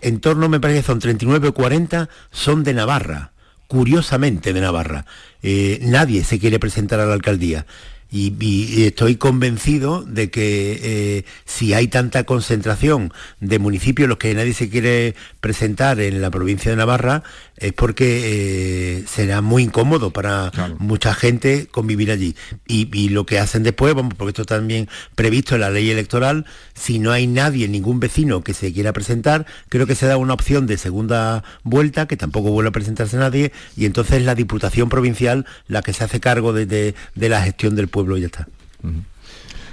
en 0.02 0.20
torno, 0.20 0.48
me 0.48 0.60
parece, 0.60 0.82
son 0.82 0.98
39 0.98 1.48
o 1.48 1.54
40, 1.54 2.08
son 2.30 2.64
de 2.64 2.74
Navarra, 2.74 3.32
curiosamente 3.68 4.52
de 4.52 4.60
Navarra. 4.60 5.06
Eh, 5.42 5.78
nadie 5.82 6.24
se 6.24 6.38
quiere 6.38 6.58
presentar 6.58 7.00
a 7.00 7.06
la 7.06 7.14
alcaldía. 7.14 7.64
Y, 8.16 8.84
estoy 8.84 9.16
convencido 9.16 10.04
de 10.04 10.30
que 10.30 10.78
eh, 10.82 11.24
si 11.46 11.74
hay 11.74 11.88
tanta 11.88 12.22
concentración 12.22 13.12
de 13.40 13.58
municipios 13.58 14.04
en 14.04 14.10
los 14.10 14.18
que 14.18 14.32
nadie 14.34 14.54
se 14.54 14.70
quiere 14.70 15.16
presentar 15.40 15.98
en 15.98 16.22
la 16.22 16.30
provincia 16.30 16.70
de 16.70 16.76
Navarra, 16.76 17.24
es 17.56 17.72
porque 17.72 18.98
eh, 18.98 19.04
será 19.06 19.40
muy 19.40 19.64
incómodo 19.64 20.12
para 20.12 20.52
mucha 20.78 21.14
gente 21.14 21.66
convivir 21.70 22.10
allí. 22.10 22.36
Y, 22.68 23.08
lo 23.08 23.26
que 23.26 23.38
hacen 23.38 23.62
después, 23.62 23.94
vamos, 23.94 24.14
porque 24.14 24.30
esto 24.30 24.42
está 24.42 24.56
también 24.56 24.88
previsto 25.14 25.56
en 25.56 25.62
la 25.62 25.70
ley 25.70 25.90
electoral, 25.90 26.46
si 26.74 26.98
no 26.98 27.10
hay 27.10 27.26
nadie, 27.26 27.68
ningún 27.68 28.00
vecino 28.00 28.42
que 28.42 28.54
se 28.54 28.72
quiera 28.72 28.92
presentar, 28.92 29.46
creo 29.68 29.86
que 29.86 29.94
se 29.94 30.06
da 30.06 30.16
una 30.16 30.34
opción 30.34 30.66
de 30.66 30.78
segunda 30.78 31.42
vuelta, 31.64 32.06
que 32.06 32.16
tampoco 32.16 32.50
vuelve 32.50 32.68
a 32.68 32.72
presentarse 32.72 33.16
nadie, 33.16 33.52
y 33.76 33.86
entonces 33.86 34.22
la 34.22 34.34
Diputación 34.34 34.88
Provincial 34.88 35.46
la 35.66 35.82
que 35.82 35.92
se 35.92 36.04
hace 36.04 36.20
cargo 36.20 36.52
de, 36.52 36.94
la 37.14 37.42
gestión 37.42 37.74
del 37.74 37.88
pueblo 37.88 38.03
y 38.16 38.20
ya 38.20 38.26
está. 38.26 38.48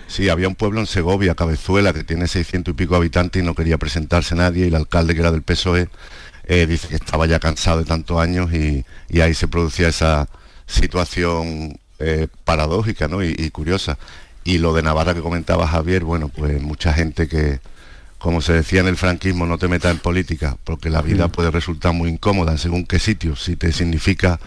Sí, 0.07 0.27
había 0.27 0.49
un 0.49 0.55
pueblo 0.55 0.81
en 0.81 0.87
Segovia, 0.87 1.35
Cabezuela, 1.35 1.93
que 1.93 2.03
tiene 2.03 2.27
600 2.27 2.73
y 2.73 2.75
pico 2.75 2.95
habitantes 2.95 3.41
y 3.41 3.45
no 3.45 3.55
quería 3.55 3.77
presentarse 3.77 4.35
nadie, 4.35 4.65
y 4.65 4.67
el 4.67 4.75
alcalde, 4.75 5.13
que 5.13 5.21
era 5.21 5.31
del 5.31 5.41
PSOE, 5.41 5.87
eh, 6.43 6.67
dice 6.67 6.89
que 6.89 6.95
estaba 6.95 7.27
ya 7.27 7.39
cansado 7.39 7.79
de 7.79 7.85
tantos 7.85 8.19
años 8.19 8.51
y, 8.51 8.83
ahí 9.21 9.33
se 9.33 9.47
producía 9.47 9.87
esa 9.87 10.27
situación 10.65 11.79
eh, 11.99 12.27
paradójica 12.43 13.09
y, 13.23 13.49
curiosa. 13.51 13.97
Y 14.43 14.57
lo 14.57 14.73
de 14.73 14.81
Navarra 14.83 15.13
que 15.13 15.21
comentaba 15.21 15.65
Javier, 15.65 16.03
bueno, 16.03 16.27
pues 16.27 16.61
mucha 16.61 16.91
gente 16.93 17.29
que, 17.29 17.61
como 18.17 18.41
se 18.41 18.51
decía 18.51 18.81
en 18.81 18.87
el 18.87 18.97
franquismo, 18.97 19.45
no 19.45 19.57
te 19.57 19.69
metas 19.69 19.91
en 19.91 19.99
política, 19.99 20.57
porque 20.65 20.89
la 20.89 21.01
vida 21.01 21.29
puede 21.29 21.51
resultar 21.51 21.93
muy 21.93 22.09
incómoda 22.09 22.51
en 22.51 22.57
según 22.57 22.85
qué 22.85 22.99
sitio, 22.99 23.37
si 23.37 23.55
te 23.55 23.71
significa 23.71 24.41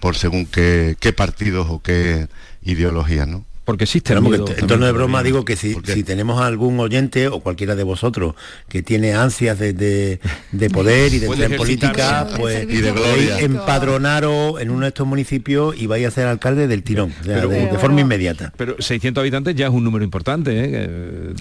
por 0.00 0.14
según 0.14 0.44
qué, 0.44 0.96
qué 1.00 1.14
partidos 1.14 1.68
o 1.70 1.80
qué 1.80 2.28
ideologías, 2.66 3.26
¿no? 3.28 3.44
porque 3.64 3.82
existe 3.82 4.12
el 4.12 4.22
miedo 4.22 4.44
que 4.44 4.60
en 4.60 4.68
tono 4.68 4.86
de 4.86 4.92
broma 4.92 5.24
digo 5.24 5.44
que 5.44 5.56
si, 5.56 5.74
si 5.86 6.04
tenemos 6.04 6.40
algún 6.40 6.78
oyente 6.78 7.26
o 7.26 7.40
cualquiera 7.40 7.74
de 7.74 7.82
vosotros 7.82 8.36
que 8.68 8.84
tiene 8.84 9.12
ansias 9.14 9.58
de, 9.58 9.72
de- 9.72 10.20
de 10.52 10.70
poder 10.70 11.12
y 11.12 11.18
de 11.18 11.26
entrar 11.32 11.50
en 11.50 11.56
política, 11.58 12.28
pues 12.38 12.62
Y 12.62 12.76
de 12.80 12.92
gloria. 12.92 13.40
empadronaros 13.40 14.60
en 14.60 14.70
uno 14.70 14.82
de 14.82 14.88
estos 14.88 15.04
municipios 15.04 15.76
y 15.76 15.88
vais 15.88 16.06
a 16.06 16.12
ser 16.12 16.28
alcalde 16.28 16.68
del 16.68 16.84
tirón, 16.84 17.12
o 17.20 17.24
sea, 17.24 17.34
Pero- 17.34 17.48
de, 17.48 17.66
de 17.66 17.78
forma 17.78 18.00
inmediata. 18.02 18.52
Pero 18.56 18.76
600 18.78 19.20
habitantes 19.20 19.56
ya 19.56 19.66
es 19.66 19.72
un 19.72 19.82
número 19.82 20.04
importante, 20.04 20.52
¿eh? 20.52 20.88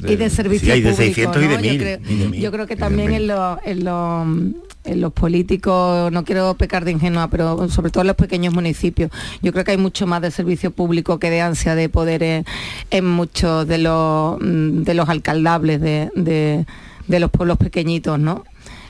De- 0.01 0.13
y 0.13 0.15
de 0.15 0.29
servicio 0.31 0.65
Sí, 0.65 0.71
hay 0.71 0.81
de 0.81 0.91
público, 0.93 1.13
600 1.15 1.43
y 1.43 1.47
de 1.47 1.55
¿no? 1.55 1.61
1000, 1.61 1.71
yo, 1.73 1.77
creo, 1.79 1.99
y 2.09 2.15
de 2.17 2.27
1000, 2.29 2.41
yo 2.41 2.51
creo 2.51 2.65
que 2.65 2.75
también 2.75 3.09
1000. 3.11 3.21
en, 3.21 3.27
los- 3.27 3.57
en, 3.65 3.77
en 3.87 4.55
los 4.93 5.11
políticos, 5.13 6.11
no 6.11 6.23
quiero 6.23 6.53
pecar 6.55 6.85
de 6.85 6.91
ingenua, 6.91 7.29
pero 7.29 7.67
sobre 7.69 7.89
todo 7.91 8.01
en 8.01 8.07
los 8.07 8.15
pequeños 8.15 8.53
municipios, 8.53 9.11
yo 9.41 9.51
creo 9.51 9.63
que 9.63 9.71
hay 9.71 9.77
mucho 9.77 10.05
más 10.07 10.21
de 10.21 10.31
servicio 10.31 10.71
público 10.71 11.19
que 11.19 11.29
de 11.29 11.41
ansia 11.41 11.75
de 11.75 11.89
poder 11.89 12.45
en, 12.91 13.05
muchos 13.05 13.67
de 13.67 13.77
los, 13.79 14.37
mm, 14.39 14.83
de 14.83 14.93
los 14.93 15.09
alcaldables 15.09 15.81
de, 15.81 16.11
de- 16.15 16.65
de 17.07 17.19
los 17.19 17.29
pueblos 17.29 17.57
pequeñitos, 17.57 18.17
¿no? 18.19 18.43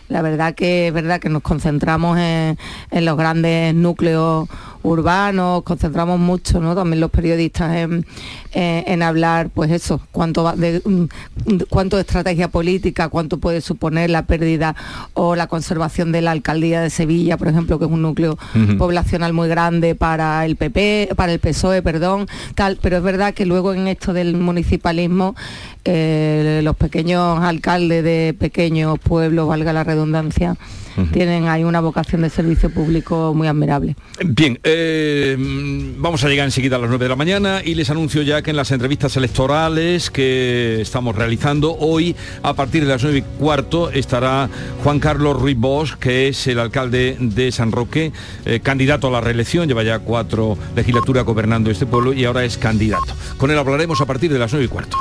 La 0.07 0.21
verdad 0.21 0.53
que 0.53 0.87
es 0.87 0.93
verdad 0.93 1.19
que 1.19 1.29
nos 1.29 1.41
concentramos 1.41 2.17
en, 2.19 2.57
en 2.91 3.05
los 3.05 3.17
grandes 3.17 3.73
núcleos 3.73 4.47
urbanos, 4.83 5.63
concentramos 5.63 6.19
mucho, 6.19 6.59
¿no? 6.59 6.75
También 6.75 6.99
los 6.99 7.09
periodistas 7.09 7.75
en, 7.75 8.05
en- 8.53 8.83
en 8.85 9.01
hablar, 9.01 9.49
pues 9.49 9.71
eso, 9.71 9.99
cuánto 10.11 10.43
va 10.43 10.55
de, 10.55 10.79
mm, 10.85 11.05
cuánto 11.69 11.95
de 11.97 12.01
estrategia 12.03 12.49
política, 12.49 13.09
cuánto 13.09 13.39
puede 13.39 13.61
suponer 13.61 14.11
la 14.11 14.27
pérdida 14.27 14.75
o 15.15 15.35
la 15.35 15.47
conservación 15.47 16.11
de 16.11 16.21
la 16.21 16.29
alcaldía 16.31 16.81
de 16.81 16.91
Sevilla, 16.91 17.37
por 17.37 17.47
ejemplo, 17.47 17.79
que 17.79 17.85
es 17.85 17.91
un 17.91 18.03
núcleo 18.03 18.37
poblacional 18.77 19.33
muy 19.33 19.47
grande 19.47 19.95
para 19.95 20.45
el 20.45 20.55
PP, 20.55 21.09
para 21.15 21.33
el 21.33 21.39
PSOE, 21.39 21.81
perdón, 21.81 22.27
tal, 22.53 22.77
pero 22.79 22.97
es 22.97 23.03
verdad 23.03 23.33
que 23.33 23.47
luego 23.47 23.73
en 23.73 23.87
esto 23.87 24.13
del 24.13 24.35
municipalismo 24.37 25.35
eh, 25.85 26.61
los 26.63 26.75
pequeños 26.75 27.39
alcaldes 27.41 28.03
de 28.03 28.35
pequeños 28.37 28.97
pueblos, 28.99 29.47
valga 29.47 29.71
la 29.71 29.83
redundancia, 29.83 30.57
tienen 31.11 31.47
ahí 31.47 31.63
una 31.63 31.81
vocación 31.81 32.21
de 32.21 32.29
servicio 32.29 32.69
público 32.69 33.33
muy 33.35 33.47
admirable. 33.47 33.95
Bien, 34.23 34.57
eh, 34.63 35.35
mm, 35.37 36.01
vamos 36.01 36.23
a 36.23 36.29
llegar 36.29 36.45
enseguida 36.45 36.77
a 36.77 36.79
las 36.79 36.89
9 36.89 37.05
de 37.05 37.09
la 37.09 37.15
mañana 37.15 37.61
y 37.63 37.75
les 37.75 37.89
anuncio 37.89 38.21
ya 38.21 38.41
que 38.41 38.51
en 38.51 38.55
las 38.55 38.71
entrevistas 38.71 39.15
electorales 39.17 40.09
que 40.09 40.81
estamos 40.81 41.15
realizando 41.15 41.75
hoy, 41.77 42.15
a 42.41 42.53
partir 42.53 42.83
de 42.83 42.89
las 42.89 43.03
9 43.03 43.19
y 43.19 43.21
cuarto, 43.39 43.91
estará 43.91 44.49
Juan 44.83 44.99
Carlos 44.99 45.39
Ruiz 45.39 45.57
Bosch, 45.57 45.95
que 45.95 46.29
es 46.29 46.47
el 46.47 46.59
alcalde 46.59 47.17
de 47.19 47.51
San 47.51 47.71
Roque, 47.71 48.11
eh, 48.45 48.59
candidato 48.61 49.07
a 49.07 49.11
la 49.11 49.21
reelección, 49.21 49.67
lleva 49.67 49.83
ya 49.83 49.99
cuatro 49.99 50.57
legislaturas 50.75 51.25
gobernando 51.25 51.69
este 51.69 51.85
pueblo 51.85 52.13
y 52.13 52.25
ahora 52.25 52.43
es 52.43 52.57
candidato. 52.57 53.13
Con 53.37 53.51
él 53.51 53.57
hablaremos 53.57 54.01
a 54.01 54.05
partir 54.05 54.31
de 54.31 54.39
las 54.39 54.51
9 54.51 54.65
y 54.65 54.69
cuarto. 54.69 54.97